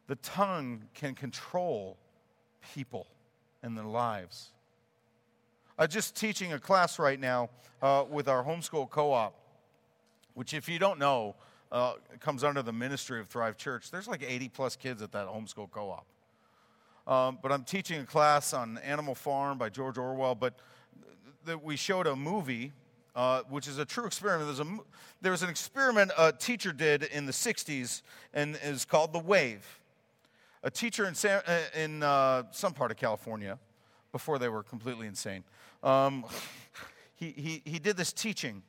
The 0.06 0.16
tongue 0.16 0.84
can 0.94 1.14
control 1.14 1.98
people 2.74 3.06
and 3.62 3.76
their 3.76 3.84
lives. 3.84 4.50
I'm 5.78 5.88
just 5.88 6.14
teaching 6.14 6.52
a 6.52 6.58
class 6.58 6.98
right 6.98 7.18
now 7.18 7.50
uh, 7.80 8.04
with 8.08 8.28
our 8.28 8.44
homeschool 8.44 8.90
co 8.90 9.12
op, 9.12 9.34
which, 10.34 10.52
if 10.52 10.68
you 10.68 10.78
don't 10.78 10.98
know, 10.98 11.36
uh, 11.72 11.94
comes 12.20 12.44
under 12.44 12.62
the 12.62 12.72
ministry 12.72 13.20
of 13.20 13.28
Thrive 13.28 13.56
Church. 13.56 13.90
There's 13.90 14.08
like 14.08 14.22
80 14.22 14.48
plus 14.48 14.76
kids 14.76 15.02
at 15.02 15.12
that 15.12 15.26
homeschool 15.26 15.70
co 15.70 15.90
op. 15.90 16.06
Um, 17.06 17.38
but 17.42 17.50
I'm 17.50 17.64
teaching 17.64 18.00
a 18.00 18.04
class 18.04 18.52
on 18.52 18.78
Animal 18.78 19.14
Farm 19.14 19.58
by 19.58 19.68
George 19.68 19.98
Orwell. 19.98 20.34
But 20.34 20.54
we 21.62 21.76
showed 21.76 22.06
a 22.06 22.14
movie, 22.14 22.72
uh, 23.14 23.42
which 23.48 23.66
is 23.66 23.78
a 23.78 23.84
true 23.84 24.06
experiment. 24.06 24.46
There's, 24.46 24.66
a, 24.66 24.78
there 25.20 25.32
was 25.32 25.42
an 25.42 25.50
experiment 25.50 26.12
a 26.16 26.32
teacher 26.32 26.72
did 26.72 27.04
in 27.04 27.26
the 27.26 27.32
60s, 27.32 28.02
and 28.34 28.58
is 28.62 28.84
called 28.84 29.12
The 29.12 29.18
Wave. 29.18 29.80
A 30.62 30.70
teacher 30.70 31.06
in, 31.06 31.14
San, 31.14 31.42
uh, 31.46 31.58
in 31.74 32.02
uh, 32.02 32.44
some 32.50 32.74
part 32.74 32.90
of 32.90 32.96
California, 32.96 33.58
before 34.12 34.38
they 34.38 34.48
were 34.48 34.62
completely 34.62 35.06
insane, 35.06 35.44
um, 35.82 36.24
he, 37.16 37.30
he, 37.30 37.62
he 37.64 37.78
did 37.78 37.96
this 37.96 38.12
teaching 38.12 38.62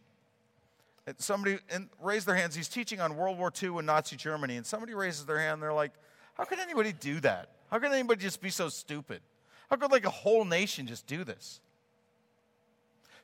And 1.05 1.19
somebody 1.19 1.57
and 1.69 1.89
raised 2.01 2.27
their 2.27 2.35
hands. 2.35 2.55
He's 2.55 2.69
teaching 2.69 3.01
on 3.01 3.17
World 3.17 3.37
War 3.37 3.51
II 3.61 3.77
and 3.77 3.87
Nazi 3.87 4.15
Germany, 4.15 4.55
and 4.55 4.65
somebody 4.65 4.93
raises 4.93 5.25
their 5.25 5.39
hand. 5.39 5.61
They're 5.61 5.73
like, 5.73 5.91
"How 6.35 6.45
could 6.45 6.59
anybody 6.59 6.93
do 6.93 7.19
that? 7.21 7.49
How 7.71 7.79
could 7.79 7.91
anybody 7.91 8.21
just 8.21 8.41
be 8.41 8.49
so 8.49 8.69
stupid? 8.69 9.21
How 9.69 9.77
could 9.77 9.91
like 9.91 10.05
a 10.05 10.11
whole 10.11 10.45
nation 10.45 10.85
just 10.85 11.07
do 11.07 11.23
this?" 11.23 11.61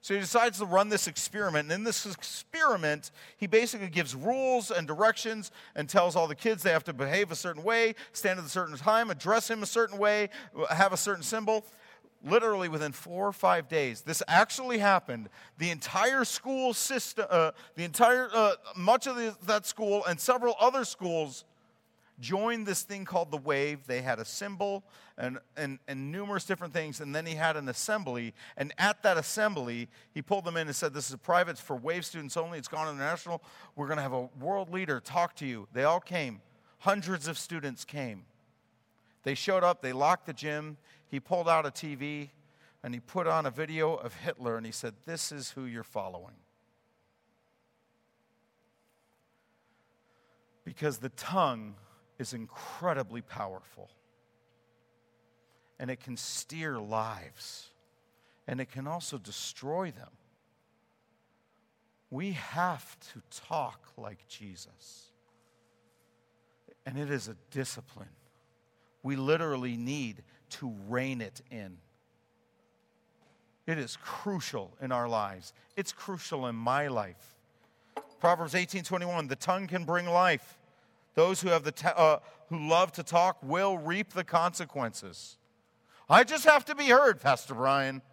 So 0.02 0.14
he 0.14 0.20
decides 0.22 0.60
to 0.60 0.66
run 0.66 0.90
this 0.90 1.08
experiment. 1.08 1.66
And 1.66 1.72
in 1.80 1.84
this 1.84 2.06
experiment, 2.06 3.12
he 3.36 3.46
basically 3.46 3.90
gives 3.90 4.16
rules 4.16 4.72
and 4.72 4.88
directions 4.88 5.52
and 5.76 5.90
tells 5.90 6.16
all 6.16 6.28
the 6.28 6.36
kids 6.36 6.64
they 6.64 6.72
have 6.72 6.86
to 6.86 6.94
behave 6.94 7.32
a 7.32 7.36
certain 7.36 7.64
way, 7.64 7.94
stand 8.14 8.40
at 8.40 8.46
a 8.46 8.50
certain 8.50 8.78
time, 8.78 9.10
address 9.10 9.50
him 9.50 9.64
a 9.64 9.66
certain 9.66 9.98
way, 9.98 10.30
have 10.70 10.94
a 10.94 10.98
certain 10.98 11.24
symbol 11.24 11.66
literally 12.26 12.70
within 12.70 12.92
four 12.92 13.28
or 13.28 13.34
five 13.34 13.68
days, 13.68 14.02
this 14.02 14.24
actually 14.28 14.80
happened. 14.80 15.30
The 15.58 15.70
entire 15.70 16.26
school 16.26 16.74
system, 16.74 17.26
uh, 17.30 17.52
the 17.76 17.84
entire, 17.84 18.30
uh, 18.34 18.54
much 18.76 19.08
of 19.08 19.16
the, 19.16 19.36
that 19.46 19.66
school 19.66 20.06
and 20.06 20.20
several 20.20 20.56
other 20.60 20.86
schools 20.86 21.46
joined 22.20 22.66
this 22.66 22.82
thing 22.82 23.06
called 23.06 23.32
the 23.32 23.38
Wave. 23.38 23.86
They 23.88 24.02
had 24.02 24.20
a 24.20 24.26
symbol 24.26 24.84
and, 25.18 25.40
and, 25.56 25.80
and 25.88 26.12
numerous 26.12 26.46
different 26.46 26.74
things, 26.74 27.00
and 27.00 27.14
then 27.14 27.26
he 27.26 27.36
had 27.36 27.58
an 27.58 27.70
assembly. 27.70 28.34
And 28.56 28.74
at 28.78 29.04
that 29.04 29.18
assembly, 29.18 29.88
he 30.14 30.22
pulled 30.22 30.46
them 30.46 30.58
in 30.58 30.68
and 30.68 30.76
said, 30.76 30.94
This 30.94 31.08
is 31.08 31.14
a 31.14 31.18
private 31.18 31.58
for 31.58 31.76
Wave 31.76 32.06
students 32.06 32.38
only. 32.38 32.58
It's 32.58 32.68
gone 32.68 32.88
international. 32.88 33.44
We're 33.76 33.88
going 33.88 33.98
to 33.98 34.04
have 34.04 34.14
a 34.14 34.30
world 34.40 34.72
leader 34.72 35.00
talk 35.00 35.36
to 35.38 35.46
you. 35.46 35.68
They 35.74 35.84
all 35.84 36.00
came. 36.00 36.42
Hundreds 36.80 37.28
of 37.28 37.38
students 37.38 37.86
came. 37.86 38.26
They 39.24 39.36
showed 39.36 39.64
up, 39.64 39.82
they 39.82 39.94
locked 39.94 40.26
the 40.26 40.34
gym. 40.34 40.78
He 41.10 41.20
pulled 41.20 41.50
out 41.50 41.66
a 41.66 41.72
TV 41.72 42.30
and 42.84 42.94
he 42.94 43.00
put 43.00 43.28
on 43.28 43.46
a 43.46 43.52
video 43.52 43.96
of 43.96 44.14
Hitler 44.14 44.58
and 44.58 44.66
he 44.66 44.72
said, 44.72 44.94
This 45.06 45.32
is 45.32 45.52
who 45.52 45.66
you're 45.66 45.84
following. 45.84 46.36
Because 50.64 50.98
the 50.98 51.10
tongue 51.10 51.76
is 52.18 52.34
incredibly 52.34 53.22
powerful 53.22 53.90
and 55.80 55.92
it 55.92 56.00
can 56.00 56.18
steer 56.18 56.80
lives 56.80 57.70
and 58.48 58.60
it 58.60 58.72
can 58.72 58.88
also 58.88 59.18
destroy 59.18 59.92
them. 59.92 60.12
We 62.10 62.32
have 62.32 62.98
to 63.14 63.22
talk 63.48 63.92
like 63.98 64.28
Jesus. 64.28 65.12
And 66.86 66.98
it 66.98 67.12
is 67.12 67.28
a 67.28 67.36
discipline 67.52 68.08
we 69.08 69.16
literally 69.16 69.78
need 69.78 70.22
to 70.50 70.74
rein 70.90 71.22
it 71.22 71.42
in. 71.50 71.78
It 73.66 73.78
is 73.78 73.98
crucial 74.02 74.74
in 74.82 74.92
our 74.92 75.08
lives. 75.08 75.54
It's 75.78 75.94
crucial 75.94 76.48
in 76.48 76.56
my 76.56 76.88
life. 76.88 77.38
Proverbs 78.20 78.54
18:21, 78.54 79.28
the 79.28 79.38
tongue 79.38 79.68
can 79.68 79.86
bring 79.86 80.08
life. 80.08 80.57
Those 81.18 81.42
who 81.42 81.50
have 81.50 81.64
the 81.64 81.72
ta- 81.72 81.96
uh, 81.98 82.20
who 82.50 82.70
love 82.70 82.92
to 82.92 83.02
talk 83.02 83.40
will 83.42 83.76
reap 83.76 84.14
the 84.14 84.24
consequences. 84.24 85.38
I 86.08 86.24
just 86.24 86.46
have 86.46 86.64
to 86.66 86.76
be 86.76 86.86
heard, 86.86 87.20
Pastor 87.20 87.56
Brian. 87.56 88.04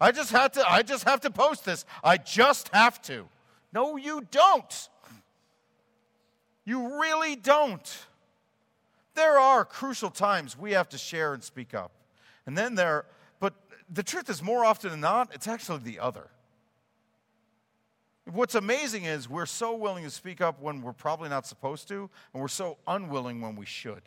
I 0.00 0.12
just 0.12 0.32
had 0.32 0.54
to 0.54 0.66
I 0.66 0.80
just 0.80 1.04
have 1.04 1.20
to 1.20 1.30
post 1.30 1.66
this. 1.66 1.84
I 2.02 2.16
just 2.16 2.70
have 2.72 3.02
to. 3.02 3.28
No, 3.70 3.98
you 3.98 4.26
don't. 4.30 4.88
You 6.64 6.98
really 6.98 7.36
don't. 7.36 8.06
There 9.14 9.38
are 9.38 9.62
crucial 9.66 10.08
times 10.08 10.56
we 10.56 10.72
have 10.72 10.88
to 10.88 10.96
share 10.96 11.34
and 11.34 11.44
speak 11.44 11.74
up. 11.74 11.92
And 12.46 12.56
then 12.56 12.76
there, 12.76 13.04
but 13.40 13.52
the 13.90 14.02
truth 14.02 14.30
is, 14.30 14.42
more 14.42 14.64
often 14.64 14.90
than 14.90 15.00
not, 15.00 15.34
it's 15.34 15.46
actually 15.46 15.80
the 15.80 15.98
other. 15.98 16.30
What's 18.32 18.54
amazing 18.54 19.04
is 19.04 19.28
we're 19.28 19.46
so 19.46 19.74
willing 19.74 20.04
to 20.04 20.10
speak 20.10 20.42
up 20.42 20.60
when 20.60 20.82
we're 20.82 20.92
probably 20.92 21.30
not 21.30 21.46
supposed 21.46 21.88
to, 21.88 22.10
and 22.32 22.42
we're 22.42 22.48
so 22.48 22.76
unwilling 22.86 23.40
when 23.40 23.56
we 23.56 23.64
should. 23.64 24.02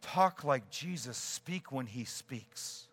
Talk 0.00 0.44
like 0.44 0.70
Jesus, 0.70 1.16
speak 1.16 1.72
when 1.72 1.86
he 1.86 2.04
speaks, 2.04 2.86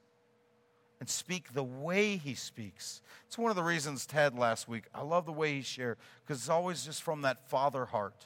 and 1.00 1.08
speak 1.08 1.54
the 1.54 1.64
way 1.64 2.18
he 2.18 2.34
speaks. 2.34 3.02
It's 3.28 3.38
one 3.38 3.52
of 3.52 3.56
the 3.56 3.64
reasons 3.64 4.08
Ted 4.08 4.38
last 4.38 4.68
week, 4.68 4.86
I 4.94 5.04
love 5.04 5.28
the 5.28 5.32
way 5.32 5.54
he 5.54 5.62
shared, 5.62 5.98
because 6.26 6.42
it's 6.42 6.50
always 6.50 6.84
just 6.84 7.04
from 7.04 7.22
that 7.22 7.48
father 7.48 7.86
heart. 7.86 8.26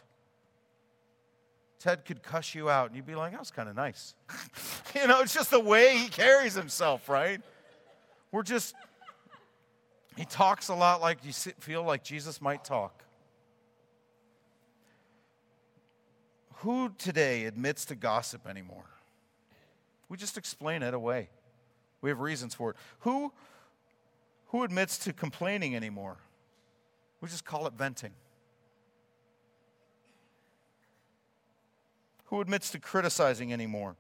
Ted 1.78 2.06
could 2.06 2.24
cuss 2.24 2.56
you 2.56 2.70
out, 2.70 2.88
and 2.88 2.96
you'd 2.96 3.06
be 3.06 3.16
like, 3.16 3.32
that 3.32 3.40
was 3.40 3.52
kind 3.52 3.68
of 3.68 3.76
nice. 3.76 4.14
you 4.96 5.08
know, 5.08 5.20
it's 5.22 5.34
just 5.34 5.52
the 5.52 5.60
way 5.60 5.98
he 5.98 6.08
carries 6.08 6.54
himself, 6.54 7.10
right? 7.10 7.42
We're 8.32 8.44
just, 8.44 8.76
he 10.16 10.26
talks 10.26 10.68
a 10.68 10.76
lot 10.76 11.02
like 11.02 11.20
you 11.24 11.32
feel 11.32 11.84
like 11.84 12.04
Jesus 12.04 12.42
might 12.42 12.64
talk. 12.64 13.04
Who 16.56 16.90
today 16.98 17.46
admits 17.46 17.86
to 17.86 17.96
gossip 17.96 18.48
anymore? 18.48 18.86
We 20.10 20.18
just 20.18 20.38
explain 20.38 20.84
it 20.84 20.94
away. 20.94 21.30
We 22.02 22.10
have 22.10 22.20
reasons 22.20 22.54
for 22.54 22.72
it. 22.72 22.76
Who, 23.00 23.32
who 24.48 24.64
admits 24.64 24.98
to 25.00 25.14
complaining 25.14 25.76
anymore? 25.76 26.18
We 27.22 27.30
just 27.30 27.46
call 27.46 27.66
it 27.68 27.74
venting. 27.74 28.12
Who 32.26 32.42
admits 32.42 32.72
to 32.72 32.80
criticizing 32.80 33.52
anymore? 33.54 33.96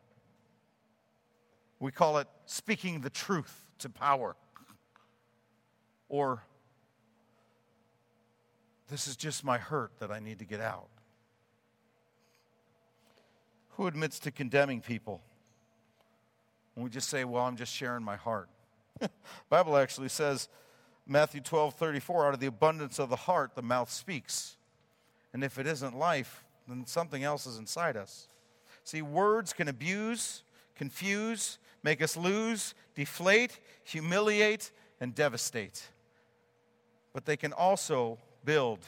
We 1.79 1.91
call 1.91 2.17
it 2.17 2.27
speaking 2.45 3.01
the 3.01 3.09
truth 3.09 3.65
to 3.79 3.89
power. 3.89 4.35
Or, 6.11 6.43
this 8.89 9.07
is 9.07 9.15
just 9.15 9.45
my 9.45 9.57
hurt 9.57 9.93
that 9.99 10.11
I 10.11 10.19
need 10.19 10.39
to 10.39 10.45
get 10.45 10.59
out. 10.59 10.89
Who 13.77 13.87
admits 13.87 14.19
to 14.19 14.31
condemning 14.31 14.81
people? 14.81 15.21
And 16.75 16.83
we 16.83 16.91
just 16.91 17.07
say, 17.07 17.23
well, 17.23 17.45
I'm 17.45 17.55
just 17.55 17.73
sharing 17.73 18.03
my 18.03 18.17
heart. 18.17 18.49
Bible 19.49 19.77
actually 19.77 20.09
says, 20.09 20.49
Matthew 21.07 21.39
12, 21.39 21.75
34, 21.75 22.27
out 22.27 22.33
of 22.33 22.41
the 22.41 22.47
abundance 22.47 22.99
of 22.99 23.09
the 23.09 23.15
heart, 23.15 23.55
the 23.55 23.61
mouth 23.61 23.89
speaks. 23.89 24.57
And 25.31 25.45
if 25.45 25.57
it 25.57 25.65
isn't 25.65 25.97
life, 25.97 26.43
then 26.67 26.85
something 26.85 27.23
else 27.23 27.47
is 27.47 27.57
inside 27.57 27.95
us. 27.95 28.27
See, 28.83 29.01
words 29.01 29.53
can 29.53 29.69
abuse, 29.69 30.43
confuse, 30.75 31.57
make 31.83 32.01
us 32.01 32.17
lose, 32.17 32.73
deflate, 32.95 33.57
humiliate, 33.85 34.71
and 34.99 35.15
devastate. 35.15 35.87
But 37.13 37.25
they 37.25 37.37
can 37.37 37.53
also 37.53 38.17
build, 38.45 38.79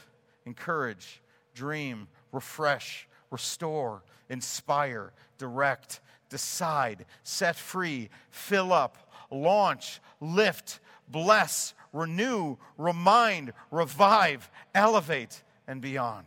encourage, 0.46 1.20
dream, 1.54 2.08
refresh, 2.32 3.06
restore, 3.30 4.02
inspire, 4.28 5.12
direct, 5.38 6.00
decide, 6.28 7.04
set 7.22 7.56
free, 7.56 8.08
fill 8.30 8.72
up, 8.72 8.96
launch, 9.30 10.00
lift, 10.20 10.80
bless, 11.08 11.74
renew, 11.92 12.56
remind, 12.78 13.52
revive, 13.70 14.50
elevate, 14.74 15.42
and 15.66 15.80
beyond. 15.80 16.26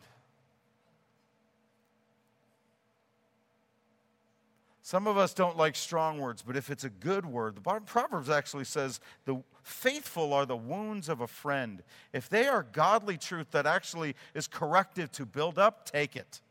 Some 4.82 5.06
of 5.06 5.18
us 5.18 5.34
don't 5.34 5.58
like 5.58 5.76
strong 5.76 6.18
words, 6.18 6.41
but 6.41 6.56
if 6.56 6.70
it's 6.70 6.86
a 6.86 6.89
good 6.89 7.26
word, 7.26 7.56
the 7.56 7.82
Proverbs 7.82 8.30
actually 8.30 8.64
says 8.64 9.02
the 9.26 9.43
faithful 9.68 10.34
are 10.34 10.45
the 10.45 10.57
wounds 10.57 11.09
of 11.09 11.22
a 11.22 11.28
friend. 11.28 11.84
If 12.13 12.30
they 12.30 12.47
are 12.47 12.63
godly 12.63 13.18
truth 13.18 13.51
that 13.51 13.65
actually 13.65 14.15
is 14.34 14.47
corrective 14.47 15.11
to 15.13 15.26
build 15.26 15.59
up, 15.59 15.89
take 15.89 16.15
it. 16.15 16.41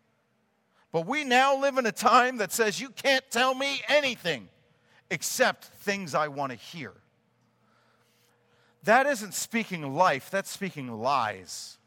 But 0.92 1.06
we 1.06 1.24
now 1.24 1.58
live 1.60 1.78
in 1.78 1.86
a 1.86 1.92
time 1.92 2.38
that 2.38 2.52
says 2.52 2.80
you 2.80 2.90
can't 2.90 3.24
tell 3.30 3.54
me 3.54 3.82
anything 3.88 4.48
except 5.10 5.64
things 5.64 6.14
I 6.14 6.28
want 6.28 6.52
to 6.52 6.58
hear. 6.58 6.92
That 8.84 9.06
isn't 9.06 9.34
speaking 9.34 9.94
life, 9.94 10.30
that's 10.30 10.50
speaking 10.50 10.92
lies. 10.92 11.78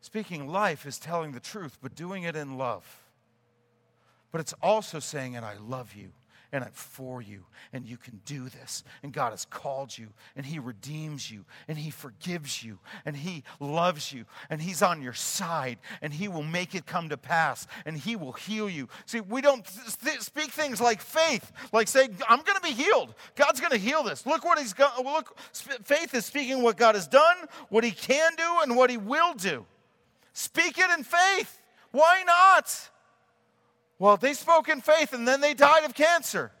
Speaking 0.00 0.48
life 0.48 0.86
is 0.86 0.98
telling 0.98 1.32
the 1.32 1.40
truth, 1.40 1.78
but 1.82 1.94
doing 1.94 2.24
it 2.24 2.36
in 2.36 2.56
love. 2.58 2.84
But 4.32 4.40
it's 4.40 4.54
also 4.62 4.98
saying, 4.98 5.36
and 5.36 5.44
I 5.44 5.54
love 5.58 5.94
you, 5.94 6.10
and 6.52 6.64
I'm 6.64 6.72
for 6.72 7.20
you, 7.20 7.44
and 7.72 7.86
you 7.86 7.96
can 7.96 8.20
do 8.24 8.48
this. 8.48 8.84
And 9.02 9.12
God 9.12 9.30
has 9.30 9.44
called 9.44 9.96
you, 9.96 10.08
and 10.34 10.46
He 10.46 10.58
redeems 10.58 11.30
you, 11.30 11.44
and 11.68 11.76
He 11.78 11.90
forgives 11.90 12.62
you, 12.62 12.78
and 13.04 13.16
He 13.16 13.44
loves 13.60 14.12
you, 14.12 14.24
and 14.48 14.60
He's 14.60 14.82
on 14.82 15.02
your 15.02 15.12
side, 15.12 15.78
and 16.00 16.12
He 16.12 16.28
will 16.28 16.42
make 16.42 16.74
it 16.74 16.86
come 16.86 17.08
to 17.08 17.16
pass, 17.16 17.66
and 17.84 17.96
He 17.96 18.16
will 18.16 18.32
heal 18.32 18.68
you. 18.68 18.88
See, 19.06 19.20
we 19.20 19.40
don't 19.40 19.66
th- 20.02 20.20
speak 20.20 20.50
things 20.50 20.80
like 20.80 21.00
faith, 21.00 21.52
like 21.72 21.88
say, 21.88 22.08
I'm 22.28 22.42
going 22.42 22.56
to 22.56 22.62
be 22.62 22.72
healed. 22.72 23.14
God's 23.34 23.60
going 23.60 23.72
to 23.72 23.78
heal 23.78 24.02
this. 24.02 24.26
Look 24.26 24.44
what 24.44 24.58
He's 24.58 24.72
got. 24.72 25.04
Look, 25.04 25.38
faith 25.84 26.14
is 26.14 26.24
speaking 26.24 26.62
what 26.62 26.76
God 26.76 26.94
has 26.94 27.08
done, 27.08 27.36
what 27.68 27.84
He 27.84 27.90
can 27.90 28.32
do, 28.36 28.58
and 28.62 28.76
what 28.76 28.90
He 28.90 28.96
will 28.96 29.34
do. 29.34 29.64
Speak 30.32 30.78
it 30.78 30.90
in 30.96 31.02
faith. 31.02 31.60
Why 31.92 32.22
not? 32.26 32.90
Well, 33.98 34.16
they 34.16 34.34
spoke 34.34 34.68
in 34.68 34.80
faith 34.80 35.12
and 35.12 35.26
then 35.26 35.40
they 35.40 35.54
died 35.54 35.84
of 35.84 35.94
cancer. 35.94 36.52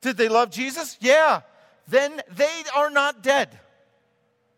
Did 0.00 0.16
they 0.16 0.28
love 0.28 0.50
Jesus? 0.50 0.96
Yeah. 1.00 1.42
Then 1.88 2.20
they 2.30 2.62
are 2.74 2.90
not 2.90 3.22
dead. 3.22 3.58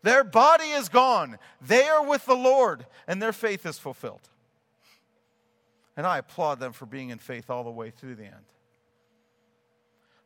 Their 0.03 0.23
body 0.23 0.65
is 0.65 0.89
gone. 0.89 1.39
They 1.61 1.87
are 1.87 2.05
with 2.05 2.25
the 2.25 2.35
Lord 2.35 2.85
and 3.07 3.21
their 3.21 3.33
faith 3.33 3.65
is 3.65 3.79
fulfilled. 3.79 4.29
And 5.97 6.05
I 6.05 6.19
applaud 6.19 6.59
them 6.59 6.73
for 6.73 6.85
being 6.85 7.09
in 7.09 7.17
faith 7.17 7.49
all 7.49 7.63
the 7.63 7.71
way 7.71 7.89
through 7.89 8.15
the 8.15 8.25
end. 8.25 8.33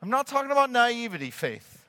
I'm 0.02 0.10
not 0.10 0.28
talking 0.28 0.52
about 0.52 0.72
naivety 0.72 1.32
faith. 1.32 1.86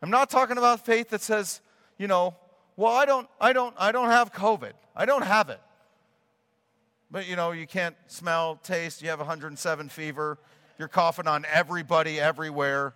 I'm 0.00 0.10
not 0.10 0.30
talking 0.30 0.58
about 0.58 0.84
faith 0.84 1.10
that 1.10 1.20
says, 1.20 1.60
you 1.98 2.08
know, 2.08 2.34
well, 2.76 2.92
I 2.92 3.04
don't, 3.04 3.28
I 3.40 3.52
don't, 3.52 3.74
I 3.78 3.92
don't 3.92 4.08
have 4.08 4.32
COVID. 4.32 4.72
I 4.96 5.04
don't 5.04 5.22
have 5.22 5.48
it. 5.48 5.60
But 7.12 7.28
you 7.28 7.36
know, 7.36 7.52
you 7.52 7.66
can't 7.66 7.94
smell, 8.06 8.58
taste, 8.62 9.02
you 9.02 9.10
have 9.10 9.18
107 9.18 9.90
fever, 9.90 10.38
you're 10.78 10.88
coughing 10.88 11.28
on 11.28 11.44
everybody 11.52 12.18
everywhere, 12.18 12.94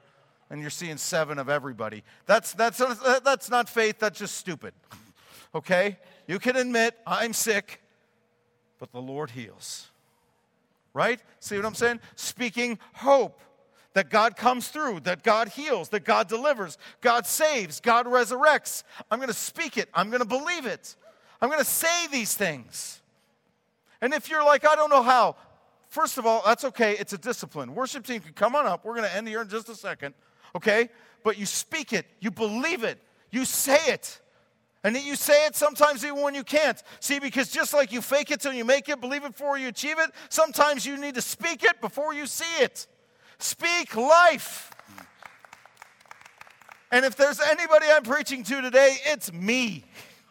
and 0.48 0.62
you're 0.62 0.70
seeing 0.70 0.96
seven 0.96 1.38
of 1.38 1.50
everybody. 1.50 2.02
That's, 2.24 2.54
that's, 2.54 2.78
that's 2.78 3.50
not 3.50 3.68
faith, 3.68 3.98
that's 3.98 4.18
just 4.18 4.36
stupid. 4.36 4.72
Okay? 5.54 5.96
You 6.26 6.38
can 6.38 6.54
admit, 6.56 6.98
I'm 7.06 7.32
sick, 7.32 7.80
but 8.78 8.92
the 8.92 9.00
Lord 9.00 9.30
heals. 9.30 9.88
Right? 10.92 11.18
See 11.40 11.56
what 11.56 11.64
I'm 11.64 11.74
saying? 11.74 12.00
Speaking 12.14 12.78
hope 12.92 13.40
that 13.94 14.10
God 14.10 14.36
comes 14.36 14.68
through, 14.68 15.00
that 15.00 15.22
God 15.22 15.48
heals, 15.48 15.88
that 15.90 16.04
God 16.04 16.28
delivers, 16.28 16.76
God 17.00 17.26
saves, 17.26 17.80
God 17.80 18.04
resurrects. 18.04 18.82
I'm 19.10 19.18
going 19.18 19.28
to 19.28 19.34
speak 19.34 19.78
it, 19.78 19.88
I'm 19.94 20.10
going 20.10 20.20
to 20.20 20.28
believe 20.28 20.66
it, 20.66 20.94
I'm 21.40 21.48
going 21.48 21.60
to 21.60 21.64
say 21.64 22.06
these 22.08 22.34
things. 22.34 23.00
And 24.06 24.14
if 24.14 24.30
you're 24.30 24.44
like, 24.44 24.64
I 24.64 24.76
don't 24.76 24.88
know 24.88 25.02
how, 25.02 25.34
first 25.88 26.16
of 26.16 26.26
all, 26.26 26.40
that's 26.46 26.62
okay. 26.62 26.92
It's 26.92 27.12
a 27.12 27.18
discipline. 27.18 27.74
Worship 27.74 28.06
team 28.06 28.20
can 28.20 28.34
come 28.34 28.54
on 28.54 28.64
up. 28.64 28.84
We're 28.84 28.94
going 28.94 29.08
to 29.08 29.12
end 29.12 29.26
here 29.26 29.42
in 29.42 29.48
just 29.48 29.68
a 29.68 29.74
second, 29.74 30.14
okay? 30.54 30.90
But 31.24 31.38
you 31.38 31.44
speak 31.44 31.92
it, 31.92 32.06
you 32.20 32.30
believe 32.30 32.84
it, 32.84 33.02
you 33.32 33.44
say 33.44 33.80
it. 33.88 34.20
And 34.84 34.96
you 34.96 35.16
say 35.16 35.46
it 35.46 35.56
sometimes 35.56 36.04
even 36.04 36.22
when 36.22 36.36
you 36.36 36.44
can't. 36.44 36.80
See, 37.00 37.18
because 37.18 37.50
just 37.50 37.74
like 37.74 37.90
you 37.90 38.00
fake 38.00 38.30
it 38.30 38.40
till 38.40 38.52
you 38.52 38.64
make 38.64 38.88
it, 38.88 39.00
believe 39.00 39.24
it 39.24 39.32
before 39.32 39.58
you 39.58 39.66
achieve 39.66 39.98
it, 39.98 40.12
sometimes 40.28 40.86
you 40.86 40.96
need 40.96 41.16
to 41.16 41.20
speak 41.20 41.64
it 41.64 41.80
before 41.80 42.14
you 42.14 42.26
see 42.26 42.62
it. 42.62 42.86
Speak 43.40 43.96
life. 43.96 44.70
And 46.92 47.04
if 47.04 47.16
there's 47.16 47.40
anybody 47.40 47.86
I'm 47.90 48.04
preaching 48.04 48.44
to 48.44 48.60
today, 48.60 48.98
it's 49.06 49.32
me 49.32 49.84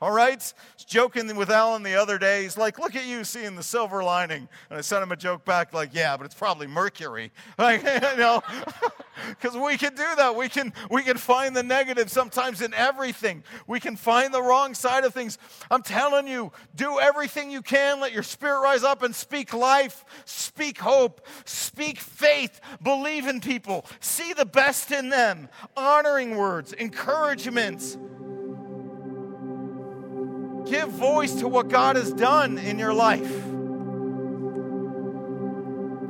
all 0.05 0.11
right? 0.11 0.53
I 0.55 0.73
was 0.75 0.85
joking 0.85 1.35
with 1.35 1.49
Alan 1.49 1.81
the 1.81 1.95
other 1.95 2.19
day. 2.19 2.43
He's 2.43 2.59
like, 2.59 2.77
look 2.77 2.95
at 2.95 3.07
you 3.07 3.23
seeing 3.23 3.55
the 3.55 3.63
silver 3.63 4.03
lining. 4.03 4.47
And 4.69 4.77
I 4.77 4.81
sent 4.81 5.01
him 5.01 5.11
a 5.11 5.15
joke 5.15 5.43
back 5.43 5.73
like, 5.73 5.95
yeah, 5.95 6.15
but 6.15 6.27
it's 6.27 6.35
probably 6.35 6.67
Mercury. 6.67 7.31
Like, 7.57 7.81
you 7.83 8.17
know. 8.17 8.43
Because 9.29 9.57
we 9.57 9.77
can 9.77 9.95
do 9.95 10.05
that. 10.17 10.35
We 10.35 10.49
can, 10.49 10.73
we 10.91 11.01
can 11.01 11.15
find 11.17 11.55
the 11.55 11.63
negative 11.63 12.11
sometimes 12.11 12.61
in 12.61 12.73
everything. 12.73 13.43
We 13.65 13.79
can 13.79 13.95
find 13.95 14.33
the 14.33 14.41
wrong 14.41 14.73
side 14.73 15.05
of 15.05 15.13
things. 15.13 15.37
I'm 15.71 15.81
telling 15.81 16.27
you, 16.27 16.51
do 16.75 16.99
everything 16.99 17.49
you 17.49 17.61
can. 17.61 18.01
Let 18.01 18.11
your 18.11 18.23
spirit 18.23 18.59
rise 18.59 18.83
up 18.83 19.03
and 19.03 19.15
speak 19.15 19.53
life, 19.53 20.03
speak 20.25 20.79
hope, 20.79 21.25
speak 21.45 21.99
faith, 21.99 22.59
believe 22.83 23.25
in 23.25 23.39
people, 23.39 23.85
see 24.01 24.33
the 24.33 24.45
best 24.45 24.91
in 24.91 25.07
them, 25.09 25.47
honoring 25.77 26.35
words, 26.35 26.73
encouragements. 26.73 27.97
Give 30.65 30.89
voice 30.89 31.35
to 31.35 31.47
what 31.47 31.67
God 31.67 31.95
has 31.95 32.11
done 32.11 32.57
in 32.57 32.79
your 32.79 32.93
life. 32.93 33.31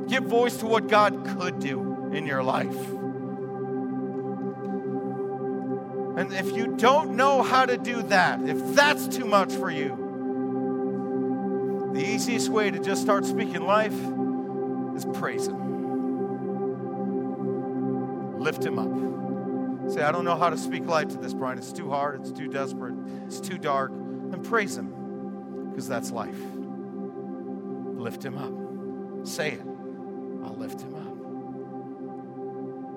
Give 0.08 0.24
voice 0.24 0.56
to 0.58 0.66
what 0.66 0.88
God 0.88 1.26
could 1.38 1.58
do 1.58 2.10
in 2.12 2.26
your 2.26 2.42
life. 2.42 2.76
And 6.16 6.32
if 6.32 6.56
you 6.56 6.76
don't 6.76 7.16
know 7.16 7.42
how 7.42 7.66
to 7.66 7.76
do 7.76 8.02
that, 8.04 8.40
if 8.48 8.74
that's 8.74 9.06
too 9.06 9.26
much 9.26 9.52
for 9.52 9.70
you, 9.70 10.04
the 11.92 12.02
easiest 12.02 12.48
way 12.48 12.70
to 12.70 12.78
just 12.78 13.02
start 13.02 13.26
speaking 13.26 13.60
life 13.62 13.92
is 14.96 15.04
praise 15.18 15.46
Him. 15.48 15.66
Lift 18.38 18.64
Him 18.64 18.78
up. 18.78 19.92
Say, 19.92 20.02
I 20.02 20.10
don't 20.10 20.24
know 20.24 20.36
how 20.36 20.48
to 20.50 20.56
speak 20.56 20.86
life 20.86 21.08
to 21.08 21.18
this, 21.18 21.34
Brian. 21.34 21.58
It's 21.58 21.72
too 21.72 21.90
hard, 21.90 22.20
it's 22.20 22.32
too 22.32 22.48
desperate, 22.48 22.94
it's 23.26 23.40
too 23.40 23.58
dark. 23.58 23.92
And 24.32 24.44
praise 24.44 24.76
Him, 24.76 25.70
because 25.70 25.88
that's 25.88 26.10
life. 26.10 26.38
Lift 27.98 28.24
Him 28.24 28.38
up. 28.38 29.26
Say 29.26 29.52
it. 29.52 29.62
I'll 30.44 30.56
lift 30.56 30.80
Him 30.80 30.94
up. 30.94 31.16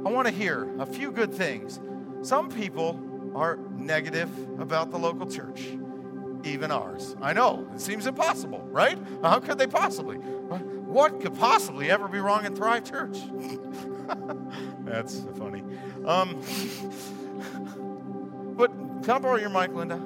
I 0.05 0.11
want 0.11 0.27
to 0.27 0.33
hear 0.33 0.69
a 0.79 0.85
few 0.85 1.11
good 1.11 1.33
things. 1.33 1.79
Some 2.21 2.49
people 2.49 2.99
are 3.35 3.57
negative 3.75 4.29
about 4.59 4.91
the 4.91 4.97
local 4.97 5.29
church, 5.29 5.61
even 6.43 6.71
ours. 6.71 7.15
I 7.21 7.33
know, 7.33 7.67
it 7.73 7.81
seems 7.81 8.07
impossible, 8.07 8.59
right? 8.71 8.97
How 9.21 9.39
could 9.39 9.57
they 9.57 9.67
possibly? 9.67 10.17
What 10.17 11.21
could 11.21 11.37
possibly 11.37 11.91
ever 11.91 12.07
be 12.07 12.19
wrong 12.19 12.45
in 12.45 12.55
Thrive 12.55 12.89
Church? 12.89 13.17
That's 14.79 15.21
funny. 15.37 15.63
Um, 16.05 16.41
but 18.57 18.71
can 19.03 19.09
I 19.11 19.19
borrow 19.19 19.37
your 19.37 19.49
mic, 19.49 19.73
Linda? 19.73 20.01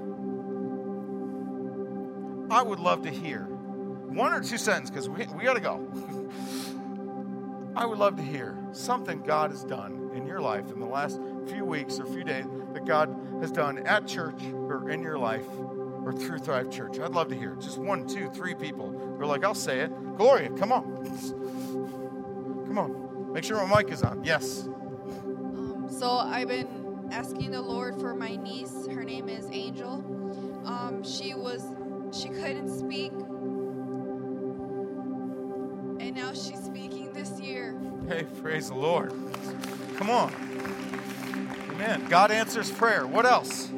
I 2.49 2.61
would 2.61 2.79
love 2.79 3.03
to 3.03 3.09
hear 3.09 3.41
one 3.43 4.33
or 4.33 4.41
two 4.41 4.57
sentences 4.57 4.91
because 4.91 5.09
we, 5.09 5.25
we 5.35 5.43
got 5.43 5.55
to 5.55 5.59
go. 5.59 5.87
I 7.75 7.85
would 7.85 7.97
love 7.97 8.15
to 8.17 8.23
hear 8.23 8.57
something 8.71 9.23
God 9.23 9.51
has 9.51 9.63
done 9.63 10.11
in 10.13 10.27
your 10.27 10.39
life 10.39 10.71
in 10.71 10.79
the 10.79 10.85
last 10.85 11.19
few 11.47 11.65
weeks 11.65 11.99
or 11.99 12.05
few 12.05 12.23
days 12.23 12.45
that 12.73 12.85
God 12.85 13.15
has 13.41 13.51
done 13.51 13.79
at 13.79 14.07
church 14.07 14.43
or 14.43 14.89
in 14.89 15.01
your 15.01 15.17
life 15.17 15.45
or 16.05 16.13
through 16.13 16.39
Thrive 16.39 16.69
Church. 16.69 16.99
I'd 16.99 17.11
love 17.11 17.29
to 17.29 17.35
hear 17.35 17.55
just 17.55 17.77
one, 17.77 18.07
two, 18.07 18.29
three 18.29 18.53
people 18.53 18.89
who 18.91 19.21
are 19.21 19.25
like, 19.25 19.43
I'll 19.43 19.55
say 19.55 19.79
it. 19.79 20.17
Gloria, 20.17 20.49
come 20.51 20.71
on. 20.71 21.53
Come 22.67 22.77
on. 22.79 23.33
Make 23.33 23.43
sure 23.43 23.67
my 23.67 23.77
mic 23.83 23.91
is 23.91 24.01
on. 24.01 24.23
Yes. 24.23 24.63
Um, 24.63 25.87
so 25.91 26.09
I've 26.09 26.47
been 26.47 27.09
asking 27.11 27.51
the 27.51 27.61
Lord 27.61 27.99
for 27.99 28.15
my 28.15 28.35
niece. 28.35 28.87
Her 28.87 29.03
name 29.03 29.29
is 29.29 29.47
Angel. 29.51 30.03
Um, 30.65 31.03
she 31.03 31.35
was, 31.35 31.63
she 32.13 32.29
couldn't 32.29 32.69
speak. 32.69 33.11
And 35.99 36.15
now 36.15 36.31
she's 36.33 36.63
speaking 36.63 37.11
this 37.13 37.39
year. 37.39 37.75
Hey, 38.07 38.25
praise 38.41 38.69
the 38.69 38.75
Lord. 38.75 39.11
Come 39.97 40.09
on. 40.09 40.33
Amen. 41.71 42.05
God 42.07 42.31
answers 42.31 42.69
prayer. 42.71 43.07
What 43.07 43.25
else? 43.25 43.69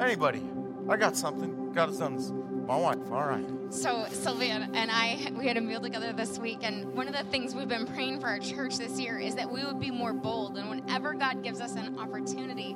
Anybody? 0.00 0.42
I 0.88 0.96
got 0.96 1.16
something. 1.16 1.72
God 1.72 1.88
has 1.90 1.98
done 1.98 2.16
this. 2.16 2.32
My 2.66 2.76
wife. 2.76 2.98
All 3.12 3.26
right. 3.26 3.44
So 3.68 4.06
Sylvia 4.08 4.66
and 4.72 4.90
I, 4.90 5.30
we 5.38 5.46
had 5.46 5.58
a 5.58 5.60
meal 5.60 5.80
together 5.80 6.14
this 6.14 6.38
week, 6.38 6.60
and 6.62 6.94
one 6.94 7.08
of 7.08 7.14
the 7.14 7.24
things 7.24 7.54
we've 7.54 7.68
been 7.68 7.86
praying 7.86 8.20
for 8.20 8.26
our 8.26 8.38
church 8.38 8.78
this 8.78 8.98
year 8.98 9.18
is 9.18 9.34
that 9.34 9.50
we 9.50 9.62
would 9.62 9.78
be 9.78 9.90
more 9.90 10.14
bold, 10.14 10.56
and 10.56 10.70
whenever 10.70 11.12
God 11.12 11.42
gives 11.42 11.60
us 11.60 11.74
an 11.76 11.98
opportunity, 11.98 12.74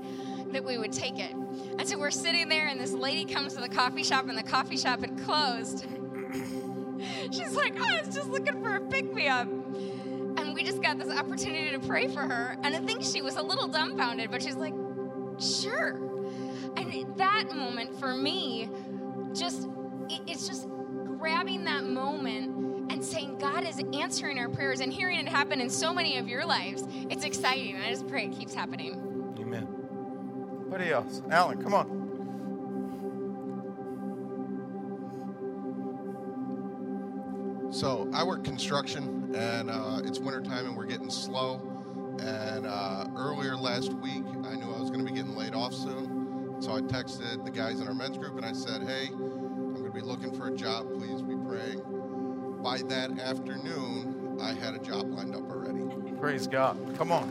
that 0.53 0.62
we 0.62 0.76
would 0.76 0.93
take 0.93 1.18
it. 1.18 1.32
And 1.32 1.89
so 1.89 1.99
we're 1.99 2.11
sitting 2.11 2.51
there, 2.51 2.66
and 2.66 2.78
this 2.78 2.93
lady 2.93 3.24
comes 3.24 3.55
to 3.55 3.62
the 3.62 3.68
coffee 3.70 4.03
shop, 4.03 4.28
and 4.28 4.37
the 4.37 4.43
coffee 4.43 4.76
shop 4.76 5.01
had 5.01 5.18
closed. 5.24 5.87
She's 7.32 7.57
like, 7.57 7.72
oh, 7.78 7.84
I 7.87 8.03
was 8.05 8.14
just 8.14 8.28
looking 8.28 8.62
for 8.62 8.76
a 8.76 8.80
pick 8.82 9.11
me 9.14 9.28
up. 9.28 9.49
And 9.49 10.55
we 10.55 10.64
just 10.64 10.82
got 10.82 10.99
this 10.99 11.09
opportunity 11.09 11.70
to 11.70 11.78
pray 11.78 12.09
for 12.09 12.20
her. 12.20 12.59
And 12.62 12.76
I 12.76 12.80
think 12.80 13.03
she 13.03 13.22
was 13.22 13.37
a 13.37 13.43
little 13.43 13.68
dumbfounded, 13.68 14.30
but 14.30 14.43
she's 14.43 14.57
like, 14.57 14.74
sure. 15.39 15.99
And 16.76 17.16
that 17.16 17.55
moment 17.55 17.99
for 17.99 18.14
me, 18.14 18.68
just, 19.32 19.68
it's 20.09 20.47
just 20.47 20.69
grabbing 21.19 21.65
that 21.65 21.85
moment 21.85 22.93
and 22.93 23.05
saying, 23.05 23.39
God 23.39 23.65
is 23.65 23.83
answering 23.93 24.39
our 24.39 24.49
prayers 24.49 24.81
and 24.81 24.93
hearing 24.93 25.19
it 25.19 25.29
happen 25.29 25.61
in 25.61 25.69
so 25.69 25.93
many 25.93 26.19
of 26.19 26.29
your 26.29 26.45
lives. 26.45 26.85
It's 27.11 27.25
exciting. 27.25 27.77
I 27.77 27.91
just 27.91 28.07
pray 28.07 28.27
it 28.27 28.33
keeps 28.33 28.55
happening. 28.55 29.35
Amen. 29.39 29.69
Anybody 30.61 30.91
else? 30.93 31.23
Alan, 31.31 31.63
come 31.63 31.75
on. 31.75 32.07
So 37.73 38.09
I 38.15 38.25
work 38.25 38.45
construction, 38.45 39.35
and 39.37 39.71
uh, 39.71 40.01
it's 40.05 40.19
wintertime, 40.19 40.67
and 40.67 40.77
we're 40.77 40.87
getting 40.87 41.11
slow. 41.11 41.61
And 42.21 42.67
uh, 42.67 43.07
earlier 43.17 43.57
last 43.57 43.93
week, 43.93 44.25
I 44.45 44.55
knew 44.55 44.73
I 44.73 44.81
was 44.81 44.89
going 44.89 45.05
to 45.05 45.13
be 45.13 45.17
getting 45.17 45.37
laid 45.37 45.55
off 45.55 45.75
soon. 45.75 46.57
So 46.61 46.75
I 46.75 46.81
texted 46.81 47.45
the 47.45 47.51
guys 47.51 47.81
in 47.81 47.89
our 47.89 47.95
men's 47.95 48.17
group, 48.17 48.37
and 48.37 48.47
I 48.47 48.53
said, 48.53 48.83
"Hey, 48.83 49.09
I'm 49.09 49.19
going 49.19 49.43
to 49.43 49.46
be 49.97 50.03
looking 50.03 50.33
for 50.33 50.49
a 50.49 50.55
job. 50.55 50.87
Please 50.99 51.23
be 51.23 51.35
praying." 51.49 51.81
By 52.63 52.83
that 52.83 53.19
afternoon, 53.19 54.39
I 54.41 54.53
had 54.53 54.75
a 54.75 54.79
job 54.79 55.11
lined 55.11 55.35
up 55.35 55.51
already. 55.51 55.85
Praise 56.21 56.47
God. 56.47 56.77
Come 56.99 57.11
on. 57.11 57.31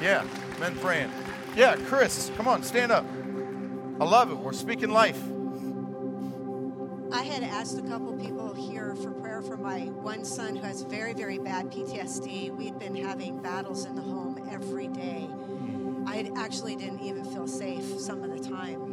Yeah, 0.00 0.24
men 0.58 0.74
praying. 0.76 1.10
Yeah, 1.54 1.76
Chris, 1.76 2.30
come 2.36 2.48
on, 2.48 2.62
stand 2.62 2.90
up. 2.90 3.04
I 4.00 4.04
love 4.04 4.30
it. 4.30 4.38
We're 4.38 4.52
speaking 4.52 4.90
life. 4.90 5.22
I 7.12 7.22
had 7.22 7.42
asked 7.42 7.78
a 7.78 7.82
couple 7.82 8.14
people 8.14 8.54
here 8.54 8.96
for 8.96 9.10
prayer 9.10 9.42
for 9.42 9.56
my 9.56 9.80
one 9.80 10.24
son 10.24 10.56
who 10.56 10.62
has 10.62 10.82
very, 10.82 11.12
very 11.12 11.38
bad 11.38 11.70
PTSD. 11.70 12.50
We'd 12.50 12.78
been 12.78 12.96
having 12.96 13.40
battles 13.42 13.84
in 13.84 13.94
the 13.94 14.02
home 14.02 14.48
every 14.50 14.88
day. 14.88 15.28
I 16.06 16.30
actually 16.36 16.74
didn't 16.74 17.00
even 17.00 17.24
feel 17.24 17.46
safe 17.46 18.00
some 18.00 18.24
of 18.24 18.30
the 18.30 18.48
time. 18.48 18.91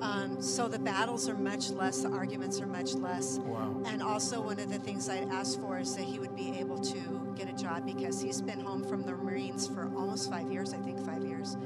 Um, 0.00 0.40
so 0.40 0.68
the 0.68 0.78
battles 0.78 1.28
are 1.28 1.34
much 1.34 1.70
less, 1.70 2.02
the 2.02 2.10
arguments 2.10 2.60
are 2.60 2.66
much 2.66 2.94
less. 2.94 3.38
Wow. 3.38 3.82
And 3.86 4.02
also, 4.02 4.40
one 4.40 4.58
of 4.58 4.70
the 4.70 4.78
things 4.78 5.08
I'd 5.08 5.28
asked 5.30 5.60
for 5.60 5.78
is 5.78 5.96
that 5.96 6.04
he 6.04 6.18
would 6.18 6.36
be 6.36 6.58
able 6.58 6.78
to 6.78 7.32
get 7.36 7.48
a 7.48 7.52
job 7.52 7.84
because 7.84 8.20
he's 8.20 8.40
been 8.40 8.60
home 8.60 8.84
from 8.84 9.02
the 9.02 9.12
Marines 9.12 9.66
for 9.66 9.90
almost 9.96 10.30
five 10.30 10.50
years, 10.50 10.72
I 10.72 10.78
think 10.78 11.04
five 11.04 11.24
years. 11.24 11.56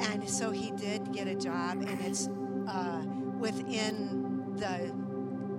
And 0.00 0.28
so 0.28 0.50
he 0.50 0.70
did 0.72 1.12
get 1.12 1.28
a 1.28 1.34
job, 1.34 1.82
and 1.82 2.00
it's 2.00 2.28
uh, 2.68 3.02
within 3.38 4.54
the 4.56 4.92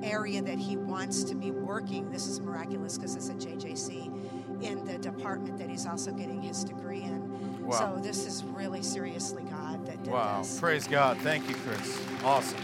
area 0.04 0.42
that 0.42 0.58
he 0.58 0.78
wants 0.78 1.24
to 1.26 1.36
be 1.36 1.52
working. 1.52 2.10
This 2.12 2.28
is 2.28 2.40
miraculous 2.42 2.98
because 2.98 3.16
it's 3.16 3.30
at 3.30 3.38
JJC 3.38 4.39
in 4.62 4.86
the 4.86 4.98
department 4.98 5.58
that 5.58 5.70
he's 5.70 5.86
also 5.86 6.12
getting 6.12 6.42
his 6.42 6.64
degree 6.64 7.02
in. 7.02 7.66
Wow. 7.66 7.96
So 7.96 8.02
this 8.02 8.26
is 8.26 8.44
really 8.44 8.82
seriously 8.82 9.44
God 9.44 9.86
that 9.86 10.04
did 10.04 10.12
Wow. 10.12 10.40
this. 10.40 10.60
Praise 10.60 10.88
God. 10.88 11.18
Thank 11.20 11.48
you, 11.50 11.56
Chris. 11.56 12.00
Awesome. 12.24 12.58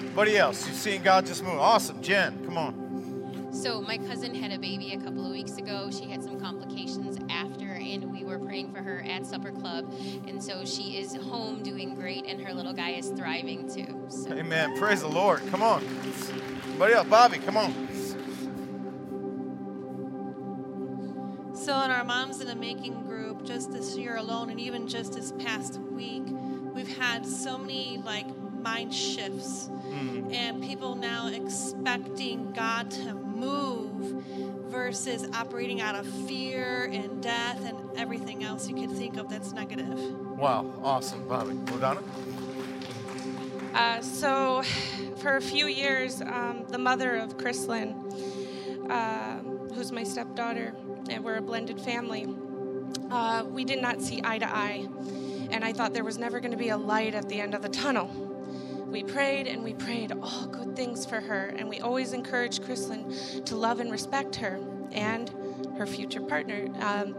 Anybody 0.00 0.36
else? 0.36 0.66
You've 0.66 0.76
seen 0.76 1.02
God 1.02 1.26
just 1.26 1.42
move. 1.42 1.58
Awesome. 1.58 2.00
Jen, 2.02 2.44
come 2.44 2.56
on. 2.56 2.84
So 3.52 3.80
my 3.80 3.98
cousin 3.98 4.34
had 4.34 4.50
a 4.50 4.58
baby 4.58 4.92
a 4.94 4.98
couple 4.98 5.24
of 5.24 5.30
weeks 5.30 5.56
ago. 5.58 5.88
She 5.90 6.06
had 6.10 6.22
some 6.24 6.40
complications 6.40 7.18
after, 7.30 7.66
and 7.66 8.12
we 8.12 8.24
were 8.24 8.38
praying 8.38 8.72
for 8.72 8.82
her 8.82 9.04
at 9.08 9.24
supper 9.24 9.52
club. 9.52 9.92
And 10.26 10.42
so 10.42 10.64
she 10.64 10.98
is 10.98 11.14
home 11.14 11.62
doing 11.62 11.94
great, 11.94 12.26
and 12.26 12.40
her 12.44 12.52
little 12.52 12.72
guy 12.72 12.90
is 12.90 13.10
thriving 13.10 13.72
too. 13.72 14.06
So. 14.08 14.32
Amen. 14.32 14.76
Praise 14.76 15.02
the 15.02 15.08
Lord. 15.08 15.40
Come 15.50 15.62
on. 15.62 15.84
Anybody 16.68 16.94
else? 16.94 17.08
Bobby, 17.08 17.38
come 17.38 17.56
on. 17.56 17.83
So, 21.64 21.80
in 21.80 21.90
our 21.90 22.04
Moms 22.04 22.42
in 22.42 22.46
the 22.46 22.54
Making 22.54 23.04
group, 23.04 23.42
just 23.42 23.72
this 23.72 23.96
year 23.96 24.16
alone, 24.16 24.50
and 24.50 24.60
even 24.60 24.86
just 24.86 25.14
this 25.14 25.32
past 25.38 25.78
week, 25.78 26.24
we've 26.26 26.94
had 26.98 27.24
so 27.24 27.56
many 27.56 28.02
like 28.04 28.26
mind 28.60 28.94
shifts, 28.94 29.70
and 30.30 30.62
people 30.62 30.94
now 30.94 31.28
expecting 31.28 32.52
God 32.52 32.90
to 32.90 33.14
move 33.14 34.22
versus 34.70 35.26
operating 35.32 35.80
out 35.80 35.94
of 35.94 36.06
fear 36.28 36.90
and 36.92 37.22
death 37.22 37.64
and 37.64 37.78
everything 37.96 38.44
else 38.44 38.68
you 38.68 38.74
could 38.74 38.94
think 38.94 39.16
of 39.16 39.30
that's 39.30 39.52
negative. 39.52 39.98
Wow. 40.36 40.70
Awesome. 40.82 41.26
Bobby. 41.26 41.54
Ladonna? 41.54 42.02
Uh, 43.72 44.02
so, 44.02 44.62
for 45.16 45.36
a 45.36 45.40
few 45.40 45.66
years, 45.66 46.20
um, 46.20 46.66
the 46.68 46.76
mother 46.76 47.16
of 47.16 47.38
Chrislyn, 47.38 47.94
uh, 48.90 49.38
who's 49.74 49.92
my 49.92 50.04
stepdaughter, 50.04 50.74
and 51.08 51.24
we're 51.24 51.36
a 51.36 51.42
blended 51.42 51.80
family, 51.80 52.26
uh, 53.10 53.44
we 53.48 53.64
did 53.64 53.80
not 53.80 54.00
see 54.00 54.20
eye 54.24 54.38
to 54.38 54.48
eye. 54.48 54.88
And 55.50 55.64
I 55.64 55.72
thought 55.72 55.92
there 55.92 56.04
was 56.04 56.18
never 56.18 56.40
going 56.40 56.50
to 56.50 56.56
be 56.56 56.70
a 56.70 56.76
light 56.76 57.14
at 57.14 57.28
the 57.28 57.40
end 57.40 57.54
of 57.54 57.62
the 57.62 57.68
tunnel. 57.68 58.08
We 58.86 59.02
prayed 59.02 59.46
and 59.46 59.64
we 59.64 59.74
prayed 59.74 60.12
all 60.22 60.46
good 60.46 60.76
things 60.76 61.04
for 61.04 61.20
her, 61.20 61.46
and 61.56 61.68
we 61.68 61.80
always 61.80 62.12
encouraged 62.12 62.62
Chrislyn 62.62 63.44
to 63.44 63.56
love 63.56 63.80
and 63.80 63.90
respect 63.90 64.36
her 64.36 64.58
and 64.92 65.30
her 65.76 65.86
future 65.86 66.20
partner. 66.20 66.68
Um, 66.80 67.14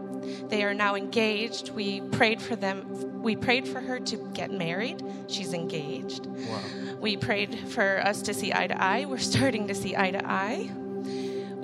they 0.48 0.64
are 0.64 0.74
now 0.74 0.94
engaged. 0.94 1.70
We 1.70 2.00
prayed 2.00 2.40
for 2.40 2.56
them. 2.56 3.22
We 3.22 3.36
prayed 3.36 3.68
for 3.68 3.80
her 3.80 4.00
to 4.00 4.16
get 4.32 4.50
married. 4.50 5.02
She's 5.28 5.52
engaged. 5.52 6.26
Wow. 6.26 6.62
We 6.98 7.16
prayed 7.16 7.58
for 7.68 8.00
us 8.00 8.22
to 8.22 8.34
see 8.34 8.52
eye 8.52 8.66
to 8.66 8.82
eye. 8.82 9.04
We're 9.04 9.18
starting 9.18 9.68
to 9.68 9.74
see 9.74 9.94
eye 9.96 10.12
to 10.12 10.26
eye. 10.26 10.70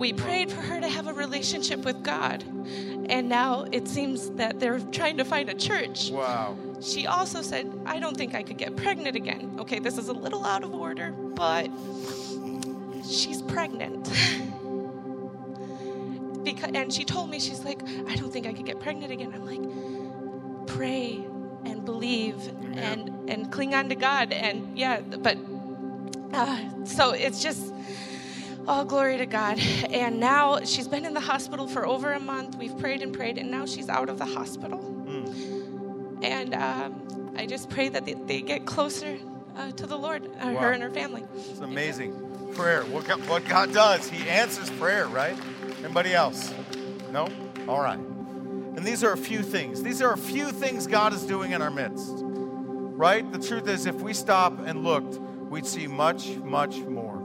We 0.03 0.13
prayed 0.13 0.51
for 0.51 0.61
her 0.63 0.81
to 0.81 0.89
have 0.89 1.07
a 1.07 1.13
relationship 1.13 1.85
with 1.85 2.03
God. 2.03 2.43
And 3.09 3.29
now 3.29 3.67
it 3.71 3.87
seems 3.87 4.31
that 4.31 4.59
they're 4.59 4.81
trying 4.81 5.17
to 5.19 5.25
find 5.25 5.49
a 5.49 5.55
church. 5.55 6.11
Wow. 6.11 6.57
She 6.81 7.07
also 7.07 7.41
said, 7.41 7.73
I 7.87 8.01
don't 8.01 8.17
think 8.17 8.35
I 8.35 8.43
could 8.43 8.59
get 8.59 8.75
pregnant 8.75 9.15
again. 9.15 9.55
Okay, 9.61 9.79
this 9.79 9.99
is 9.99 10.09
a 10.09 10.13
little 10.13 10.45
out 10.45 10.65
of 10.65 10.75
order, 10.75 11.13
but 11.13 11.71
she's 13.09 13.43
pregnant. 13.43 14.03
because, 16.43 16.73
and 16.75 16.93
she 16.93 17.05
told 17.05 17.31
me, 17.31 17.39
she's 17.39 17.61
like, 17.61 17.81
I 18.09 18.17
don't 18.17 18.33
think 18.33 18.49
I 18.49 18.55
could 18.55 18.67
get 18.67 18.81
pregnant 18.81 19.13
again. 19.13 19.33
I'm 19.33 19.47
like, 19.47 20.67
pray 20.67 21.25
and 21.65 21.85
believe 21.85 22.49
and, 22.77 23.31
and 23.31 23.53
cling 23.53 23.73
on 23.73 23.89
to 23.91 23.95
God. 23.95 24.33
And 24.33 24.77
yeah, 24.77 25.01
but 25.01 25.39
uh, 26.33 26.85
so 26.85 27.13
it's 27.13 27.41
just 27.41 27.73
all 28.69 28.85
glory 28.85 29.19
to 29.19 29.27
God. 29.27 29.59
And 29.93 30.21
now 30.21 30.61
she's 30.65 30.89
been 30.89 31.05
in 31.05 31.15
the 31.15 31.21
hospital 31.21 31.67
for 31.67 31.87
over 31.87 32.13
a 32.13 32.21
month. 32.21 32.57
We've 32.57 32.77
prayed 32.79 33.03
and 33.03 33.13
prayed, 33.13 33.37
and 33.39 33.51
now 33.51 33.67
she's 33.67 33.89
out 33.89 34.09
of 34.09 34.19
the 34.19 34.25
hospital. 34.27 34.81
And 36.23 36.55
um, 36.55 37.33
I 37.37 37.47
just 37.47 37.69
pray 37.69 37.89
that 37.89 38.05
they, 38.07 38.15
they 38.15 38.41
get 38.43 38.65
closer 38.67 39.19
uh, 39.57 39.73
to 39.73 39.87
the 39.87 39.97
Lord, 39.99 40.27
uh, 40.41 40.53
Wow. 40.53 40.61
her 40.61 40.73
and 40.73 40.83
her 40.83 40.91
family. 40.91 41.25
It's 41.35 41.61
amazing. 41.61 42.13
Prayer. 42.55 42.85
What 42.85 43.07
God, 43.07 43.27
what 43.29 43.45
God 43.47 43.73
does, 43.73 44.09
He 44.09 44.29
answers 44.29 44.71
prayer, 44.71 45.09
right? 45.09 45.37
Anybody 45.83 46.15
else? 46.15 46.53
No? 47.11 47.29
All 47.69 47.81
right. 47.83 47.99
And 47.99 48.85
these 48.85 49.03
are 49.05 49.13
a 49.13 49.17
few 49.17 49.43
things. 49.43 49.83
These 49.83 50.01
are 50.01 50.13
a 50.13 50.19
few 50.19 50.51
things 50.53 50.87
God 50.87 51.13
is 51.13 51.23
doing 51.25 51.53
in 51.53 51.61
our 51.61 51.71
midst, 51.71 52.13
right? 52.23 53.31
The 53.31 53.39
truth 53.39 53.69
is, 53.69 53.87
if 53.87 53.97
we 53.97 54.15
stop 54.15 54.59
and 54.67 54.85
looked, 54.85 55.19
we'd 55.51 55.67
see 55.67 55.87
much, 55.87 56.29
much 56.37 56.77
more. 56.79 57.22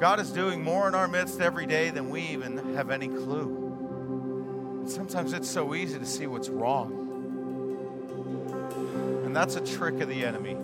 God 0.00 0.18
is 0.18 0.30
doing 0.30 0.64
more 0.64 0.88
in 0.88 0.94
our 0.94 1.06
midst 1.06 1.42
every 1.42 1.66
day 1.66 1.90
than 1.90 2.08
we 2.08 2.22
even 2.22 2.74
have 2.74 2.88
any 2.88 3.08
clue. 3.08 4.84
Sometimes 4.86 5.34
it's 5.34 5.48
so 5.48 5.74
easy 5.74 5.98
to 5.98 6.06
see 6.06 6.26
what's 6.26 6.48
wrong. 6.48 6.96
And 9.26 9.36
that's 9.36 9.56
a 9.56 9.60
trick 9.60 10.00
of 10.00 10.08
the 10.08 10.24
enemy. 10.24 10.56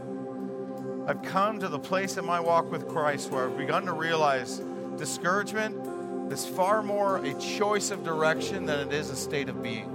I've 1.06 1.22
come 1.22 1.60
to 1.60 1.68
the 1.68 1.78
place 1.78 2.16
in 2.16 2.24
my 2.24 2.40
walk 2.40 2.72
with 2.72 2.88
Christ 2.88 3.30
where 3.30 3.50
I've 3.50 3.58
begun 3.58 3.84
to 3.84 3.92
realize 3.92 4.62
discouragement 4.96 6.32
is 6.32 6.46
far 6.46 6.82
more 6.82 7.18
a 7.18 7.34
choice 7.34 7.90
of 7.90 8.02
direction 8.04 8.64
than 8.64 8.88
it 8.88 8.94
is 8.94 9.10
a 9.10 9.16
state 9.16 9.50
of 9.50 9.62
being. 9.62 9.92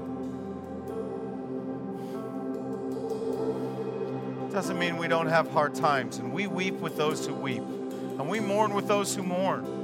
It 4.47 4.53
Doesn't 4.53 4.77
mean 4.77 4.97
we 4.97 5.07
don't 5.07 5.27
have 5.27 5.49
hard 5.49 5.73
times, 5.73 6.19
and 6.19 6.31
we 6.31 6.45
weep 6.45 6.75
with 6.75 6.95
those 6.95 7.25
who 7.25 7.33
weep, 7.33 7.63
and 8.19 8.29
we 8.29 8.39
mourn 8.39 8.73
with 8.73 8.87
those 8.87 9.15
who 9.15 9.23
mourn. 9.23 9.81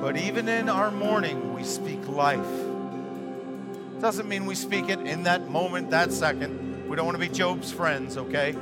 But 0.00 0.16
even 0.16 0.48
in 0.48 0.68
our 0.68 0.90
mourning, 0.90 1.54
we 1.54 1.64
speak 1.64 2.06
life. 2.08 2.46
Doesn't 4.00 4.28
mean 4.28 4.46
we 4.46 4.54
speak 4.54 4.88
it 4.88 5.00
in 5.00 5.24
that 5.24 5.48
moment, 5.48 5.90
that 5.90 6.12
second. 6.12 6.88
We 6.88 6.96
don't 6.96 7.06
want 7.06 7.16
to 7.20 7.28
be 7.28 7.28
Job's 7.28 7.72
friends, 7.72 8.16
okay? 8.16 8.52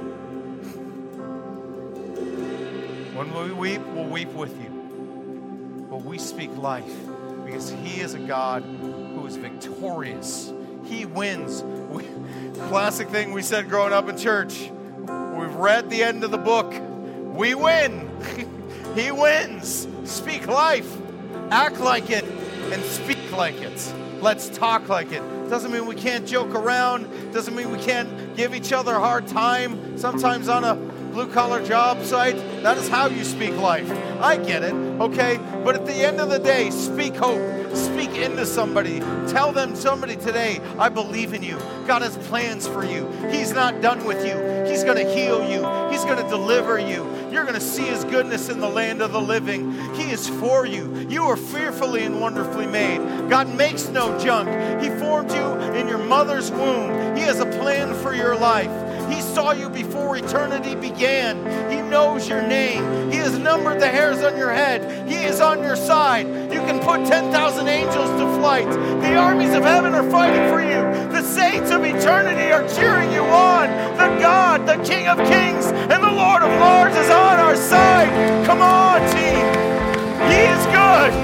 When 3.11 3.35
we 3.35 3.53
weep, 3.53 3.81
we'll 3.89 4.07
weep 4.07 4.33
with 4.33 4.59
you. 4.63 5.87
But 5.91 6.05
we 6.05 6.19
speak 6.19 6.57
life 6.57 6.93
because 7.45 7.71
He 7.71 8.01
is 8.01 8.15
a 8.15 8.19
God 8.19 8.63
who 8.63 9.27
is 9.27 9.37
victorious. 9.37 10.53
He 10.85 11.05
wins. 11.05 11.63
We, 11.63 12.05
classic 12.69 13.09
thing 13.09 13.33
we 13.33 13.43
said 13.43 13.69
growing 13.69 13.93
up 13.93 14.09
in 14.09 14.17
church. 14.17 14.71
We've 14.99 15.55
read 15.57 15.91
the 15.91 16.03
end 16.03 16.25
of 16.25 16.31
the 16.31 16.39
book. 16.39 16.73
We 17.35 17.57
win. 17.57 18.09
he 18.95 19.11
wins. 19.11 19.89
Speak 20.05 20.47
life. 20.47 20.97
Act 21.51 21.81
like 21.81 22.09
it 22.09 22.25
and 22.73 22.81
speak 22.85 23.33
like 23.33 23.61
it. 23.61 23.93
Let's 24.21 24.49
talk 24.49 24.89
like 24.89 25.11
it. 25.11 25.21
Doesn't 25.51 25.73
mean 25.73 25.87
we 25.87 25.97
can't 25.97 26.25
joke 26.25 26.55
around. 26.55 27.09
Doesn't 27.33 27.57
mean 27.57 27.73
we 27.73 27.79
can't 27.79 28.37
give 28.37 28.55
each 28.55 28.73
other 28.73 28.95
a 28.95 29.01
hard 29.01 29.27
time. 29.27 29.99
Sometimes 29.99 30.49
on 30.49 30.63
a 30.63 30.77
blue 31.15 31.33
collar 31.33 31.65
job 31.65 32.03
site, 32.03 32.37
that 32.65 32.77
is 32.77 32.89
how 32.89 33.07
you 33.07 33.23
speak 33.23 33.57
life. 33.59 33.89
I 34.21 34.37
get 34.37 34.65
it, 34.65 34.75
okay? 35.01 35.39
But 35.65 35.77
at 35.77 35.87
the 35.87 35.95
end 35.95 36.21
of 36.21 36.29
the 36.29 36.41
day, 36.41 36.71
speak 36.71 37.15
hope. 37.15 37.41
Speak 37.73 38.11
into 38.17 38.45
somebody. 38.45 38.99
Tell 39.29 39.53
them 39.53 39.77
somebody 39.77 40.17
today, 40.17 40.61
I 40.77 40.89
believe 40.89 41.33
in 41.33 41.43
you. 41.43 41.57
God 41.87 42.03
has 42.03 42.17
plans 42.27 42.67
for 42.67 42.85
you. 42.85 43.09
He's 43.31 43.53
not 43.53 43.81
done 43.81 44.05
with 44.05 44.27
you. 44.27 44.35
He's 44.69 44.83
going 44.83 44.97
to 44.97 45.15
heal 45.15 45.49
you. 45.49 45.65
He's 45.89 46.05
going 46.05 46.23
to 46.23 46.29
deliver 46.29 46.81
you. 46.81 47.09
You're 47.31 47.45
going 47.45 47.55
to 47.55 47.61
see 47.61 47.85
his 47.85 48.05
goodness 48.05 48.49
in 48.49 48.59
the 48.59 48.69
land 48.69 49.01
of 49.01 49.13
the 49.13 49.21
living. 49.21 49.73
He 49.95 50.11
is 50.11 50.29
for 50.29 50.67
you. 50.67 51.07
You 51.09 51.23
are 51.25 51.37
fearfully 51.37 52.03
and 52.03 52.21
wonderfully 52.21 52.67
made. 52.67 52.99
God 53.31 53.55
makes 53.55 53.89
no 53.89 54.19
junk. 54.19 54.49
He 54.83 54.89
formed 54.99 55.31
you 55.31 55.45
in 55.79 55.87
your 55.87 55.99
mother's 55.99 56.51
womb. 56.51 57.17
He 57.17 57.23
has 57.23 57.39
a 57.39 57.47
plan 57.47 57.95
for 58.03 58.15
your 58.15 58.37
life. 58.37 58.71
He 59.09 59.21
saw 59.21 59.53
you 59.53 59.69
before 59.69 60.17
eternity 60.17 60.75
began. 60.75 61.37
He 61.71 61.81
knows 61.83 62.29
your 62.29 62.43
name. 62.43 63.11
He 63.11 63.19
has 63.19 63.39
numbered 63.39 63.81
the 63.81 63.89
hairs 63.89 64.23
on 64.23 64.37
your 64.37 64.53
head. 64.53 65.09
He 65.09 65.25
is 65.25 65.41
on 65.41 65.63
your 65.63 65.77
side. 65.77 66.27
You 66.53 66.61
can 66.61 66.81
put 66.81 67.07
10,000 67.07 67.69
angels 67.69 68.11
to 68.21 68.41
flight. 68.41 68.69
The 69.03 69.17
armies 69.17 69.55
of 69.55 69.65
heaven 69.65 69.95
are 69.95 70.09
fighting 70.11 70.49
for 70.51 70.61
you. 70.61 71.11
The 71.13 71.23
saints 71.23 71.71
of 71.71 71.85
eternity 71.85 72.53
are 72.53 72.67
cheering 72.69 73.13
you 73.13 73.23
on. 73.23 73.69
The 73.97 74.21
God, 74.21 74.67
the 74.67 74.83
King 74.85 75.09
of 75.09 75.19
kings, 75.19 75.67
and 75.67 76.03
the 76.03 76.11
Lord 76.11 76.43
of 76.43 76.51
lords 76.61 76.97
is 76.97 77.11
on 77.11 77.39
our 77.39 77.57
side. 77.57 78.47
Come 78.47 78.61
on, 78.61 79.01
team. 79.13 79.45
He 80.31 80.41
is 80.41 80.67
good. 80.67 81.24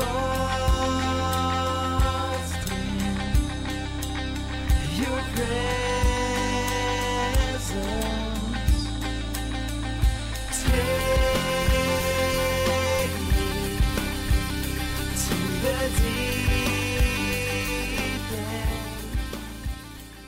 So 0.00 0.29